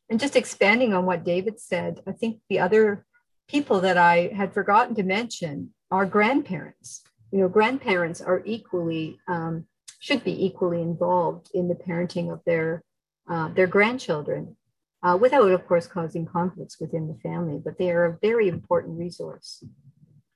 and 0.09 0.21
just 0.21 0.37
expanding 0.37 0.95
on 0.95 1.07
what 1.07 1.25
David 1.25 1.59
said, 1.59 2.01
I 2.07 2.13
think 2.13 2.41
the 2.49 2.61
other 2.61 3.05
people 3.49 3.81
that 3.81 3.99
I 3.99 4.31
had 4.35 4.55
forgotten 4.55 4.95
to 4.95 5.03
mention 5.03 5.75
are 5.91 6.07
grandparents. 6.07 7.03
You 7.35 7.41
know, 7.41 7.49
grandparents 7.49 8.21
are 8.21 8.43
equally 8.45 9.19
um, 9.27 9.67
should 9.99 10.23
be 10.23 10.47
equally 10.47 10.81
involved 10.81 11.51
in 11.53 11.67
the 11.67 11.75
parenting 11.75 12.33
of 12.33 12.41
their 12.47 12.85
uh, 13.29 13.49
their 13.49 13.67
grandchildren, 13.67 14.57
uh, 15.03 15.19
without, 15.21 15.51
of 15.51 15.67
course, 15.67 15.89
causing 15.89 16.27
conflicts 16.27 16.79
within 16.79 17.09
the 17.09 17.19
family. 17.29 17.59
But 17.59 17.77
they 17.77 17.91
are 17.91 18.05
a 18.05 18.19
very 18.23 18.47
important 18.47 19.01
resource. 19.01 19.65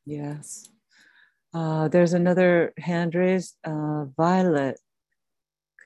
Yes. 0.06 0.68
Uh, 1.54 1.86
there's 1.86 2.14
another 2.14 2.72
hand 2.78 3.14
raised, 3.14 3.54
uh, 3.62 4.06
Violet. 4.16 4.80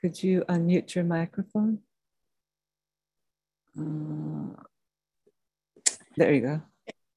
Could 0.01 0.23
you 0.23 0.43
unmute 0.49 0.95
your 0.95 1.03
microphone? 1.03 1.77
Uh, 3.77 4.55
there 6.17 6.33
you 6.33 6.41
go. 6.41 6.61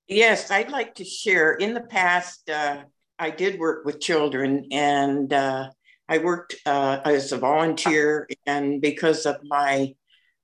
Yes, 0.07 0.51
I'd 0.51 0.71
like 0.71 0.97
to 0.97 1.05
share. 1.05 1.55
In 1.55 1.73
the 1.73 1.81
past, 1.81 2.51
uh, 2.51 2.85
I 3.19 3.31
did 3.31 3.59
work 3.59 3.85
with 3.85 4.01
children, 4.01 4.67
and 4.71 5.33
uh, 5.33 5.71
I 6.09 6.19
worked 6.19 6.57
uh, 6.67 7.01
as 7.05 7.33
a 7.33 7.39
volunteer. 7.39 8.29
And 8.47 8.81
because 8.81 9.27
of 9.27 9.37
my 9.45 9.95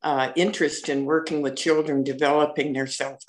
uh, 0.02 0.32
interest 0.36 0.88
in 0.88 1.04
working 1.04 1.42
with 1.42 1.56
children, 1.56 2.02
developing 2.02 2.72
their 2.72 2.86
self 2.86 3.20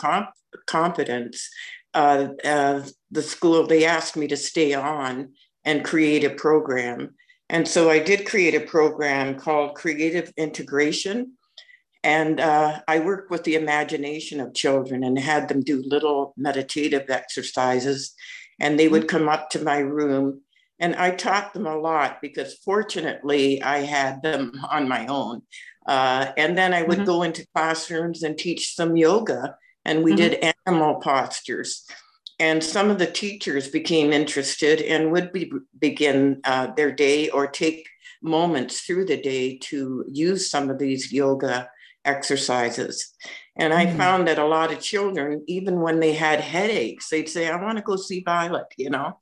confidence, 0.66 1.50
uh, 1.94 2.30
the 2.44 3.22
school 3.22 3.68
they 3.68 3.86
asked 3.86 4.18
me 4.18 4.28
to 4.28 4.38
stay 4.38 4.74
on 4.74 5.34
and 5.64 5.86
create 5.86 6.24
a 6.24 6.30
program. 6.30 7.16
And 7.50 7.68
so 7.68 7.90
I 7.90 8.00
did 8.00 8.26
create 8.26 8.56
a 8.56 8.66
program 8.66 9.38
called 9.38 9.76
Creative 9.76 10.32
Integration 10.38 11.34
and 12.04 12.42
uh, 12.42 12.82
I 12.88 13.00
worked 13.00 13.32
with 13.32 13.46
the 13.46 13.56
imagination 13.56 14.42
of 14.42 14.54
children 14.54 15.04
and 15.04 15.18
had 15.18 15.48
them 15.48 15.62
do 15.62 15.82
little 15.86 16.34
meditative 16.36 17.10
exercises. 17.10 18.14
And 18.60 18.80
they 18.80 18.88
would 18.88 19.08
come 19.08 19.30
up 19.30 19.50
to 19.52 19.64
my 19.64 19.80
room. 19.80 20.42
And 20.80 20.96
I 20.96 21.12
taught 21.12 21.54
them 21.54 21.66
a 21.66 21.78
lot 21.78 22.20
because 22.22 22.56
fortunately 22.56 23.62
I 23.62 23.80
had 23.80 24.22
them 24.22 24.54
on 24.70 24.88
my 24.88 25.06
own. 25.08 25.44
Uh, 25.88 26.32
and 26.38 26.58
then 26.58 26.74
I 26.74 26.84
would 26.84 27.00
mm-hmm. 27.00 27.06
go 27.06 27.24
into 27.24 27.48
classrooms 27.56 28.24
and 28.24 28.38
teach 28.38 28.76
some 28.76 28.96
yoga. 28.96 29.56
And 29.86 30.04
we 30.04 30.12
mm-hmm. 30.12 30.18
did 30.18 30.54
animal 30.68 30.96
postures. 30.96 31.86
And 32.40 32.64
some 32.64 32.90
of 32.90 33.00
the 33.00 33.08
teachers 33.08 33.68
became 33.68 34.12
interested 34.12 34.82
and 34.82 35.12
would 35.12 35.32
be, 35.32 35.52
begin 35.80 36.42
uh, 36.44 36.68
their 36.76 36.92
day 36.92 37.30
or 37.30 37.48
take 37.48 37.88
moments 38.22 38.82
through 38.82 39.06
the 39.06 39.22
day 39.22 39.58
to 39.58 40.06
use 40.12 40.50
some 40.50 40.70
of 40.70 40.80
these 40.80 41.12
yoga 41.12 41.70
exercises. 42.06 43.14
And 43.56 43.72
I 43.72 43.86
mm. 43.86 43.98
found 43.98 44.28
that 44.28 44.40
a 44.40 44.46
lot 44.46 44.72
of 44.72 44.80
children, 44.80 45.44
even 45.48 45.80
when 45.80 46.00
they 46.00 46.14
had 46.14 46.42
headaches, 46.42 47.10
they'd 47.10 47.30
say, 47.30 47.50
I 47.50 47.62
want 47.62 47.78
to 47.78 47.84
go 47.84 47.96
see 47.96 48.24
Violet, 48.26 48.66
you 48.78 48.90
know? 48.90 49.20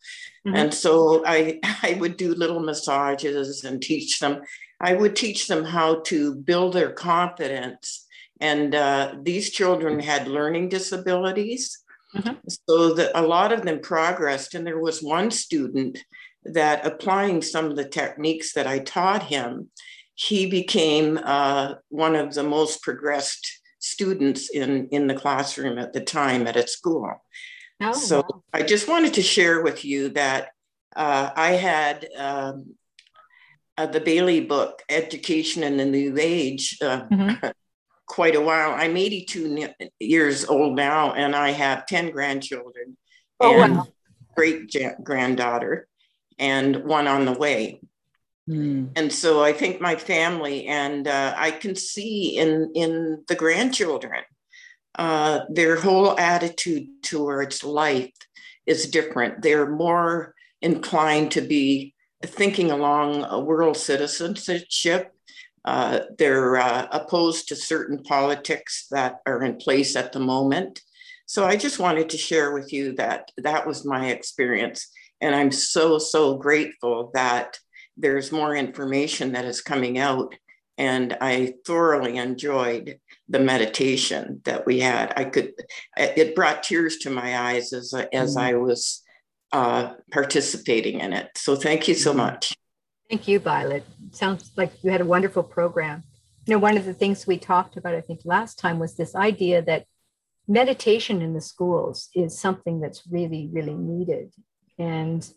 Mm-hmm. 0.48 0.56
And 0.56 0.74
so 0.74 1.24
I, 1.26 1.60
I 1.64 1.98
would 2.00 2.18
do 2.18 2.34
little 2.34 2.62
massages 2.62 3.64
and 3.64 3.82
teach 3.82 4.20
them. 4.20 4.42
I 4.80 4.94
would 4.94 5.16
teach 5.16 5.48
them 5.48 5.66
how 5.66 6.02
to 6.06 6.36
build 6.36 6.74
their 6.74 6.92
confidence. 6.92 8.08
And 8.40 8.74
uh, 8.74 9.16
these 9.22 9.52
children 9.52 10.00
had 10.00 10.28
learning 10.28 10.70
disabilities. 10.70 11.78
Mm-hmm. 12.16 12.36
So 12.68 12.94
that 12.96 13.12
a 13.16 13.22
lot 13.22 13.54
of 13.54 13.64
them 13.64 13.80
progressed. 13.80 14.54
And 14.54 14.66
there 14.66 14.80
was 14.80 15.02
one 15.02 15.32
student 15.32 16.00
that 16.44 16.86
applying 16.86 17.42
some 17.42 17.66
of 17.66 17.76
the 17.76 17.88
techniques 17.88 18.54
that 18.54 18.68
I 18.68 18.80
taught 18.80 19.24
him, 19.24 19.70
he 20.16 20.46
became 20.46 21.20
uh, 21.24 21.76
one 21.90 22.16
of 22.16 22.34
the 22.34 22.44
most 22.44 22.82
progressed 22.82 23.61
students 23.82 24.50
in, 24.50 24.88
in 24.90 25.08
the 25.08 25.16
classroom 25.16 25.78
at 25.78 25.92
the 25.92 26.02
time 26.02 26.48
at 26.48 26.56
a 26.56 26.68
school. 26.68 27.22
Oh, 27.82 27.94
so 27.94 28.18
wow. 28.22 28.44
I 28.54 28.62
just 28.62 28.88
wanted 28.88 29.16
to 29.16 29.22
share 29.22 29.62
with 29.62 29.84
you 29.84 30.10
that 30.10 30.50
uh, 30.96 31.32
I 31.36 31.54
had 31.54 32.08
um, 32.16 32.76
uh, 33.78 33.88
the 33.88 34.00
Bailey 34.00 34.42
book, 34.42 34.84
Education 34.88 35.64
in 35.64 35.78
the 35.78 35.86
New 35.86 36.16
Age, 36.20 36.78
uh, 36.82 37.08
mm-hmm. 37.08 37.48
quite 38.08 38.36
a 38.36 38.42
while. 38.42 38.72
I'm 38.72 38.96
82 38.96 39.70
years 40.00 40.46
old 40.46 40.76
now, 40.76 41.14
and 41.14 41.36
I 41.36 41.50
have 41.50 41.88
10 41.88 42.12
grandchildren 42.12 42.98
oh, 43.40 43.62
and 43.62 43.78
wow. 43.78 43.88
great 44.36 44.76
granddaughter, 45.04 45.88
and 46.38 46.84
one 46.84 47.08
on 47.08 47.26
the 47.26 47.34
way. 47.34 47.82
Mm. 48.50 48.90
And 48.96 49.12
so 49.12 49.44
I 49.44 49.54
think 49.54 49.82
my 49.82 49.96
family 49.96 50.68
and 50.68 51.08
uh, 51.08 51.34
I 51.38 51.52
can 51.52 51.76
see 51.76 52.38
in 52.38 52.72
in 52.76 53.24
the 53.28 53.36
grandchildren 53.36 54.24
uh, 54.96 55.42
their 55.50 55.80
whole 55.80 56.18
attitude 56.20 56.88
towards 57.04 57.64
life 57.64 58.12
is 58.66 58.90
different. 58.90 59.42
They're 59.42 59.70
more 59.70 60.36
inclined 60.62 61.32
to 61.32 61.42
be 61.42 61.94
thinking 62.24 62.72
along 62.72 63.26
a 63.26 63.40
world 63.40 63.78
citizenship. 63.78 65.12
Uh, 65.64 66.02
they're 66.18 66.58
uh, 66.58 66.88
opposed 66.92 67.48
to 67.48 67.56
certain 67.56 68.04
politics 68.04 68.88
that 68.92 69.20
are 69.26 69.44
in 69.44 69.56
place 69.58 69.96
at 69.96 70.12
the 70.12 70.20
moment. 70.20 70.82
So 71.26 71.46
I 71.46 71.56
just 71.56 71.80
wanted 71.80 72.10
to 72.10 72.18
share 72.18 72.54
with 72.54 72.74
you 72.74 72.94
that 72.96 73.32
that 73.38 73.66
was 73.66 73.86
my 73.86 74.10
experience. 74.10 74.92
And 75.22 75.34
I'm 75.34 75.52
so, 75.52 75.98
so 75.98 76.36
grateful 76.36 77.12
that 77.14 77.58
there's 77.98 78.32
more 78.32 78.56
information 78.56 79.34
that 79.34 79.46
is 79.46 79.62
coming 79.62 79.98
out. 79.98 80.36
And 80.78 81.18
I 81.22 81.54
thoroughly 81.66 82.18
enjoyed 82.18 83.00
the 83.30 83.40
meditation 83.40 84.42
that 84.46 84.66
we 84.66 84.80
had. 84.80 85.14
I 85.16 85.26
could, 85.26 85.54
it 85.98 86.36
brought 86.36 86.64
tears 86.64 86.98
to 87.00 87.10
my 87.10 87.38
eyes 87.38 87.74
as, 87.74 87.94
as 88.12 88.36
mm. 88.36 88.42
I 88.42 88.56
was 88.56 89.04
uh, 89.52 89.94
participating 90.12 91.02
in 91.02 91.14
it. 91.14 91.30
So 91.36 91.56
thank 91.56 91.88
you 91.88 91.94
so 91.94 92.12
mm-hmm. 92.12 92.20
much. 92.20 92.56
Thank 93.10 93.28
you, 93.28 93.40
Violet. 93.40 93.84
Sounds 94.12 94.52
like 94.56 94.72
you 94.84 94.90
had 94.90 95.02
a 95.02 95.06
wonderful 95.06 95.44
program. 95.44 96.04
You 96.48 96.54
know, 96.56 96.60
one 96.60 96.78
of 96.78 96.86
the 96.86 96.94
things 96.94 97.28
we 97.28 97.38
talked 97.38 97.78
about, 97.78 97.94
I 97.94 98.02
think, 98.02 98.22
last 98.24 98.58
time 98.58 98.80
was 98.80 98.96
this 98.96 99.16
idea 99.16 99.62
that 99.64 99.86
meditation 100.48 101.22
in 101.22 101.34
the 101.34 101.42
schools 101.42 102.10
is 102.16 102.40
something 102.40 102.80
that's 102.80 103.04
really, 103.12 103.50
really 103.52 103.76
needed. 103.76 104.34
And 104.80 105.30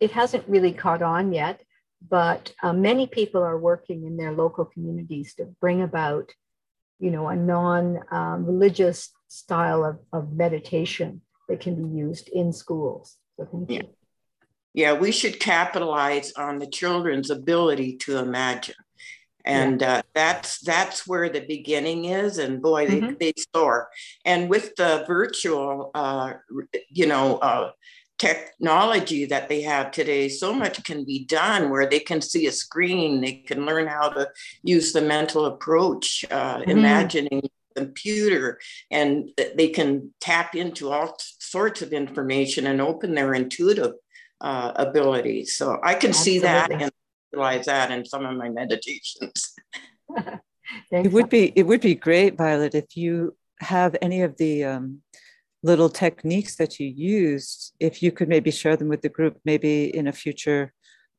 it 0.00 0.10
hasn't 0.10 0.48
really 0.48 0.72
caught 0.72 1.02
on 1.02 1.32
yet, 1.32 1.62
but 2.08 2.52
uh, 2.62 2.72
many 2.72 3.06
people 3.06 3.42
are 3.42 3.58
working 3.58 4.04
in 4.04 4.16
their 4.16 4.32
local 4.32 4.64
communities 4.64 5.34
to 5.34 5.44
bring 5.60 5.82
about, 5.82 6.30
you 6.98 7.10
know, 7.10 7.28
a 7.28 7.36
non-religious 7.36 9.10
um, 9.12 9.20
style 9.28 9.84
of, 9.84 9.98
of 10.12 10.32
meditation 10.32 11.22
that 11.48 11.60
can 11.60 11.74
be 11.74 11.96
used 11.96 12.28
in 12.28 12.52
schools. 12.52 13.16
So 13.36 13.46
thank 13.46 13.70
yeah. 13.70 13.82
you. 13.82 13.88
Yeah, 14.74 14.92
we 14.94 15.12
should 15.12 15.38
capitalize 15.38 16.32
on 16.32 16.58
the 16.58 16.66
children's 16.66 17.30
ability 17.30 17.96
to 17.98 18.18
imagine. 18.18 18.74
And 19.44 19.82
yeah. 19.82 19.96
uh, 19.96 20.02
that's 20.14 20.58
that's 20.60 21.06
where 21.06 21.28
the 21.28 21.44
beginning 21.46 22.06
is, 22.06 22.38
and 22.38 22.62
boy, 22.62 22.86
mm-hmm. 22.86 23.14
they, 23.18 23.32
they 23.32 23.32
soar. 23.54 23.90
And 24.24 24.48
with 24.48 24.74
the 24.76 25.04
virtual, 25.06 25.90
uh, 25.94 26.32
you 26.88 27.06
know, 27.06 27.36
uh, 27.36 27.70
technology 28.18 29.24
that 29.26 29.48
they 29.48 29.62
have 29.62 29.90
today, 29.90 30.28
so 30.28 30.52
much 30.52 30.82
can 30.84 31.04
be 31.04 31.24
done 31.24 31.70
where 31.70 31.86
they 31.86 32.00
can 32.00 32.20
see 32.20 32.46
a 32.46 32.52
screen, 32.52 33.20
they 33.20 33.32
can 33.32 33.66
learn 33.66 33.86
how 33.86 34.08
to 34.08 34.30
use 34.62 34.92
the 34.92 35.00
mental 35.00 35.46
approach, 35.46 36.24
uh, 36.30 36.58
mm-hmm. 36.58 36.70
imagining 36.70 37.48
computer, 37.74 38.60
and 38.90 39.30
they 39.56 39.68
can 39.68 40.12
tap 40.20 40.54
into 40.54 40.90
all 40.90 41.16
sorts 41.18 41.82
of 41.82 41.92
information 41.92 42.66
and 42.66 42.80
open 42.80 43.14
their 43.14 43.34
intuitive 43.34 43.94
uh, 44.40 44.72
abilities. 44.76 45.56
So 45.56 45.80
I 45.82 45.94
can 45.94 46.10
Absolutely. 46.10 46.32
see 46.32 46.38
that 46.40 46.70
and 46.70 46.90
realize 47.32 47.66
that 47.66 47.90
in 47.90 48.04
some 48.04 48.24
of 48.24 48.36
my 48.36 48.48
meditations. 48.48 49.54
it 50.90 51.12
would 51.12 51.28
be 51.28 51.52
it 51.56 51.64
would 51.64 51.80
be 51.80 51.94
great, 51.94 52.36
Violet, 52.36 52.74
if 52.74 52.96
you 52.96 53.36
have 53.60 53.96
any 54.02 54.22
of 54.22 54.36
the 54.36 54.64
um, 54.64 55.02
little 55.64 55.88
techniques 55.88 56.56
that 56.56 56.78
you 56.78 56.86
used, 56.86 57.72
if 57.80 58.02
you 58.02 58.12
could 58.12 58.28
maybe 58.28 58.50
share 58.50 58.76
them 58.76 58.88
with 58.88 59.02
the 59.02 59.08
group, 59.08 59.40
maybe 59.44 59.96
in 59.96 60.06
a 60.06 60.12
future 60.12 60.72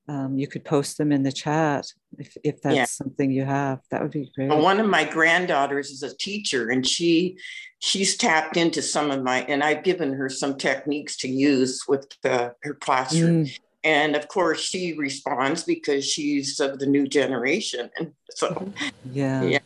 um, 0.07 0.37
you 0.37 0.47
could 0.47 0.63
post 0.63 0.97
them 0.97 1.11
in 1.11 1.23
the 1.23 1.31
chat 1.31 1.87
if, 2.17 2.37
if 2.43 2.61
that's 2.61 2.75
yeah. 2.75 2.85
something 2.85 3.31
you 3.31 3.43
have 3.43 3.79
that 3.89 4.01
would 4.01 4.11
be 4.11 4.31
great. 4.35 4.49
Well, 4.49 4.61
one 4.61 4.79
of 4.79 4.87
my 4.87 5.03
granddaughters 5.03 5.89
is 5.89 6.03
a 6.03 6.15
teacher 6.15 6.69
and 6.69 6.85
she 6.85 7.37
she's 7.79 8.15
tapped 8.15 8.55
into 8.55 8.81
some 8.81 9.11
of 9.11 9.23
my 9.23 9.41
and 9.43 9.63
i've 9.63 9.83
given 9.83 10.13
her 10.13 10.29
some 10.29 10.57
techniques 10.57 11.17
to 11.17 11.27
use 11.27 11.83
with 11.87 12.07
the, 12.21 12.53
her 12.61 12.75
classroom. 12.75 13.45
Mm. 13.45 13.59
and 13.83 14.15
of 14.15 14.27
course 14.27 14.61
she 14.61 14.93
responds 14.93 15.63
because 15.63 16.05
she's 16.05 16.59
of 16.59 16.79
the 16.79 16.85
new 16.85 17.07
generation 17.07 17.89
and 17.97 18.11
so 18.29 18.71
yeah. 19.11 19.43
yeah. 19.43 19.59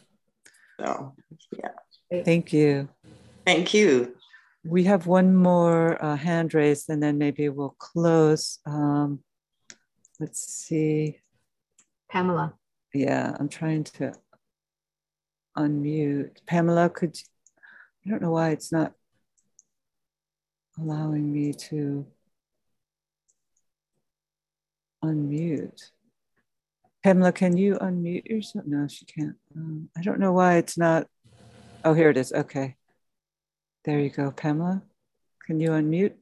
So 0.80 1.14
yeah. 1.58 2.24
Thank 2.24 2.54
you. 2.54 2.88
Thank 3.46 3.74
you 3.74 4.16
we 4.70 4.84
have 4.84 5.08
one 5.08 5.36
more 5.36 6.04
uh, 6.04 6.16
hand 6.16 6.54
raised 6.54 6.90
and 6.90 7.02
then 7.02 7.18
maybe 7.18 7.50
we'll 7.50 7.76
close 7.80 8.60
um, 8.66 9.20
let's 10.20 10.42
see. 10.42 11.20
Pamela. 12.10 12.54
Yeah, 12.94 13.36
I'm 13.40 13.50
trying 13.50 13.84
to 13.86 14.14
unmute. 15.58 16.46
Pamela, 16.46 16.90
could 16.90 17.18
you, 17.18 17.26
I 18.06 18.10
don't 18.10 18.22
know 18.22 18.32
why 18.32 18.50
it's 18.50 18.72
not 18.72 18.94
allowing 20.78 21.32
me 21.32 21.54
to 21.54 22.06
unmute. 25.04 25.92
Pamela, 27.04 27.32
can 27.32 27.56
you 27.56 27.76
unmute 27.76 28.28
yourself? 28.28 28.66
No, 28.68 28.88
she 28.88 29.06
can't. 29.06 29.36
Um, 29.56 29.90
I 29.98 30.02
don't 30.02 30.20
know 30.20 30.34
why 30.34 30.58
it's 30.58 30.78
not. 30.78 31.08
Oh, 31.86 31.94
here 31.94 32.10
it 32.10 32.18
is. 32.18 32.34
Okay. 32.34 32.76
There 33.86 34.00
you 34.00 34.10
go, 34.10 34.32
Pamela. 34.32 34.84
Can 35.46 35.60
you 35.60 35.70
unmute? 35.70 36.14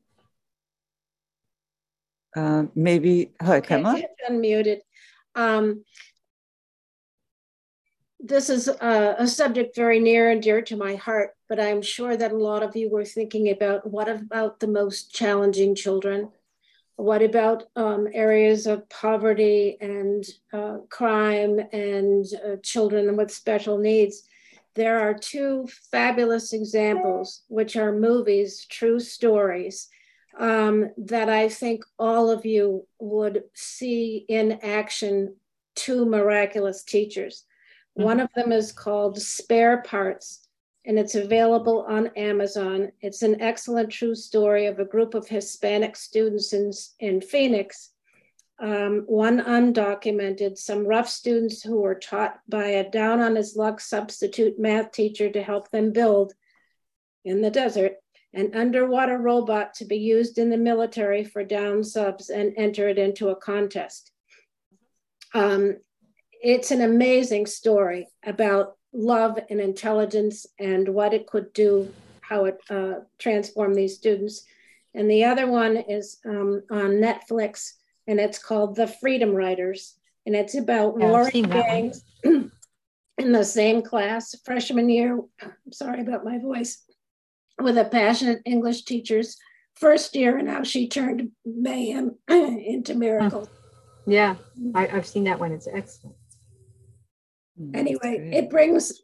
Uh, 2.35 2.65
maybe, 2.75 3.31
hi, 3.41 3.57
okay, 3.57 3.67
Pamela. 3.67 4.01
Unmuted. 4.29 4.79
Um, 5.35 5.83
this 8.19 8.49
is 8.49 8.67
a, 8.67 9.15
a, 9.19 9.27
subject 9.27 9.75
very 9.75 9.99
near 9.99 10.31
and 10.31 10.41
dear 10.41 10.61
to 10.63 10.75
my 10.75 10.95
heart, 10.95 11.35
but 11.47 11.59
I'm 11.59 11.81
sure 11.81 12.17
that 12.17 12.31
a 12.31 12.37
lot 12.37 12.63
of 12.63 12.75
you 12.75 12.89
were 12.89 13.05
thinking 13.05 13.49
about 13.49 13.89
what 13.89 14.09
about 14.09 14.59
the 14.59 14.67
most 14.67 15.13
challenging 15.13 15.75
children? 15.75 16.29
What 16.95 17.21
about 17.21 17.65
um, 17.75 18.07
areas 18.11 18.65
of 18.65 18.89
poverty 18.89 19.77
and 19.79 20.25
uh, 20.51 20.77
crime 20.89 21.59
and 21.71 22.25
uh, 22.43 22.55
children 22.63 23.15
with 23.15 23.31
special 23.31 23.77
needs? 23.77 24.27
There 24.77 24.99
are 24.99 25.15
two 25.15 25.67
fabulous 25.91 26.53
examples, 26.53 27.41
which 27.47 27.75
are 27.75 27.91
movies, 27.91 28.63
true 28.69 28.99
stories, 28.99 29.87
um, 30.37 30.91
that 30.97 31.29
I 31.29 31.49
think 31.49 31.83
all 31.97 32.29
of 32.29 32.45
you 32.45 32.85
would 32.99 33.45
see 33.55 34.23
in 34.29 34.59
action 34.61 35.35
two 35.73 36.05
miraculous 36.05 36.83
teachers. 36.83 37.43
Mm-hmm. 37.97 38.05
One 38.05 38.19
of 38.19 38.29
them 38.35 38.51
is 38.51 38.71
called 38.71 39.19
Spare 39.19 39.81
Parts, 39.81 40.47
and 40.85 40.99
it's 40.99 41.15
available 41.15 41.83
on 41.89 42.11
Amazon. 42.15 42.91
It's 43.01 43.23
an 43.23 43.41
excellent 43.41 43.89
true 43.89 44.13
story 44.13 44.67
of 44.67 44.77
a 44.77 44.85
group 44.85 45.15
of 45.15 45.27
Hispanic 45.27 45.95
students 45.95 46.53
in, 46.53 46.71
in 46.99 47.19
Phoenix. 47.19 47.93
Um, 48.59 49.03
one 49.05 49.39
undocumented, 49.39 50.57
some 50.57 50.85
rough 50.85 51.07
students 51.09 51.61
who 51.61 51.79
were 51.79 51.95
taught 51.95 52.39
by 52.49 52.65
a 52.65 52.89
down 52.89 53.19
on 53.19 53.35
his 53.35 53.55
luck 53.55 53.79
substitute 53.79 54.59
math 54.59 54.91
teacher 54.91 55.29
to 55.29 55.43
help 55.43 55.69
them 55.69 55.93
build 55.93 56.33
in 57.23 57.41
the 57.41 57.51
desert 57.51 57.97
an 58.33 58.53
underwater 58.53 59.17
robot 59.17 59.73
to 59.73 59.85
be 59.85 59.97
used 59.97 60.37
in 60.37 60.49
the 60.49 60.57
military 60.57 61.23
for 61.23 61.43
down 61.43 61.83
subs 61.83 62.29
and 62.29 62.53
enter 62.55 62.87
it 62.87 62.99
into 62.99 63.29
a 63.29 63.35
contest. 63.35 64.11
Um, 65.33 65.77
it's 66.31 66.71
an 66.71 66.81
amazing 66.81 67.47
story 67.47 68.07
about 68.23 68.77
love 68.93 69.39
and 69.49 69.59
intelligence 69.59 70.45
and 70.59 70.87
what 70.89 71.13
it 71.13 71.25
could 71.25 71.51
do, 71.53 71.91
how 72.21 72.45
it 72.45 72.59
uh, 72.69 72.95
transformed 73.17 73.75
these 73.75 73.95
students. 73.95 74.43
And 74.93 75.09
the 75.09 75.23
other 75.25 75.47
one 75.47 75.77
is 75.77 76.17
um, 76.23 76.61
on 76.69 77.01
Netflix, 77.01 77.73
and 78.07 78.19
it's 78.19 78.39
called 78.39 78.75
The 78.75 78.87
Freedom 78.87 79.31
Writers, 79.31 79.97
and 80.25 80.35
it's 80.35 80.55
about 80.55 80.95
yeah, 80.99 81.09
warring 81.09 81.43
gangs 81.43 82.03
in 82.23 82.51
the 83.17 83.43
same 83.43 83.81
class, 83.81 84.35
freshman 84.45 84.89
year. 84.89 85.19
I'm 85.41 85.53
sorry 85.71 86.01
about 86.01 86.23
my 86.25 86.39
voice 86.39 86.83
with 87.59 87.77
a 87.77 87.85
passionate 87.85 88.41
English 88.45 88.83
teacher's 88.83 89.37
first 89.75 90.15
year, 90.15 90.37
and 90.37 90.49
how 90.49 90.63
she 90.63 90.87
turned 90.87 91.31
mayhem 91.45 92.15
into 92.29 92.95
miracle. 92.95 93.49
Yeah, 94.05 94.35
I, 94.73 94.85
have 94.85 95.05
seen 95.05 95.25
that 95.25 95.39
one. 95.39 95.51
It's 95.51 95.67
excellent. 95.67 96.15
Hmm, 97.57 97.75
anyway, 97.75 98.31
it 98.33 98.49
brings, 98.49 99.01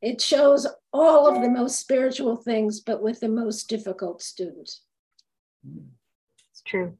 it 0.00 0.20
shows 0.20 0.66
all 0.92 1.26
of 1.26 1.42
the 1.42 1.48
most 1.48 1.80
spiritual 1.80 2.36
things, 2.36 2.80
but 2.80 3.02
with 3.02 3.20
the 3.20 3.28
most 3.28 3.68
difficult 3.68 4.22
students. 4.22 4.82
It's 6.52 6.62
true. 6.64 6.96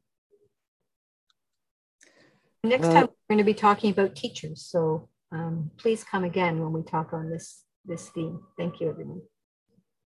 Next 2.64 2.88
time 2.88 3.02
we're 3.02 3.36
going 3.36 3.38
to 3.38 3.44
be 3.44 3.52
talking 3.52 3.90
about 3.90 4.16
teachers. 4.16 4.62
So 4.62 5.10
um, 5.30 5.70
please 5.76 6.02
come 6.02 6.24
again 6.24 6.60
when 6.60 6.72
we 6.72 6.82
talk 6.82 7.12
on 7.12 7.28
this 7.28 7.62
this 7.84 8.08
theme. 8.08 8.40
Thank 8.56 8.80
you, 8.80 8.88
everyone. 8.88 9.20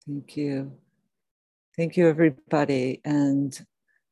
Thank 0.08 0.38
you. 0.38 0.72
Thank 1.76 1.98
you, 1.98 2.08
everybody. 2.08 3.02
And 3.04 3.60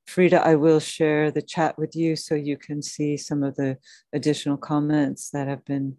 Frida, 0.08 0.46
I 0.46 0.56
will 0.56 0.82
share 0.82 1.32
the 1.32 1.42
chat 1.42 1.78
with 1.78 1.96
you 1.96 2.18
so 2.18 2.36
you 2.36 2.58
can 2.58 2.82
see 2.82 3.16
some 3.16 3.44
of 3.44 3.56
the 3.56 3.78
additional 4.12 4.58
comments 4.58 5.30
that 5.30 5.48
have 5.48 5.64
been 5.64 5.96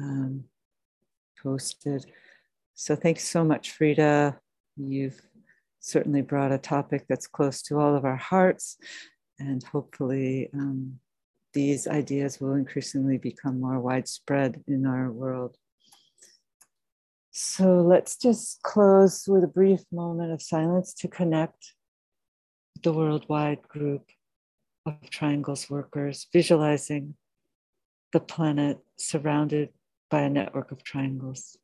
um, 0.00 0.44
posted. 1.42 2.06
So 2.74 2.94
thanks 2.94 3.24
so 3.24 3.42
much, 3.42 3.72
Frida. 3.72 4.38
You've 4.76 5.20
certainly 5.80 6.22
brought 6.22 6.52
a 6.52 6.58
topic 6.58 7.06
that's 7.08 7.26
close 7.26 7.60
to 7.62 7.80
all 7.80 7.96
of 7.96 8.04
our 8.04 8.16
hearts, 8.16 8.76
and 9.40 9.60
hopefully 9.64 10.50
um, 10.54 11.00
these 11.54 11.86
ideas 11.86 12.40
will 12.40 12.54
increasingly 12.54 13.16
become 13.16 13.60
more 13.60 13.80
widespread 13.80 14.62
in 14.66 14.84
our 14.86 15.10
world. 15.10 15.56
So 17.30 17.80
let's 17.80 18.16
just 18.16 18.62
close 18.62 19.26
with 19.26 19.42
a 19.42 19.48
brief 19.48 19.80
moment 19.90 20.32
of 20.32 20.42
silence 20.42 20.92
to 20.94 21.08
connect 21.08 21.74
the 22.82 22.92
worldwide 22.92 23.62
group 23.62 24.10
of 24.86 25.08
triangles 25.10 25.70
workers, 25.70 26.26
visualizing 26.32 27.14
the 28.12 28.20
planet 28.20 28.78
surrounded 28.96 29.70
by 30.10 30.20
a 30.22 30.30
network 30.30 30.70
of 30.70 30.84
triangles. 30.84 31.56